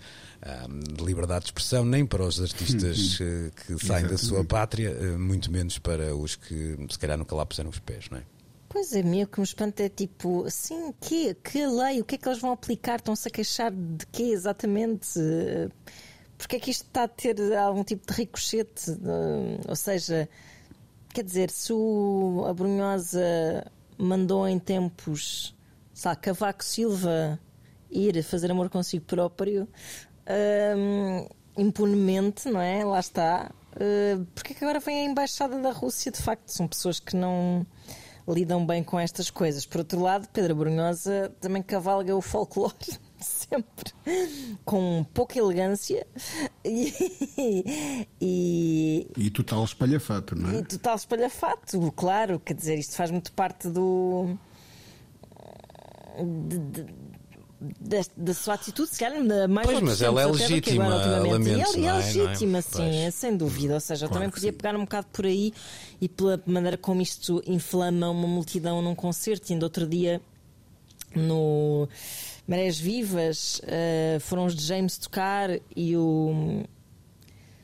de 0.93 1.03
liberdade 1.03 1.41
de 1.41 1.47
expressão, 1.47 1.83
nem 1.83 2.05
para 2.05 2.23
os 2.23 2.39
artistas 2.39 3.19
eh, 3.19 3.51
que 3.55 3.85
saem 3.85 4.07
da 4.07 4.17
sua 4.17 4.43
pátria, 4.45 4.89
eh, 4.89 5.17
muito 5.17 5.51
menos 5.51 5.79
para 5.79 6.15
os 6.15 6.35
que 6.35 6.77
se 6.89 6.99
calhar 6.99 7.17
nunca 7.17 7.35
lá 7.35 7.45
puseram 7.45 7.69
os 7.69 7.79
pés, 7.79 8.09
não 8.09 8.19
é? 8.19 8.23
Pois 8.69 8.93
é, 8.93 9.01
meio 9.01 9.27
que 9.27 9.39
me 9.39 9.45
espanta 9.45 9.83
é 9.83 9.89
tipo, 9.89 10.45
assim, 10.45 10.93
que, 11.01 11.33
que 11.35 11.65
lei? 11.65 12.01
O 12.01 12.05
que 12.05 12.15
é 12.15 12.17
que 12.17 12.27
eles 12.27 12.39
vão 12.39 12.51
aplicar? 12.51 12.97
Estão-se 12.97 13.27
a 13.27 13.31
queixar 13.31 13.71
de 13.71 14.05
quê 14.11 14.23
exatamente? 14.23 15.19
Porque 16.37 16.57
é 16.57 16.59
que 16.59 16.69
isto 16.69 16.85
está 16.85 17.03
a 17.03 17.07
ter 17.07 17.55
algum 17.55 17.83
tipo 17.83 18.05
de 18.05 18.13
ricochete? 18.13 18.91
Ou 19.67 19.75
seja, 19.75 20.29
quer 21.13 21.23
dizer, 21.23 21.49
se 21.49 21.73
o, 21.73 22.45
a 22.47 22.53
Brunhosa 22.53 23.65
mandou 23.97 24.47
em 24.47 24.59
tempos, 24.59 25.55
sabe, 25.93 26.21
Cavaco 26.21 26.63
Silva 26.63 27.39
ir 27.89 28.21
fazer 28.23 28.51
amor 28.51 28.69
consigo 28.69 29.05
próprio, 29.05 29.67
hum, 30.75 31.27
impunemente, 31.57 32.49
não 32.49 32.61
é? 32.61 32.83
Lá 32.83 32.99
está. 32.99 33.51
Uh, 33.75 34.25
porque 34.33 34.53
é 34.53 34.55
que 34.55 34.63
agora 34.63 34.79
vem 34.79 35.01
a 35.01 35.03
embaixada 35.03 35.59
da 35.59 35.71
Rússia? 35.71 36.11
De 36.11 36.21
facto, 36.21 36.49
são 36.49 36.67
pessoas 36.67 36.99
que 36.99 37.15
não 37.15 37.65
lidam 38.27 38.65
bem 38.65 38.83
com 38.83 38.99
estas 38.99 39.29
coisas. 39.29 39.65
Por 39.65 39.79
outro 39.79 40.01
lado, 40.01 40.27
Pedro 40.33 40.55
Brunhosa 40.55 41.33
também 41.39 41.61
cavalga 41.61 42.15
o 42.15 42.21
folclore 42.21 42.73
sempre 43.19 43.93
com 44.65 45.05
pouca 45.13 45.39
elegância 45.39 46.05
e, 46.63 48.07
e, 48.19 49.07
e 49.15 49.29
total 49.29 49.63
espalhafato, 49.63 50.35
não 50.35 50.51
é? 50.51 50.59
E 50.59 50.63
total 50.63 50.95
espalhafato, 50.95 51.91
claro, 51.93 52.39
quer 52.39 52.53
dizer, 52.53 52.77
isto 52.77 52.95
faz 52.95 53.11
muito 53.11 53.31
parte 53.31 53.69
do. 53.69 54.37
De, 56.19 56.57
de, 56.57 56.85
da, 57.59 58.33
sua 58.33 58.53
atitude, 58.53 58.89
se 58.89 58.99
calhar, 58.99 59.19
mais 59.49 59.67
Pois, 59.67 59.81
mas 59.81 60.01
ela 60.01 60.21
é 60.21 60.25
legítima, 60.25 60.85
agora, 60.85 61.27
lamento, 61.27 61.57
e 61.57 61.77
ele 61.77 61.85
é, 61.85 61.89
é 61.89 61.93
legítima, 61.93 62.57
é? 62.59 62.61
sim, 62.61 62.95
é, 62.97 63.11
sem 63.11 63.35
dúvida. 63.35 63.73
Ou 63.73 63.79
seja, 63.79 64.07
claro 64.07 64.13
também 64.13 64.29
podia 64.29 64.51
sim. 64.51 64.57
pegar 64.57 64.75
um 64.75 64.81
bocado 64.81 65.07
por 65.11 65.25
aí 65.25 65.53
e 65.99 66.07
pela 66.07 66.41
maneira 66.45 66.77
como 66.77 67.01
isto 67.01 67.41
inflama 67.47 68.09
uma 68.09 68.27
multidão 68.27 68.81
num 68.81 68.93
concerto. 68.93 69.49
E 69.49 69.53
ainda 69.53 69.65
outro 69.65 69.87
dia, 69.87 70.21
no 71.15 71.89
Marés 72.47 72.77
Vivas, 72.77 73.59
uh, 73.63 74.19
foram 74.19 74.45
os 74.45 74.55
de 74.55 74.63
James 74.63 74.97
tocar 74.97 75.49
e 75.75 75.97
o 75.97 76.63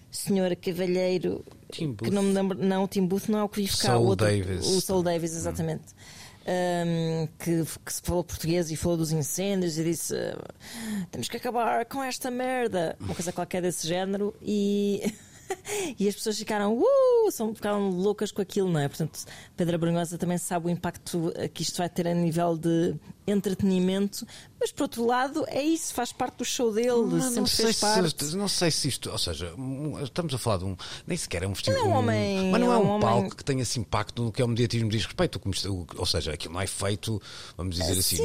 senhor 0.10 0.56
Cavalheiro, 0.56 1.44
que 1.72 1.86
não 2.12 2.24
me 2.24 2.34
lembro, 2.34 2.58
não, 2.58 2.84
o 2.84 2.88
Tim 2.88 3.06
Booth 3.06 3.30
não 3.30 3.40
é 3.40 3.44
o 3.44 3.50
que 3.50 3.62
vi 3.62 3.68
ficar, 3.68 3.94
Soul 3.94 4.06
o 4.06 4.08
outro, 4.10 4.28
Davis. 4.28 4.66
o 4.66 4.82
Soul 4.82 5.04
Davis, 5.04 5.36
exatamente. 5.36 5.86
Um, 6.46 7.26
que, 7.40 7.64
que, 7.64 7.94
falou 8.04 8.22
português 8.22 8.70
e 8.70 8.76
falou 8.76 8.98
dos 8.98 9.14
incêndios 9.14 9.78
e 9.78 9.84
disse 9.86 10.14
temos 11.10 11.30
que 11.30 11.38
acabar 11.38 11.86
com 11.86 12.04
esta 12.04 12.30
merda, 12.30 12.98
uma 13.00 13.16
coisa 13.16 13.32
qualquer 13.32 13.62
desse 13.62 13.88
género, 13.88 14.36
e 14.42 15.14
e 16.00 16.08
as 16.08 16.16
pessoas 16.16 16.38
ficaram, 16.38 16.78
uh, 16.78 17.32
são, 17.32 17.54
ficaram 17.54 17.90
loucas 17.90 18.32
com 18.32 18.42
aquilo, 18.42 18.70
não 18.70 18.80
é? 18.80 18.88
Portanto, 18.88 19.20
Pedro 19.56 19.78
Brunhosa 19.78 20.18
também 20.18 20.38
sabe 20.38 20.68
o 20.68 20.70
impacto 20.70 21.34
que 21.54 21.64
isto 21.64 21.78
vai 21.78 21.90
ter 21.90 22.08
a 22.08 22.14
nível 22.14 22.58
de 22.58 22.96
entretenimento, 23.26 24.26
mas 24.60 24.72
por 24.72 24.84
outro 24.84 25.06
lado, 25.06 25.46
é 25.48 25.62
isso, 25.62 25.94
faz 25.94 26.12
parte 26.12 26.38
do 26.38 26.46
show 26.46 26.74
dele, 26.74 26.90
não, 26.90 27.22
sempre 27.22 27.40
não 27.40 27.48
fez 27.48 27.80
parte. 27.80 28.26
Se, 28.26 28.38
não 28.38 28.48
sei 28.48 28.72
se 28.72 28.88
isto, 28.90 29.10
ou 29.10 29.18
seja, 29.18 29.54
estamos 30.04 30.34
a 30.34 30.38
falar 30.38 30.58
de 30.58 30.66
um, 30.66 30.76
nem 31.08 31.18
sequer 31.18 31.44
é 31.44 31.48
um 31.48 31.56
festival. 31.56 31.80
Não 31.80 31.86
é 31.86 31.94
um 31.94 31.98
homem. 31.98 32.52
Mas 32.52 32.62
não 32.62 32.72
é, 32.72 32.76
é 32.76 32.78
um, 32.78 32.86
um 32.86 32.90
homem... 32.90 33.02
palco 33.02 33.36
que 33.36 33.44
tenha 33.44 33.62
esse 33.62 33.80
impacto 33.80 34.24
no 34.24 34.32
que 34.32 34.44
o 34.44 34.48
mediatismo 34.48 34.90
diz 34.90 35.06
respeito. 35.06 35.42
Ou 35.98 36.06
seja, 36.06 36.34
aquilo 36.34 36.54
não 36.54 36.62
é 36.62 36.68
feito, 36.68 37.22
vamos 37.58 37.78
dizer 37.78 37.94
assim. 37.94 38.18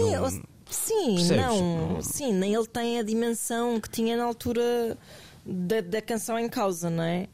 Sim, 0.71 1.15
não, 1.15 1.25
sim 1.25 1.37
não. 1.37 2.03
Sim, 2.03 2.33
nem 2.35 2.55
ele 2.55 2.67
tem 2.67 2.99
a 2.99 3.03
dimensão 3.03 3.81
que 3.81 3.89
tinha 3.89 4.17
na 4.17 4.25
altura 4.25 4.99
da, 5.49 5.81
da 5.81 6.03
canção 6.03 6.39
em 6.39 6.49
causa, 6.49 6.91
não 6.91 7.03
é? 7.03 7.29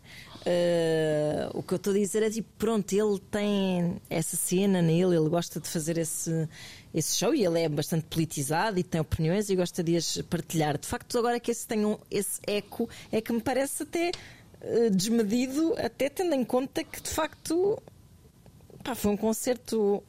Uh, 0.47 1.59
o 1.59 1.62
que 1.62 1.73
eu 1.73 1.77
estou 1.77 1.93
a 1.93 1.97
dizer 1.97 2.23
é 2.23 2.31
tipo, 2.31 2.49
pronto, 2.59 2.93
ele 2.93 3.19
tem 3.31 3.97
essa 4.11 4.37
cena 4.37 4.83
nele, 4.83 5.17
ele 5.17 5.29
gosta 5.29 5.59
de 5.59 5.67
fazer 5.67 5.97
esse, 5.97 6.47
esse 6.93 7.17
show 7.17 7.35
e 7.35 7.45
ele 7.45 7.61
é 7.61 7.69
bastante 7.69 8.05
politizado 8.05 8.79
e 8.79 8.83
tem 8.83 9.01
opiniões 9.01 9.49
e 9.49 9.57
gosta 9.57 9.83
de 9.83 9.97
as 9.97 10.19
partilhar. 10.29 10.79
De 10.79 10.87
facto, 10.87 11.19
agora 11.19 11.41
que 11.41 11.51
esse 11.51 11.67
tem 11.67 11.85
um, 11.87 11.99
esse 12.11 12.41
eco, 12.47 12.89
é 13.11 13.23
que 13.23 13.33
me 13.33 13.41
parece 13.41 13.85
até 13.85 14.12
uh, 14.61 14.91
desmedido, 14.91 15.75
até 15.79 16.11
tendo 16.11 16.35
em 16.35 16.45
conta 16.45 16.85
que 16.85 17.01
de 17.01 17.11
facto 17.11 17.83
pá, 18.83 18.95
foi 18.95 19.12
um 19.12 19.17
concerto 19.17 20.05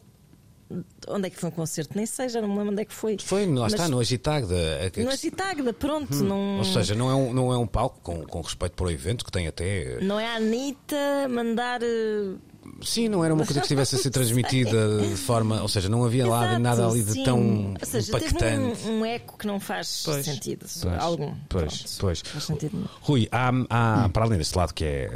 Onde 1.07 1.27
é 1.27 1.29
que 1.29 1.39
foi 1.39 1.49
um 1.49 1.51
concerto? 1.51 1.95
Nem 1.95 2.05
sei, 2.05 2.27
já 2.27 2.41
não 2.41 2.47
me 2.47 2.55
lembro 2.57 2.71
onde 2.71 2.81
é 2.81 2.85
que 2.85 2.93
foi. 2.93 3.17
Foi, 3.19 3.45
lá 3.45 3.61
Mas, 3.61 3.73
está, 3.73 3.87
no 3.87 3.99
Agitagda. 3.99 4.55
No 4.97 5.09
Agitagda, 5.09 5.73
pronto. 5.73 6.15
Hum, 6.15 6.23
não... 6.23 6.57
Ou 6.57 6.65
seja, 6.65 6.95
não 6.95 7.09
é 7.09 7.15
um, 7.15 7.33
não 7.33 7.53
é 7.53 7.57
um 7.57 7.67
palco 7.67 7.99
com, 8.01 8.25
com 8.25 8.41
respeito 8.41 8.73
para 8.73 8.87
o 8.87 8.91
evento 8.91 9.23
que 9.23 9.31
tem 9.31 9.47
até. 9.47 9.99
Não 10.01 10.19
é 10.19 10.25
a 10.27 10.35
Anitta 10.37 11.27
mandar 11.29 11.83
eh, 11.83 12.33
Sim, 12.81 13.07
não 13.07 13.23
era 13.23 13.33
uma 13.33 13.45
coisa 13.45 13.59
que 13.61 13.65
estivesse 13.65 13.95
a 13.95 13.97
ser 13.97 14.09
transmitida 14.11 14.99
de 14.99 15.15
forma. 15.15 15.61
Ou 15.61 15.67
seja, 15.67 15.87
não 15.87 16.03
havia 16.03 16.27
lá 16.27 16.45
Exato, 16.45 16.61
nada 16.61 16.87
ali 16.87 17.03
de 17.03 17.13
sim. 17.13 17.23
tão 17.23 17.73
ou 17.79 17.85
seja, 17.85 18.09
impactante. 18.09 18.37
Teve 18.37 18.89
um, 18.89 18.99
um, 18.99 19.05
eco 19.05 19.37
que 19.37 19.47
não 19.47 19.59
faz 19.59 20.01
pois, 20.03 20.25
sentido. 20.25 20.65
Pois, 20.81 20.99
algum. 20.99 21.33
Pois, 21.47 21.77
Pronto, 21.77 21.95
pois. 21.99 22.21
Faz 22.21 22.43
sentido. 22.43 22.89
Rui, 23.01 23.29
há, 23.31 23.51
há 23.69 24.09
para 24.09 24.25
além 24.25 24.37
deste 24.37 24.57
lado 24.57 24.73
que 24.73 24.83
é 24.83 25.09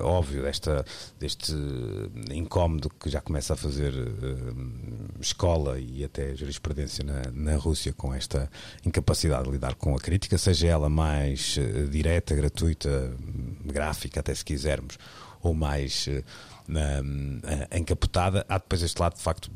uh, 0.00 0.06
óbvio, 0.06 0.42
desta, 0.42 0.84
deste 1.20 1.52
incómodo 2.30 2.90
que 2.98 3.10
já 3.10 3.20
começa 3.20 3.52
a 3.52 3.56
fazer 3.56 3.92
uh, 3.92 5.20
escola 5.20 5.78
e 5.78 6.04
até 6.04 6.34
jurisprudência 6.34 7.04
na, 7.04 7.22
na 7.32 7.56
Rússia 7.56 7.92
com 7.92 8.14
esta 8.14 8.50
incapacidade 8.86 9.44
de 9.44 9.50
lidar 9.50 9.74
com 9.74 9.94
a 9.94 9.98
crítica, 9.98 10.38
seja 10.38 10.68
ela 10.68 10.88
mais 10.88 11.56
uh, 11.58 11.88
direta, 11.88 12.34
gratuita, 12.34 13.14
gráfica, 13.64 14.20
até 14.20 14.34
se 14.34 14.44
quisermos, 14.44 14.96
ou 15.42 15.52
mais 15.52 16.08
uh, 16.68 17.76
encapotada. 17.76 18.44
Há 18.48 18.58
depois 18.58 18.82
este 18.82 19.00
lado, 19.00 19.16
de 19.16 19.22
facto, 19.22 19.50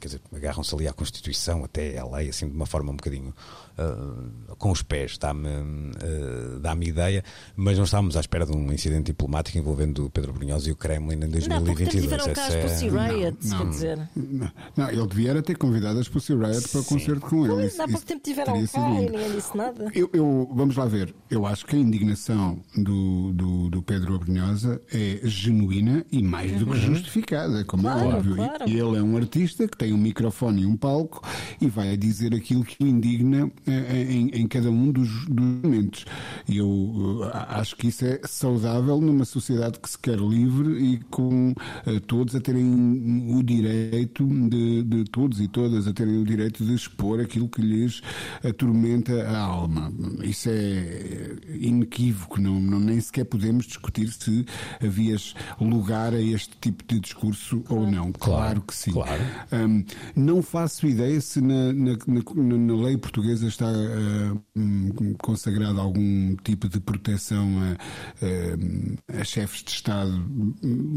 quer 0.00 0.08
dizer, 0.08 0.20
agarram-se 0.34 0.74
ali 0.74 0.88
à 0.88 0.92
Constituição, 0.92 1.64
até 1.64 1.98
à 1.98 2.06
lei, 2.06 2.28
assim, 2.28 2.48
de 2.48 2.54
uma 2.54 2.66
forma 2.66 2.90
um 2.90 2.96
bocadinho 2.96 3.34
uh, 3.80 4.56
com 4.56 4.70
os 4.70 4.82
pés, 4.82 5.16
dá-me 5.18 5.48
uh, 5.48 6.60
dá 6.60 6.74
ideia, 6.80 7.24
mas 7.56 7.76
não 7.78 7.84
estávamos 7.84 8.16
à 8.16 8.20
espera 8.20 8.44
de 8.46 8.52
um 8.52 8.72
incidente 8.72 9.06
diplomático 9.06 9.56
envolvendo 9.58 10.10
Pedro 10.10 10.32
Brunhosa 10.32 10.68
e 10.68 10.72
o 10.72 10.76
Kremlin 10.76 11.14
em 11.14 11.28
2022. 11.28 11.48
Não, 11.48 12.00
tiveram 12.02 12.32
casos 12.32 12.54
é... 12.54 12.62
Pussy 12.62 12.88
Riot, 12.88 13.48
não, 13.48 13.58
quer 13.58 13.68
dizer. 13.68 14.10
Não, 14.16 14.52
não, 14.76 14.90
ele 14.90 15.06
devia 15.06 15.42
ter 15.42 15.56
convidado 15.56 15.98
as 15.98 16.08
Pussy 16.08 16.34
Riot 16.34 16.68
para 16.68 16.80
o 16.80 16.84
concerto 16.84 17.20
com 17.20 17.44
ele. 17.44 17.54
Pois, 17.54 17.80
há 17.80 17.88
pouco 17.88 18.06
tempo 18.06 18.22
tiveram 18.22 18.66
cá 18.66 18.90
e 18.90 19.00
ninguém 19.06 19.32
disse 19.32 19.56
nada. 19.56 19.90
Eu, 19.94 20.10
eu, 20.12 20.50
vamos 20.52 20.76
lá 20.76 20.86
ver, 20.86 21.14
eu 21.30 21.46
acho 21.46 21.64
que 21.66 21.76
a 21.76 21.78
indignação 21.78 22.60
do, 22.76 23.32
do, 23.32 23.70
do 23.70 23.82
Pedro 23.82 24.18
Brunhosa 24.18 24.80
é 24.92 25.20
genuína 25.24 26.04
e 26.10 26.22
mais 26.22 26.52
do 26.52 26.66
que 26.66 26.72
uhum. 26.72 26.94
justificada, 26.94 27.64
como 27.64 27.88
é 27.88 27.92
claro, 27.92 28.10
é 28.10 28.14
óbvio. 28.14 28.36
Claro. 28.36 28.64
Ele 28.64 28.98
é 28.98 29.02
um 29.02 29.16
artista 29.16 29.66
que 29.66 29.76
tem 29.76 29.92
um 29.92 29.98
microfone 29.98 30.62
e 30.62 30.66
um 30.66 30.76
palco 30.76 31.22
e 31.60 31.68
vai 31.68 31.92
a 31.92 31.96
dizer 31.96 32.34
aquilo 32.34 32.64
que 32.64 32.82
o 32.82 32.86
indigna 32.86 33.50
em, 33.70 34.28
em 34.28 34.48
cada 34.48 34.70
um 34.70 34.90
dos, 34.90 35.26
dos 35.26 35.44
momentos. 35.62 36.04
E 36.48 36.58
eu 36.58 36.68
uh, 36.68 37.30
acho 37.48 37.76
que 37.76 37.88
isso 37.88 38.04
é 38.04 38.20
saudável 38.24 39.00
numa 39.00 39.24
sociedade 39.24 39.78
que 39.78 39.88
se 39.88 39.98
quer 39.98 40.18
livre 40.18 40.72
e 40.82 41.00
com 41.10 41.52
uh, 41.52 42.00
todos 42.06 42.34
a 42.34 42.40
terem 42.40 43.34
o 43.34 43.42
direito 43.42 44.26
de, 44.26 44.82
de, 44.82 45.04
todos 45.04 45.40
e 45.40 45.48
todas 45.48 45.86
a 45.86 45.92
terem 45.92 46.18
o 46.18 46.24
direito 46.24 46.64
de 46.64 46.74
expor 46.74 47.20
aquilo 47.20 47.48
que 47.48 47.62
lhes 47.62 48.02
atormenta 48.44 49.28
a 49.28 49.38
alma. 49.38 49.92
Isso 50.22 50.48
é 50.50 51.36
inequívoco, 51.60 52.40
não, 52.40 52.60
não 52.60 52.80
nem 52.80 53.00
sequer 53.00 53.24
podemos 53.24 53.66
discutir 53.66 54.08
se 54.12 54.44
havias 54.82 55.34
lugar 55.60 56.14
a 56.14 56.20
este 56.20 56.56
tipo 56.60 56.84
de 56.86 57.00
discurso 57.00 57.62
ou 57.68 57.90
não. 57.90 58.12
Claro, 58.12 58.40
claro 58.40 58.60
que 58.62 58.74
sim. 58.74 58.92
Claro. 58.92 59.22
Um, 59.52 59.84
não 60.14 60.42
faço 60.42 60.86
ideia 60.86 61.20
se 61.20 61.40
na, 61.40 61.72
na, 61.72 61.92
na, 62.06 62.58
na 62.58 62.82
lei 62.84 62.96
portuguesa 62.96 63.46
está 63.60 63.70
uh, 63.70 65.14
consagrado 65.18 65.80
algum 65.80 66.34
tipo 66.36 66.68
de 66.68 66.80
proteção 66.80 67.48
a, 67.60 69.16
a, 69.16 69.20
a, 69.20 69.24
chefes 69.24 69.62
de 69.62 69.70
Estado 69.70 70.12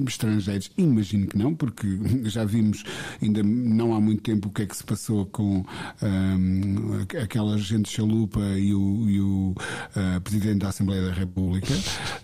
estrangeiros? 0.07 0.71
Imagino 0.77 1.27
que 1.27 1.37
não, 1.37 1.53
porque 1.53 1.87
já 2.23 2.45
vimos 2.45 2.83
ainda 3.21 3.43
não 3.43 3.93
há 3.93 3.99
muito 3.99 4.21
tempo 4.21 4.47
o 4.47 4.51
que 4.51 4.63
é 4.63 4.65
que 4.65 4.75
se 4.75 4.83
passou 4.83 5.25
com 5.25 5.65
um, 6.01 7.01
aquela 7.21 7.57
gente 7.57 7.89
chalupa 7.89 8.39
e 8.57 8.73
o, 8.73 9.09
e 9.09 9.19
o 9.19 9.55
uh, 9.95 10.21
Presidente 10.21 10.59
da 10.59 10.69
Assembleia 10.69 11.07
da 11.07 11.13
República 11.13 11.73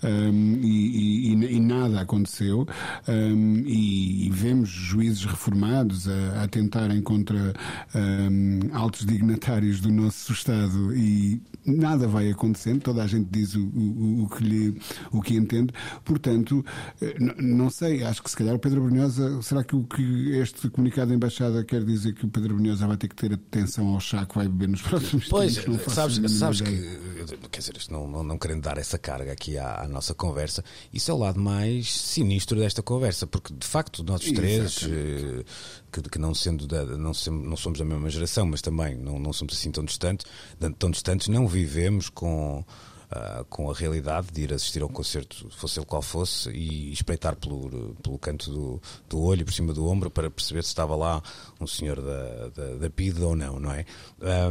um, 0.04 0.60
e, 0.62 1.34
e, 1.34 1.56
e, 1.56 1.60
nada 1.60 2.02
aconteceu. 2.02 2.68
um, 3.08 3.64
e, 3.66 4.30
vemos 4.32 4.70
juízes 4.70 5.26
reformados 5.26 6.08
a, 6.08 6.44
a 6.44 6.48
tentarem 6.48 7.02
contra 7.02 7.54
um, 7.94 8.60
altos 8.74 9.06
dignatários 9.06 9.82
do 9.82 9.92
nosso 9.92 10.19
Estado 10.34 10.96
e 10.96 11.42
nada 11.66 12.08
vai 12.08 12.30
acontecendo, 12.32 12.82
toda 12.82 13.04
a 13.04 13.08
gente 13.08 13.28
diz 13.30 13.56
o, 13.56 13.62
o, 13.62 14.24
o 14.24 14.30
que, 14.30 14.44
lhe, 14.44 14.82
o 15.12 15.22
que 15.22 15.36
entende, 15.36 15.74
portanto, 16.04 16.66
eh, 17.02 17.16
não 17.38 17.70
sei, 17.70 18.04
acho 18.04 18.24
que 18.24 18.30
se 18.30 18.36
calhar 18.36 18.56
o 18.56 18.60
Pedro 18.60 18.82
Brunhosa, 18.82 19.42
será 19.42 19.64
que 19.64 19.76
o 19.76 19.84
que 19.84 20.32
este 20.38 20.70
comunicado 20.70 21.10
da 21.10 21.16
Embaixada 21.16 21.64
quer 21.64 21.84
dizer 21.84 22.14
que 22.14 22.26
o 22.26 22.30
Pedro 22.30 22.56
Brunhosa 22.56 22.88
vai 22.88 22.98
ter 22.98 23.08
que 23.08 23.16
ter 23.16 23.34
atenção 23.34 23.88
ao 23.88 24.00
chá 24.00 24.26
que 24.26 24.36
vai 24.36 24.48
beber 24.48 24.70
nos 24.70 24.82
próximos 24.82 25.28
pois, 25.28 25.56
tempos? 25.56 25.82
Pois, 25.84 25.94
sabes, 25.94 26.32
sabes 26.32 26.62
que, 26.62 27.00
quer 27.52 27.60
dizer, 27.60 27.76
não, 27.90 28.08
não, 28.08 28.24
não, 28.24 28.38
querendo 28.38 28.62
dar 28.62 28.78
essa 28.78 28.98
carga 28.98 29.32
aqui 29.32 29.58
à, 29.58 29.84
à, 29.84 29.88
nossa 29.88 30.14
conversa, 30.14 30.64
isso 30.94 31.12
é 31.12 31.14
o 31.14 31.18
lado 31.18 31.40
mais 31.40 31.92
sinistro 31.94 32.60
desta 32.60 32.82
conversa, 32.82 33.28
porque 33.28 33.54
de 33.54 33.68
facto 33.68 34.04
nós 34.04 34.22
três, 34.22 34.88
que, 35.92 36.02
que, 36.02 36.20
não 36.20 36.34
sendo 36.34 36.68
da, 36.68 36.86
não, 36.86 37.12
não 37.32 37.58
somos 37.58 37.80
da 37.80 37.86
mesma 37.86 38.10
geração, 38.10 38.46
mas 38.46 38.62
também 38.62 38.96
não, 38.96 39.20
não 39.20 39.34
somos 39.34 39.56
assim 39.56 39.72
tão 39.72 39.84
distantes, 39.84 40.26
tão 40.78 40.92
distantes, 40.92 41.28
não 41.28 41.48
vivemos 41.48 42.10
com 42.10 42.64
uh, 43.12 43.44
com 43.46 43.70
a 43.70 43.74
realidade 43.74 44.28
de 44.32 44.42
ir 44.42 44.54
assistir 44.54 44.82
a 44.82 44.86
um 44.86 44.90
concerto, 44.90 45.50
fosse 45.52 45.80
ele 45.80 45.86
qual 45.86 46.02
fosse, 46.02 46.50
e 46.50 46.92
espreitar 46.92 47.36
pelo, 47.36 47.96
pelo 48.02 48.18
canto 48.18 48.52
do, 48.52 48.82
do 49.08 49.22
olho, 49.22 49.46
por 49.46 49.54
cima 49.54 49.74
do 49.74 49.88
ombro, 49.88 50.10
para 50.10 50.30
perceber 50.30 50.64
se 50.64 50.70
estava 50.70 50.96
lá 50.96 51.22
um 51.60 51.68
senhor 51.68 52.02
da, 52.02 52.50
da, 52.50 52.76
da 52.76 52.90
PIDE 52.90 53.22
ou 53.22 53.36
não, 53.36 53.60
não 53.60 53.72
é? 53.72 53.86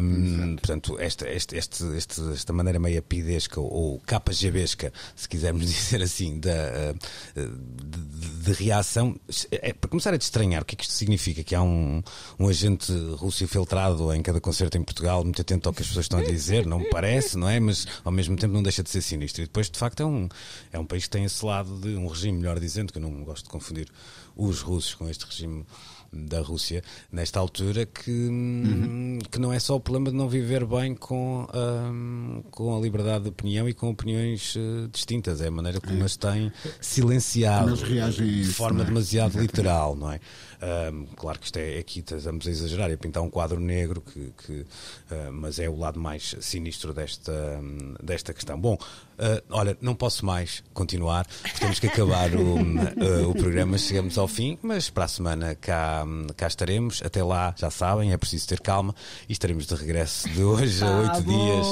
Um, 0.00 0.56
portanto, 0.56 0.98
esta, 0.98 1.26
esta, 1.28 1.56
esta, 1.56 2.32
esta 2.32 2.52
maneira 2.52 2.78
meio 2.78 3.02
pidesca 3.02 3.61
ou 3.61 4.00
KGBesca, 4.00 4.92
se 5.14 5.28
quisermos 5.28 5.66
dizer 5.68 6.02
assim, 6.02 6.38
da, 6.38 6.50
ah, 6.50 6.94
de, 7.34 8.44
de, 8.44 8.52
reação, 8.52 9.18
é, 9.50 9.72
para 9.72 9.88
começar 9.88 10.12
a 10.12 10.16
estranhar 10.16 10.62
o 10.62 10.64
que 10.64 10.74
é 10.74 10.76
que 10.76 10.84
isto 10.84 10.94
significa, 10.94 11.42
que 11.42 11.54
há 11.54 11.62
um, 11.62 12.02
um 12.38 12.48
agente 12.48 12.92
russo 13.16 13.44
infiltrado 13.44 14.12
em 14.12 14.22
cada 14.22 14.40
concerto 14.40 14.76
em 14.76 14.82
Portugal, 14.82 15.22
muito 15.24 15.40
atento 15.40 15.68
ao 15.68 15.74
que 15.74 15.82
as 15.82 15.88
pessoas 15.88 16.04
estão 16.04 16.20
a 16.20 16.24
dizer, 16.24 16.66
não 16.66 16.80
me 16.80 16.90
parece, 16.90 17.36
não 17.36 17.48
é? 17.48 17.61
Mas 17.61 17.86
ao 18.04 18.12
mesmo 18.12 18.36
tempo 18.36 18.47
não 18.49 18.62
deixa 18.62 18.82
de 18.82 18.90
ser 18.90 19.03
sinistro. 19.03 19.42
E 19.42 19.46
depois, 19.46 19.70
de 19.70 19.78
facto, 19.78 20.03
é 20.03 20.07
um, 20.07 20.28
é 20.72 20.78
um 20.78 20.84
país 20.84 21.05
que 21.05 21.11
tem 21.11 21.24
esse 21.24 21.44
lado 21.44 21.78
de 21.80 21.94
um 21.96 22.07
regime, 22.07 22.38
melhor 22.38 22.59
dizendo, 22.59 22.92
que 22.92 22.99
eu 22.99 23.03
não 23.03 23.24
gosto 23.24 23.44
de 23.44 23.51
confundir 23.51 23.88
os 24.36 24.61
russos 24.61 24.94
com 24.94 25.09
este 25.09 25.26
regime 25.26 25.64
da 26.12 26.40
Rússia 26.40 26.82
nesta 27.12 27.38
altura 27.38 27.84
que, 27.84 28.11
uhum. 28.11 29.18
que 29.30 29.38
não 29.38 29.53
é 29.53 29.59
só 29.59 29.76
o 29.76 29.80
problema 29.80 30.11
de 30.11 30.16
não 30.16 30.28
viver 30.28 30.64
bem 30.64 30.94
com, 30.94 31.46
um, 31.55 32.42
com 32.51 32.76
a 32.76 32.80
liberdade 32.80 33.24
de 33.24 33.30
opinião 33.30 33.68
e 33.68 33.74
com 33.74 33.90
opiniões 33.90 34.57
uh, 34.57 34.88
distintas, 34.90 35.40
é 35.40 35.49
a 35.49 35.51
maneira 35.51 35.80
como 35.80 36.01
é. 36.01 36.05
as 36.05 36.16
têm 36.16 36.51
silenciado 36.80 37.76
de 37.76 38.44
forma 38.46 38.82
é? 38.82 38.84
demasiado 38.84 39.32
Exatamente. 39.32 39.51
literal, 39.51 39.96
não 39.96 40.11
é? 40.11 40.20
Um, 40.61 41.06
claro 41.14 41.38
que 41.38 41.46
isto 41.46 41.56
é 41.56 41.78
aqui 41.78 42.00
estamos 42.00 42.46
a 42.46 42.50
exagerar 42.50 42.90
e 42.90 42.94
a 42.94 42.98
pintar 42.98 43.22
um 43.22 43.30
quadro 43.30 43.61
negro, 43.61 44.00
que, 44.00 44.32
que 44.44 44.52
uh, 44.62 45.32
mas 45.32 45.59
é 45.59 45.68
o 45.68 45.76
lado 45.76 46.00
mais 46.00 46.34
sinistro 46.40 46.92
desta, 46.92 47.61
desta 48.02 48.34
questão. 48.34 48.61
Bom, 48.61 48.74
uh, 48.74 49.42
olha, 49.50 49.76
não 49.80 49.94
posso 49.94 50.26
mais 50.26 50.62
continuar, 50.74 51.26
temos 51.59 51.78
que 51.78 51.86
acabar 51.86 52.34
o, 52.34 52.56
uh, 52.56 53.30
o 53.30 53.34
programa, 53.34 53.78
chegamos 53.78 54.18
ao 54.18 54.26
fim, 54.26 54.59
mas 54.61 54.90
para 54.90 55.04
a 55.04 55.09
semana 55.09 55.54
cá, 55.54 56.04
cá 56.36 56.48
estaremos. 56.48 57.02
Até 57.04 57.22
lá, 57.22 57.54
já 57.56 57.70
sabem, 57.70 58.12
é 58.12 58.16
preciso 58.16 58.48
ter 58.48 58.61
calma 58.61 58.94
e 59.28 59.32
estaremos 59.32 59.66
de 59.66 59.74
regresso 59.74 60.28
de 60.28 60.42
hoje 60.42 60.82
a 60.82 60.98
oito 60.98 61.22
dias 61.22 61.66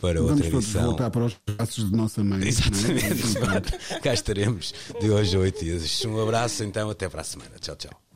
para 0.00 0.20
outra 0.20 0.36
Vamos 0.36 0.40
edição. 0.40 0.52
Vamos 0.52 0.72
voltar 0.72 1.10
para 1.10 1.24
os 1.24 1.36
braços 1.46 1.90
de 1.90 1.96
nossa 1.96 2.24
mãe. 2.24 2.42
É? 2.42 2.48
Exatamente, 2.48 3.74
é? 3.94 4.00
cá 4.00 4.12
estaremos 4.12 4.74
de 5.00 5.10
hoje 5.10 5.36
a 5.36 5.40
oito 5.40 5.64
dias. 5.64 6.04
Um 6.04 6.20
abraço, 6.20 6.64
então, 6.64 6.90
até 6.90 7.08
para 7.08 7.20
a 7.20 7.24
semana. 7.24 7.52
Tchau, 7.60 7.76
tchau. 7.76 8.15